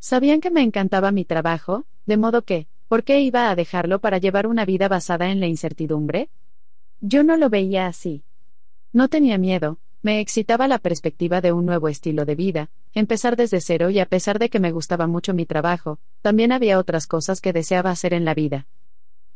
[0.00, 4.16] Sabían que me encantaba mi trabajo, de modo que, ¿Por qué iba a dejarlo para
[4.16, 6.30] llevar una vida basada en la incertidumbre?
[7.00, 8.24] Yo no lo veía así.
[8.94, 13.60] No tenía miedo, me excitaba la perspectiva de un nuevo estilo de vida, empezar desde
[13.60, 17.40] cero y a pesar de que me gustaba mucho mi trabajo, también había otras cosas
[17.40, 18.66] que deseaba hacer en la vida.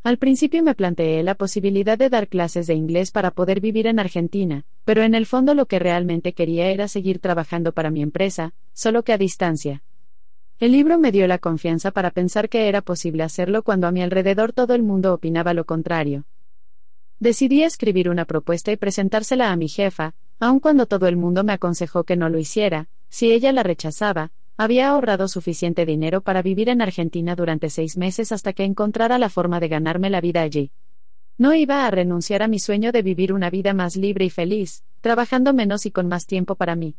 [0.05, 4.01] Al principio me planteé la posibilidad de dar clases de inglés para poder vivir en
[4.01, 8.53] Argentina, pero en el fondo lo que realmente quería era seguir trabajando para mi empresa,
[8.73, 9.83] solo que a distancia.
[10.59, 14.03] El libro me dio la confianza para pensar que era posible hacerlo cuando a mi
[14.03, 16.25] alrededor todo el mundo opinaba lo contrario.
[17.21, 21.53] Decidí escribir una propuesta y presentársela a mi jefa, aun cuando todo el mundo me
[21.53, 26.69] aconsejó que no lo hiciera, si ella la rechazaba, había ahorrado suficiente dinero para vivir
[26.69, 30.73] en Argentina durante seis meses hasta que encontrara la forma de ganarme la vida allí.
[31.39, 34.83] No iba a renunciar a mi sueño de vivir una vida más libre y feliz,
[35.01, 36.97] trabajando menos y con más tiempo para mí.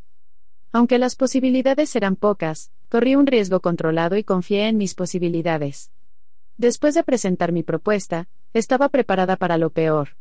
[0.72, 5.92] Aunque las posibilidades eran pocas, corrí un riesgo controlado y confié en mis posibilidades.
[6.58, 10.16] Después de presentar mi propuesta, estaba preparada para lo peor.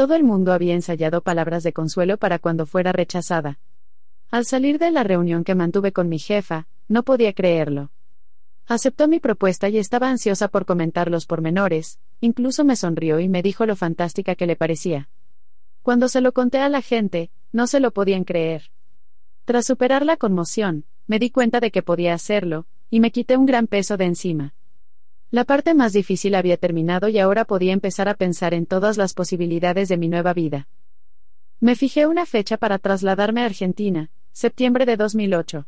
[0.00, 3.58] Todo el mundo había ensayado palabras de consuelo para cuando fuera rechazada.
[4.30, 7.90] Al salir de la reunión que mantuve con mi jefa, no podía creerlo.
[8.66, 13.42] Aceptó mi propuesta y estaba ansiosa por comentar los pormenores, incluso me sonrió y me
[13.42, 15.10] dijo lo fantástica que le parecía.
[15.82, 18.70] Cuando se lo conté a la gente, no se lo podían creer.
[19.44, 23.44] Tras superar la conmoción, me di cuenta de que podía hacerlo, y me quité un
[23.44, 24.54] gran peso de encima.
[25.32, 29.14] La parte más difícil había terminado y ahora podía empezar a pensar en todas las
[29.14, 30.66] posibilidades de mi nueva vida.
[31.60, 35.66] Me fijé una fecha para trasladarme a Argentina, septiembre de 2008.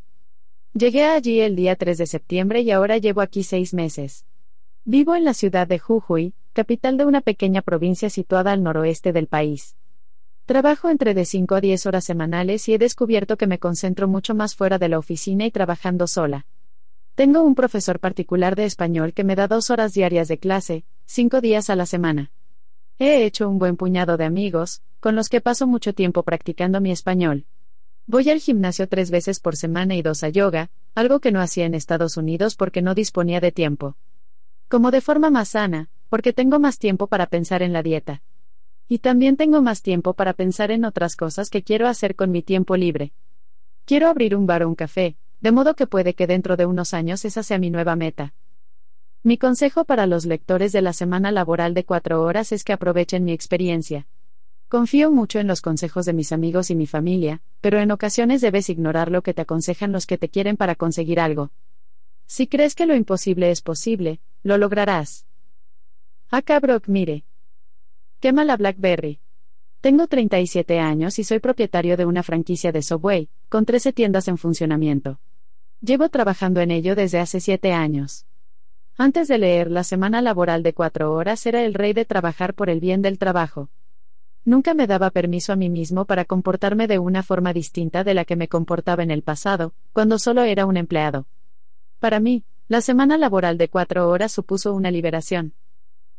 [0.74, 4.24] Llegué allí el día 3 de septiembre y ahora llevo aquí seis meses.
[4.84, 9.28] Vivo en la ciudad de Jujuy, capital de una pequeña provincia situada al noroeste del
[9.28, 9.76] país.
[10.44, 14.34] Trabajo entre de 5 a 10 horas semanales y he descubierto que me concentro mucho
[14.34, 16.46] más fuera de la oficina y trabajando sola.
[17.14, 21.42] Tengo un profesor particular de español que me da dos horas diarias de clase, cinco
[21.42, 22.32] días a la semana.
[22.98, 26.90] He hecho un buen puñado de amigos, con los que paso mucho tiempo practicando mi
[26.90, 27.44] español.
[28.06, 31.66] Voy al gimnasio tres veces por semana y dos a yoga, algo que no hacía
[31.66, 33.96] en Estados Unidos porque no disponía de tiempo.
[34.68, 38.22] Como de forma más sana, porque tengo más tiempo para pensar en la dieta.
[38.88, 42.42] Y también tengo más tiempo para pensar en otras cosas que quiero hacer con mi
[42.42, 43.12] tiempo libre.
[43.84, 46.94] Quiero abrir un bar o un café, de modo que puede que dentro de unos
[46.94, 48.32] años esa sea mi nueva meta.
[49.24, 53.24] Mi consejo para los lectores de la semana laboral de cuatro horas es que aprovechen
[53.24, 54.06] mi experiencia.
[54.68, 58.70] Confío mucho en los consejos de mis amigos y mi familia, pero en ocasiones debes
[58.70, 61.50] ignorar lo que te aconsejan los que te quieren para conseguir algo.
[62.26, 65.26] Si crees que lo imposible es posible, lo lograrás.
[66.30, 67.24] Acá Brock mire.
[68.20, 69.18] Quema la Blackberry.
[69.80, 74.38] Tengo 37 años y soy propietario de una franquicia de Subway, con 13 tiendas en
[74.38, 75.18] funcionamiento.
[75.84, 78.24] Llevo trabajando en ello desde hace 7 años.
[78.96, 82.70] Antes de leer la semana laboral de cuatro horas era el rey de trabajar por
[82.70, 83.68] el bien del trabajo.
[84.44, 88.24] Nunca me daba permiso a mí mismo para comportarme de una forma distinta de la
[88.24, 91.26] que me comportaba en el pasado, cuando solo era un empleado.
[91.98, 95.54] Para mí, la semana laboral de cuatro horas supuso una liberación.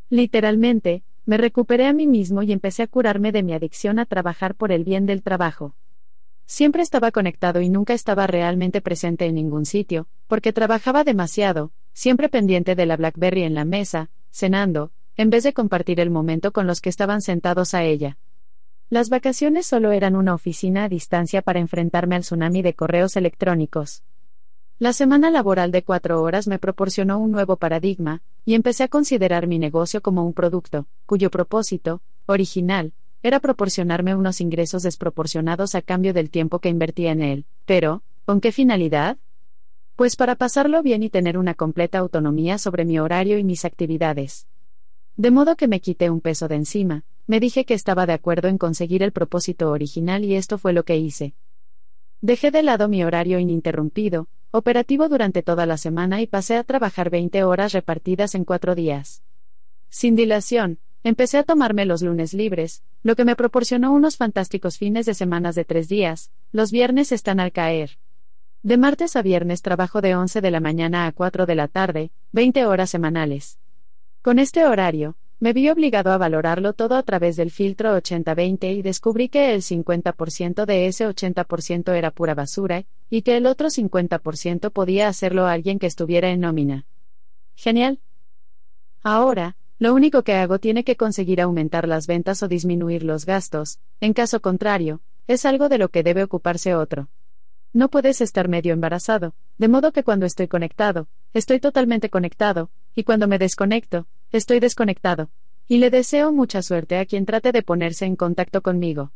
[0.09, 4.55] Literalmente, me recuperé a mí mismo y empecé a curarme de mi adicción a trabajar
[4.55, 5.73] por el bien del trabajo.
[6.45, 12.29] Siempre estaba conectado y nunca estaba realmente presente en ningún sitio, porque trabajaba demasiado, siempre
[12.29, 16.67] pendiente de la Blackberry en la mesa, cenando, en vez de compartir el momento con
[16.67, 18.17] los que estaban sentados a ella.
[18.89, 24.03] Las vacaciones solo eran una oficina a distancia para enfrentarme al tsunami de correos electrónicos.
[24.79, 29.47] La semana laboral de cuatro horas me proporcionó un nuevo paradigma, y empecé a considerar
[29.47, 36.13] mi negocio como un producto, cuyo propósito, original, era proporcionarme unos ingresos desproporcionados a cambio
[36.13, 37.45] del tiempo que invertía en él.
[37.65, 39.17] Pero, ¿con qué finalidad?
[39.95, 44.47] Pues para pasarlo bien y tener una completa autonomía sobre mi horario y mis actividades.
[45.15, 48.49] De modo que me quité un peso de encima, me dije que estaba de acuerdo
[48.49, 51.33] en conseguir el propósito original y esto fue lo que hice.
[52.19, 57.09] Dejé de lado mi horario ininterrumpido, operativo durante toda la semana y pasé a trabajar
[57.09, 59.23] 20 horas repartidas en cuatro días.
[59.89, 65.05] Sin dilación, empecé a tomarme los lunes libres, lo que me proporcionó unos fantásticos fines
[65.05, 67.97] de semanas de tres días, los viernes están al caer.
[68.61, 72.11] De martes a viernes trabajo de 11 de la mañana a 4 de la tarde,
[72.31, 73.59] 20 horas semanales.
[74.21, 78.81] Con este horario, me vi obligado a valorarlo todo a través del filtro 80-20 y
[78.81, 84.71] descubrí que el 50% de ese 80% era pura basura, y que el otro 50%
[84.71, 86.85] podía hacerlo alguien que estuviera en nómina.
[87.57, 87.99] Genial.
[89.03, 93.79] Ahora, lo único que hago tiene que conseguir aumentar las ventas o disminuir los gastos,
[93.99, 97.09] en caso contrario, es algo de lo que debe ocuparse otro.
[97.73, 103.03] No puedes estar medio embarazado, de modo que cuando estoy conectado, estoy totalmente conectado, y
[103.03, 105.31] cuando me desconecto, estoy desconectado.
[105.67, 109.11] Y le deseo mucha suerte a quien trate de ponerse en contacto conmigo.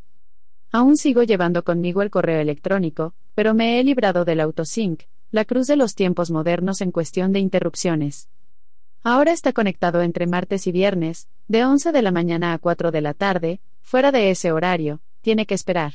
[0.74, 5.68] Aún sigo llevando conmigo el correo electrónico, pero me he librado del autosync, la cruz
[5.68, 8.28] de los tiempos modernos en cuestión de interrupciones.
[9.04, 13.02] Ahora está conectado entre martes y viernes, de 11 de la mañana a 4 de
[13.02, 15.94] la tarde, fuera de ese horario, tiene que esperar.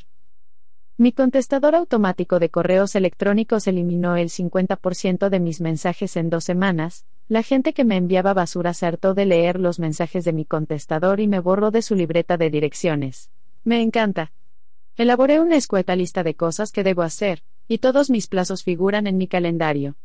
[0.96, 7.06] Mi contestador automático de correos electrónicos eliminó el 50% de mis mensajes en dos semanas,
[7.28, 11.20] la gente que me enviaba basura se hartó de leer los mensajes de mi contestador
[11.20, 13.30] y me borró de su libreta de direcciones.
[13.64, 14.32] Me encanta.
[14.96, 19.16] Elaboré una escueta lista de cosas que debo hacer, y todos mis plazos figuran en
[19.16, 19.96] mi calendario.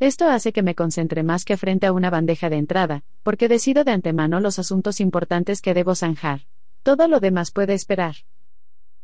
[0.00, 3.82] Esto hace que me concentre más que frente a una bandeja de entrada, porque decido
[3.82, 6.42] de antemano los asuntos importantes que debo zanjar.
[6.84, 8.14] Todo lo demás puede esperar.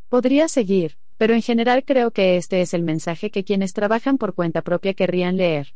[0.08, 4.34] Podría seguir, pero en general creo que este es el mensaje que quienes trabajan por
[4.34, 5.74] cuenta propia querrían leer.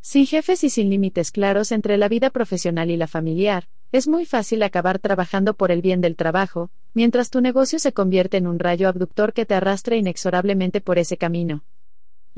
[0.00, 4.24] Sin jefes y sin límites claros entre la vida profesional y la familiar, es muy
[4.24, 8.58] fácil acabar trabajando por el bien del trabajo, mientras tu negocio se convierte en un
[8.58, 11.64] rayo abductor que te arrastra inexorablemente por ese camino.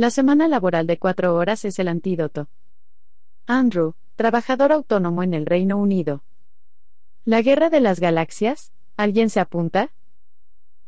[0.01, 2.49] La semana laboral de cuatro horas es el antídoto.
[3.47, 6.25] Andrew, trabajador autónomo en el Reino Unido.
[7.27, 8.73] ¿La guerra de las galaxias?
[8.97, 9.93] ¿Alguien se apunta?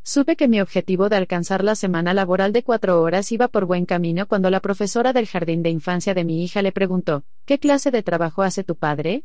[0.03, 3.85] Supe que mi objetivo de alcanzar la semana laboral de cuatro horas iba por buen
[3.85, 7.91] camino cuando la profesora del jardín de infancia de mi hija le preguntó, ¿qué clase
[7.91, 9.25] de trabajo hace tu padre?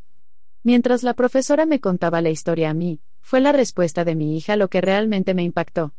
[0.64, 4.58] Mientras la profesora me contaba la historia a mí, fue la respuesta de mi hija
[4.58, 5.94] lo que realmente me impactó.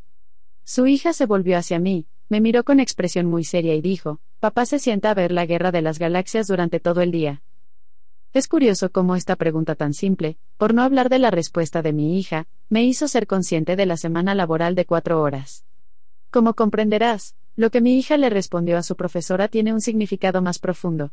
[0.62, 4.66] Su hija se volvió hacia mí, me miró con expresión muy seria y dijo, Papá
[4.66, 7.42] se sienta a ver la guerra de las galaxias durante todo el día.
[8.34, 12.18] Es curioso cómo esta pregunta tan simple, por no hablar de la respuesta de mi
[12.18, 15.64] hija, me hizo ser consciente de la semana laboral de cuatro horas.
[16.30, 20.58] Como comprenderás, lo que mi hija le respondió a su profesora tiene un significado más
[20.58, 21.12] profundo.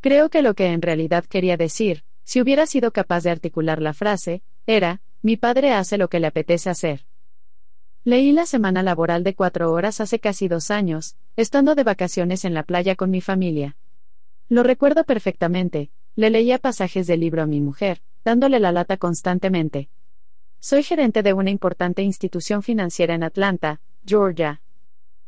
[0.00, 3.92] Creo que lo que en realidad quería decir, si hubiera sido capaz de articular la
[3.92, 7.07] frase, era, mi padre hace lo que le apetece hacer.
[8.08, 12.54] Leí la semana laboral de cuatro horas hace casi dos años, estando de vacaciones en
[12.54, 13.76] la playa con mi familia.
[14.48, 19.90] Lo recuerdo perfectamente, le leía pasajes del libro a mi mujer, dándole la lata constantemente.
[20.58, 24.62] Soy gerente de una importante institución financiera en Atlanta, Georgia.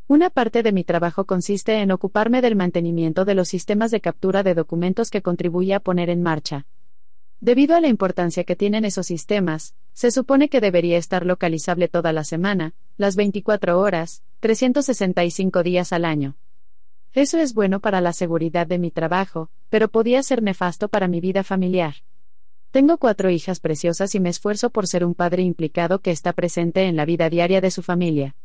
[0.07, 4.41] Una parte de mi trabajo consiste en ocuparme del mantenimiento de los sistemas de captura
[4.41, 6.65] de documentos que contribuye a poner en marcha.
[7.41, 12.13] Debido a la importancia que tienen esos sistemas, se supone que debería estar localizable toda
[12.13, 16.37] la semana, las 24 horas, 365 días al año.
[17.13, 21.19] Eso es bueno para la seguridad de mi trabajo, pero podía ser nefasto para mi
[21.19, 21.95] vida familiar.
[22.69, 26.83] Tengo cuatro hijas preciosas y me esfuerzo por ser un padre implicado que está presente
[26.83, 28.35] en la vida diaria de su familia.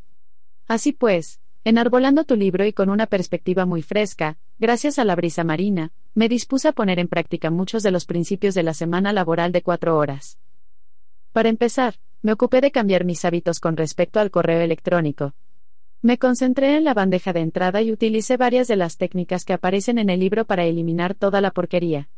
[0.66, 5.42] Así pues, Enarbolando tu libro y con una perspectiva muy fresca, gracias a la brisa
[5.42, 9.52] marina, me dispuse a poner en práctica muchos de los principios de la semana laboral
[9.52, 10.38] de cuatro horas.
[11.32, 15.34] Para empezar, me ocupé de cambiar mis hábitos con respecto al correo electrónico.
[16.00, 19.98] Me concentré en la bandeja de entrada y utilicé varias de las técnicas que aparecen
[19.98, 22.08] en el libro para eliminar toda la porquería.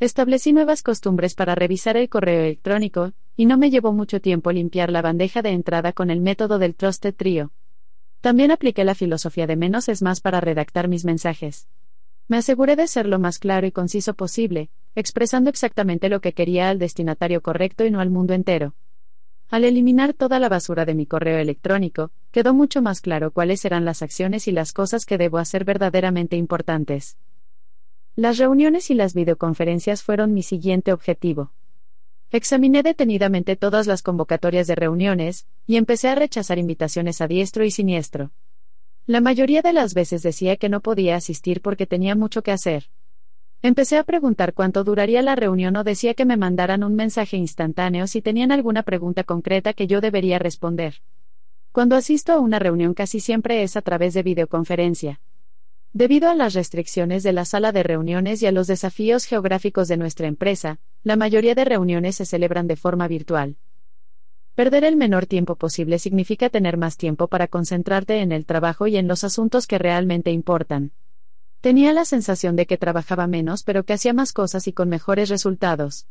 [0.00, 4.92] Establecí nuevas costumbres para revisar el correo electrónico, y no me llevó mucho tiempo limpiar
[4.92, 7.52] la bandeja de entrada con el método del Trusted Trio.
[8.20, 11.68] También apliqué la filosofía de menos es más para redactar mis mensajes.
[12.30, 16.70] Me aseguré de ser lo más claro y conciso posible, expresando exactamente lo que quería
[16.70, 18.76] al destinatario correcto y no al mundo entero.
[19.48, 23.84] Al eliminar toda la basura de mi correo electrónico, quedó mucho más claro cuáles eran
[23.84, 27.16] las acciones y las cosas que debo hacer verdaderamente importantes.
[28.14, 31.50] Las reuniones y las videoconferencias fueron mi siguiente objetivo.
[32.30, 37.72] Examiné detenidamente todas las convocatorias de reuniones, y empecé a rechazar invitaciones a diestro y
[37.72, 38.30] siniestro.
[39.10, 42.90] La mayoría de las veces decía que no podía asistir porque tenía mucho que hacer.
[43.60, 48.06] Empecé a preguntar cuánto duraría la reunión o decía que me mandaran un mensaje instantáneo
[48.06, 51.02] si tenían alguna pregunta concreta que yo debería responder.
[51.72, 55.20] Cuando asisto a una reunión casi siempre es a través de videoconferencia.
[55.92, 59.96] Debido a las restricciones de la sala de reuniones y a los desafíos geográficos de
[59.96, 63.56] nuestra empresa, la mayoría de reuniones se celebran de forma virtual.
[64.60, 68.98] Perder el menor tiempo posible significa tener más tiempo para concentrarte en el trabajo y
[68.98, 70.92] en los asuntos que realmente importan.
[71.62, 75.30] Tenía la sensación de que trabajaba menos pero que hacía más cosas y con mejores
[75.30, 76.08] resultados.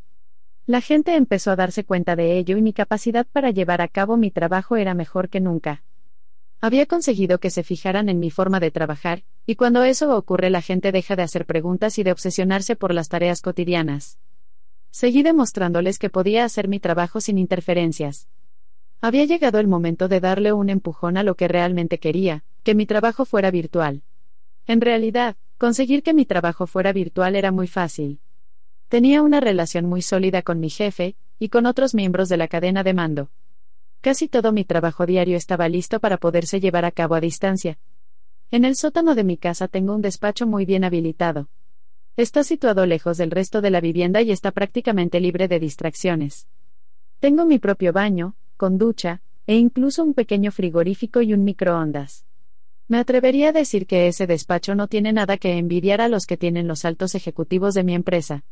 [0.65, 4.17] La gente empezó a darse cuenta de ello y mi capacidad para llevar a cabo
[4.17, 5.83] mi trabajo era mejor que nunca.
[6.59, 10.63] Había conseguido que se fijaran en mi forma de trabajar, y cuando eso ocurre la
[10.63, 14.17] gente deja de hacer preguntas y de obsesionarse por las tareas cotidianas.
[14.89, 18.27] Seguí demostrándoles que podía hacer mi trabajo sin interferencias.
[19.01, 22.85] Había llegado el momento de darle un empujón a lo que realmente quería, que mi
[22.85, 24.03] trabajo fuera virtual.
[24.67, 28.19] En realidad, conseguir que mi trabajo fuera virtual era muy fácil.
[28.89, 32.83] Tenía una relación muy sólida con mi jefe, y con otros miembros de la cadena
[32.83, 33.29] de mando.
[34.01, 37.77] Casi todo mi trabajo diario estaba listo para poderse llevar a cabo a distancia.
[38.51, 41.47] En el sótano de mi casa tengo un despacho muy bien habilitado.
[42.17, 46.47] Está situado lejos del resto de la vivienda y está prácticamente libre de distracciones.
[47.19, 52.25] Tengo mi propio baño, con ducha, e incluso un pequeño frigorífico y un microondas.
[52.89, 56.35] Me atrevería a decir que ese despacho no tiene nada que envidiar a los que
[56.35, 58.43] tienen los altos ejecutivos de mi empresa.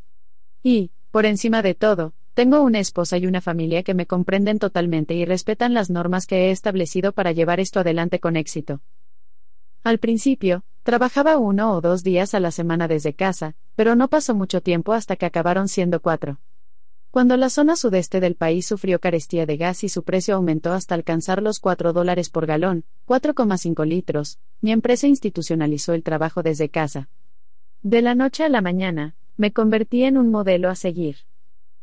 [0.64, 5.14] Y, por encima de todo, tengo una esposa y una familia que me comprenden totalmente
[5.14, 8.80] y respetan las normas que he establecido para llevar esto adelante con éxito.
[9.84, 14.36] Al principio, trabajaba uno o dos días a la semana desde casa, pero no pasó
[14.36, 16.40] mucho tiempo hasta que acabaron siendo cuatro.
[17.18, 20.94] Cuando la zona sudeste del país sufrió carestía de gas y su precio aumentó hasta
[20.94, 27.10] alcanzar los 4 dólares por galón, 4,5 litros, mi empresa institucionalizó el trabajo desde casa.
[27.82, 31.16] De la noche a la mañana, me convertí en un modelo a seguir.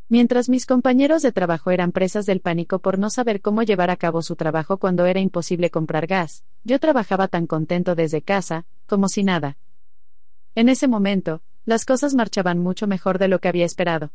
[0.09, 3.97] Mientras mis compañeros de trabajo eran presas del pánico por no saber cómo llevar a
[3.97, 9.09] cabo su trabajo cuando era imposible comprar gas, yo trabajaba tan contento desde casa, como
[9.09, 9.59] si nada.
[10.55, 14.13] En ese momento, las cosas marchaban mucho mejor de lo que había esperado.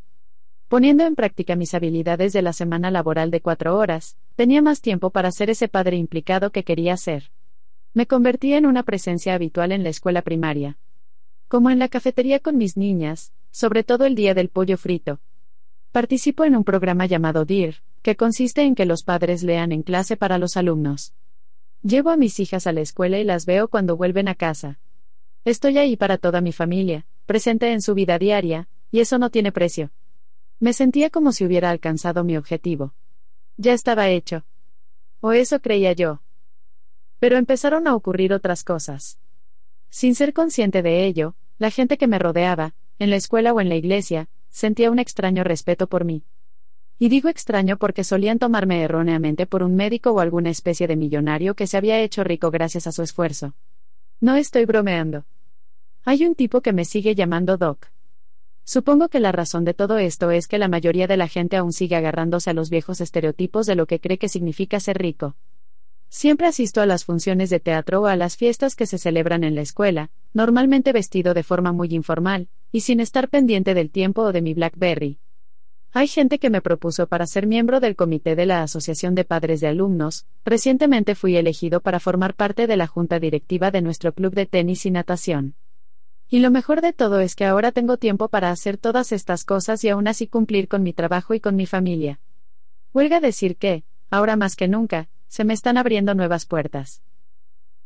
[0.69, 5.09] Poniendo en práctica mis habilidades de la semana laboral de cuatro horas, tenía más tiempo
[5.09, 7.31] para ser ese padre implicado que quería ser.
[7.95, 10.77] Me convertí en una presencia habitual en la escuela primaria.
[11.48, 15.19] Como en la cafetería con mis niñas, sobre todo el día del pollo frito,
[15.91, 20.17] Participo en un programa llamado DIR, que consiste en que los padres lean en clase
[20.17, 21.15] para los alumnos.
[21.81, 24.77] Llevo a mis hijas a la escuela y las veo cuando vuelven a casa.
[25.45, 29.51] Estoy ahí para toda mi familia, presente en su vida diaria, y eso no tiene
[29.51, 29.89] precio.
[30.59, 32.93] Me sentía como si hubiera alcanzado mi objetivo.
[33.55, 34.45] Ya estaba hecho.
[35.21, 36.21] O eso creía yo.
[37.19, 39.19] Pero empezaron a ocurrir otras cosas.
[39.89, 43.69] Sin ser consciente de ello, la gente que me rodeaba, en la escuela o en
[43.69, 46.23] la iglesia, sentía un extraño respeto por mí.
[46.97, 51.55] Y digo extraño porque solían tomarme erróneamente por un médico o alguna especie de millonario
[51.55, 53.55] que se había hecho rico gracias a su esfuerzo.
[54.19, 55.25] No estoy bromeando.
[56.03, 57.88] Hay un tipo que me sigue llamando Doc.
[58.72, 61.73] Supongo que la razón de todo esto es que la mayoría de la gente aún
[61.73, 65.35] sigue agarrándose a los viejos estereotipos de lo que cree que significa ser rico.
[66.07, 69.56] Siempre asisto a las funciones de teatro o a las fiestas que se celebran en
[69.56, 74.31] la escuela, normalmente vestido de forma muy informal, y sin estar pendiente del tiempo o
[74.31, 75.17] de mi Blackberry.
[75.91, 79.61] Hay gente que me propuso para ser miembro del comité de la Asociación de Padres
[79.61, 84.35] de Alumnos, recientemente fui elegido para formar parte de la junta directiva de nuestro club
[84.35, 85.56] de tenis y natación.
[86.30, 89.83] Y lo mejor de todo es que ahora tengo tiempo para hacer todas estas cosas
[89.83, 92.19] y aún así cumplir con mi trabajo y con mi familia.
[92.93, 97.01] Huelga decir que, ahora más que nunca, se me están abriendo nuevas puertas.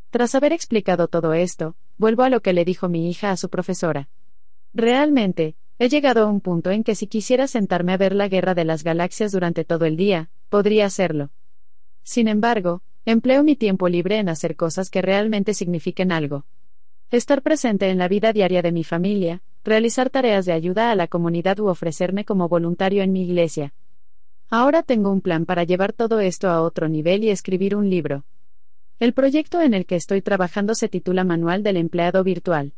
[0.10, 3.50] Tras haber explicado todo esto, vuelvo a lo que le dijo mi hija a su
[3.50, 4.10] profesora.
[4.74, 8.54] Realmente, He llegado a un punto en que si quisiera sentarme a ver la guerra
[8.54, 11.32] de las galaxias durante todo el día, podría hacerlo.
[12.04, 16.46] Sin embargo, empleo mi tiempo libre en hacer cosas que realmente signifiquen algo.
[17.14, 21.08] Estar presente en la vida diaria de mi familia, realizar tareas de ayuda a la
[21.08, 23.76] comunidad u ofrecerme como voluntario en mi iglesia.
[24.50, 28.26] Ahora tengo un plan para llevar todo esto a otro nivel y escribir un libro.
[28.98, 32.74] El proyecto en el que estoy trabajando se titula Manual del Empleado Virtual.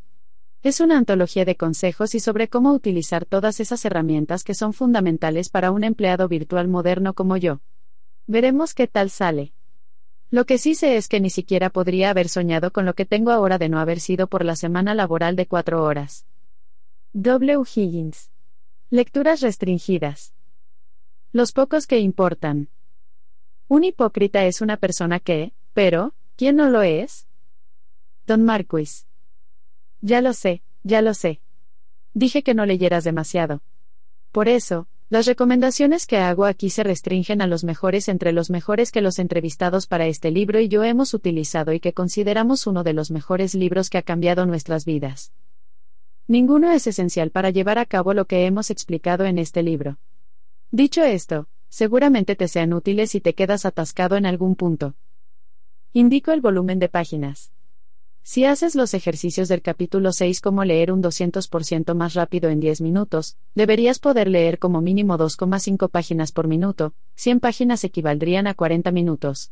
[0.63, 5.47] Es una antología de consejos y sobre cómo utilizar todas esas herramientas que son fundamentales
[5.47, 7.61] para un empleado virtual moderno como yo.
[8.27, 9.54] Veremos qué tal sale.
[10.35, 13.31] Lo que sí sé es que ni siquiera podría haber soñado con lo que tengo
[13.31, 16.25] ahora de no haber sido por la semana laboral de cuatro horas.
[17.13, 17.63] W.
[17.73, 18.31] Higgins.
[18.89, 20.33] Lecturas restringidas.
[21.31, 22.67] Los pocos que importan.
[23.69, 27.29] Un hipócrita es una persona que, pero, ¿quién no lo es?
[28.27, 29.07] Don Marquis.
[30.01, 31.39] Ya lo sé, ya lo sé.
[32.13, 33.61] Dije que no leyeras demasiado.
[34.33, 38.91] Por eso, las recomendaciones que hago aquí se restringen a los mejores entre los mejores
[38.91, 42.93] que los entrevistados para este libro y yo hemos utilizado y que consideramos uno de
[42.93, 45.31] los mejores libros que ha cambiado nuestras vidas.
[46.27, 49.99] Ninguno es esencial para llevar a cabo lo que hemos explicado en este libro.
[50.71, 54.95] Dicho esto, seguramente te sean útiles si te quedas atascado en algún punto.
[55.93, 57.51] Indico el volumen de páginas.
[58.27, 62.81] Si haces los ejercicios del capítulo 6 como leer un 200% más rápido en 10
[62.81, 68.89] minutos, deberías poder leer como mínimo 2,5 páginas por minuto, 100 páginas equivaldrían a 40
[68.89, 69.51] minutos.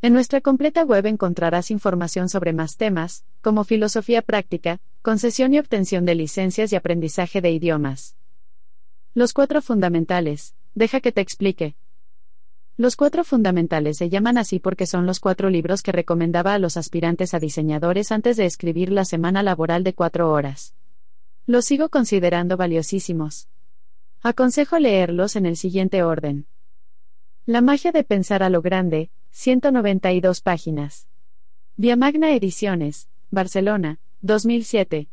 [0.00, 6.06] En nuestra completa web encontrarás información sobre más temas, como filosofía práctica, concesión y obtención
[6.06, 8.16] de licencias y aprendizaje de idiomas.
[9.12, 11.76] Los cuatro fundamentales, deja que te explique.
[12.78, 16.76] Los cuatro fundamentales se llaman así porque son los cuatro libros que recomendaba a los
[16.76, 20.74] aspirantes a diseñadores antes de escribir la semana laboral de cuatro horas.
[21.46, 23.48] Los sigo considerando valiosísimos.
[24.22, 26.46] Aconsejo leerlos en el siguiente orden.
[27.46, 31.08] La magia de pensar a lo grande, 192 páginas.
[31.76, 35.08] Via Magna Ediciones, Barcelona, 2007.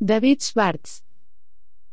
[0.00, 1.04] David Schwartz.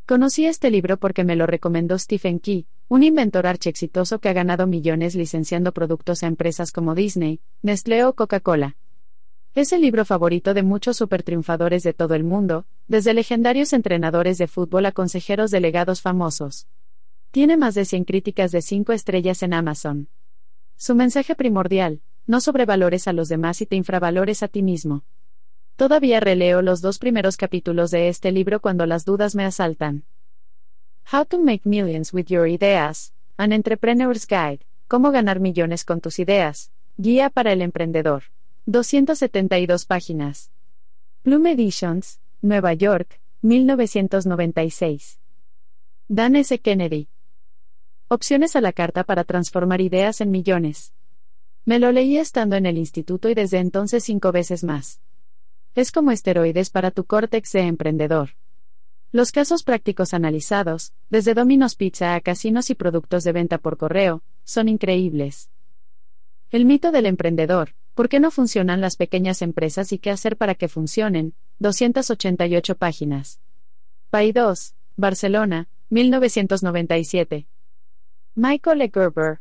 [0.06, 4.68] Conocí este libro porque me lo recomendó Stephen Key, un inventor archiexitoso que ha ganado
[4.68, 8.78] millones licenciando productos a empresas como Disney, Nestlé o Coca-Cola.
[9.56, 14.48] Es el libro favorito de muchos supertriunfadores de todo el mundo, desde legendarios entrenadores de
[14.48, 16.68] fútbol a consejeros delegados famosos.
[17.32, 20.10] Tiene más de 100 críticas de 5 estrellas en Amazon.
[20.78, 25.04] Su mensaje primordial, no sobrevalores a los demás y te infravalores a ti mismo.
[25.76, 30.06] Todavía releo los dos primeros capítulos de este libro cuando las dudas me asaltan.
[31.12, 36.18] How to Make Millions with Your Ideas, An Entrepreneur's Guide, Cómo ganar millones con tus
[36.18, 38.24] ideas, Guía para el emprendedor.
[38.66, 40.50] 272 páginas.
[41.24, 45.20] Bloom Editions, Nueva York, 1996.
[46.08, 46.58] Dan S.
[46.58, 47.08] Kennedy.
[48.08, 50.92] Opciones a la carta para transformar ideas en millones.
[51.66, 55.02] Me lo leí estando en el instituto y desde entonces cinco veces más.
[55.76, 58.32] Es como esteroides para tu córtex de emprendedor.
[59.16, 64.24] Los casos prácticos analizados, desde Domino's Pizza a casinos y productos de venta por correo,
[64.44, 65.50] son increíbles.
[66.52, 70.54] El mito del emprendedor, ¿por qué no funcionan las pequeñas empresas y qué hacer para
[70.54, 71.34] que funcionen?
[71.60, 73.40] 288 páginas.
[74.10, 77.48] PAI 2, Barcelona, 1997.
[78.36, 78.92] Michael E.
[78.94, 79.40] Gerber,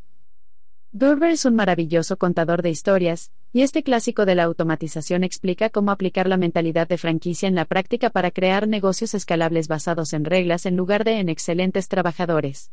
[0.96, 5.92] Gerber es un maravilloso contador de historias, y este clásico de la automatización explica cómo
[5.92, 10.66] aplicar la mentalidad de franquicia en la práctica para crear negocios escalables basados en reglas
[10.66, 12.72] en lugar de en excelentes trabajadores.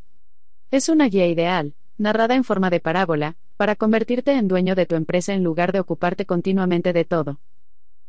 [0.72, 4.96] Es una guía ideal, narrada en forma de parábola, para convertirte en dueño de tu
[4.96, 7.40] empresa en lugar de ocuparte continuamente de todo.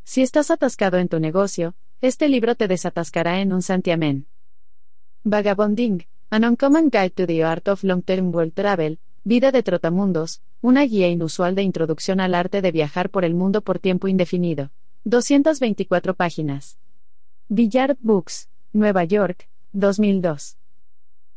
[0.02, 4.28] Si estás atascado en tu negocio, este libro te desatascará en un santiamén.
[5.24, 10.82] Vagabonding, An Uncommon Guide to the Art of Long-Term World Travel, Vida de Trotamundos, una
[10.82, 14.72] guía inusual de introducción al arte de viajar por el mundo por tiempo indefinido.
[15.04, 16.76] 224 páginas.
[17.48, 20.56] Villard Books, Nueva York, 2002.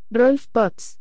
[0.10, 0.98] Rolf Potts.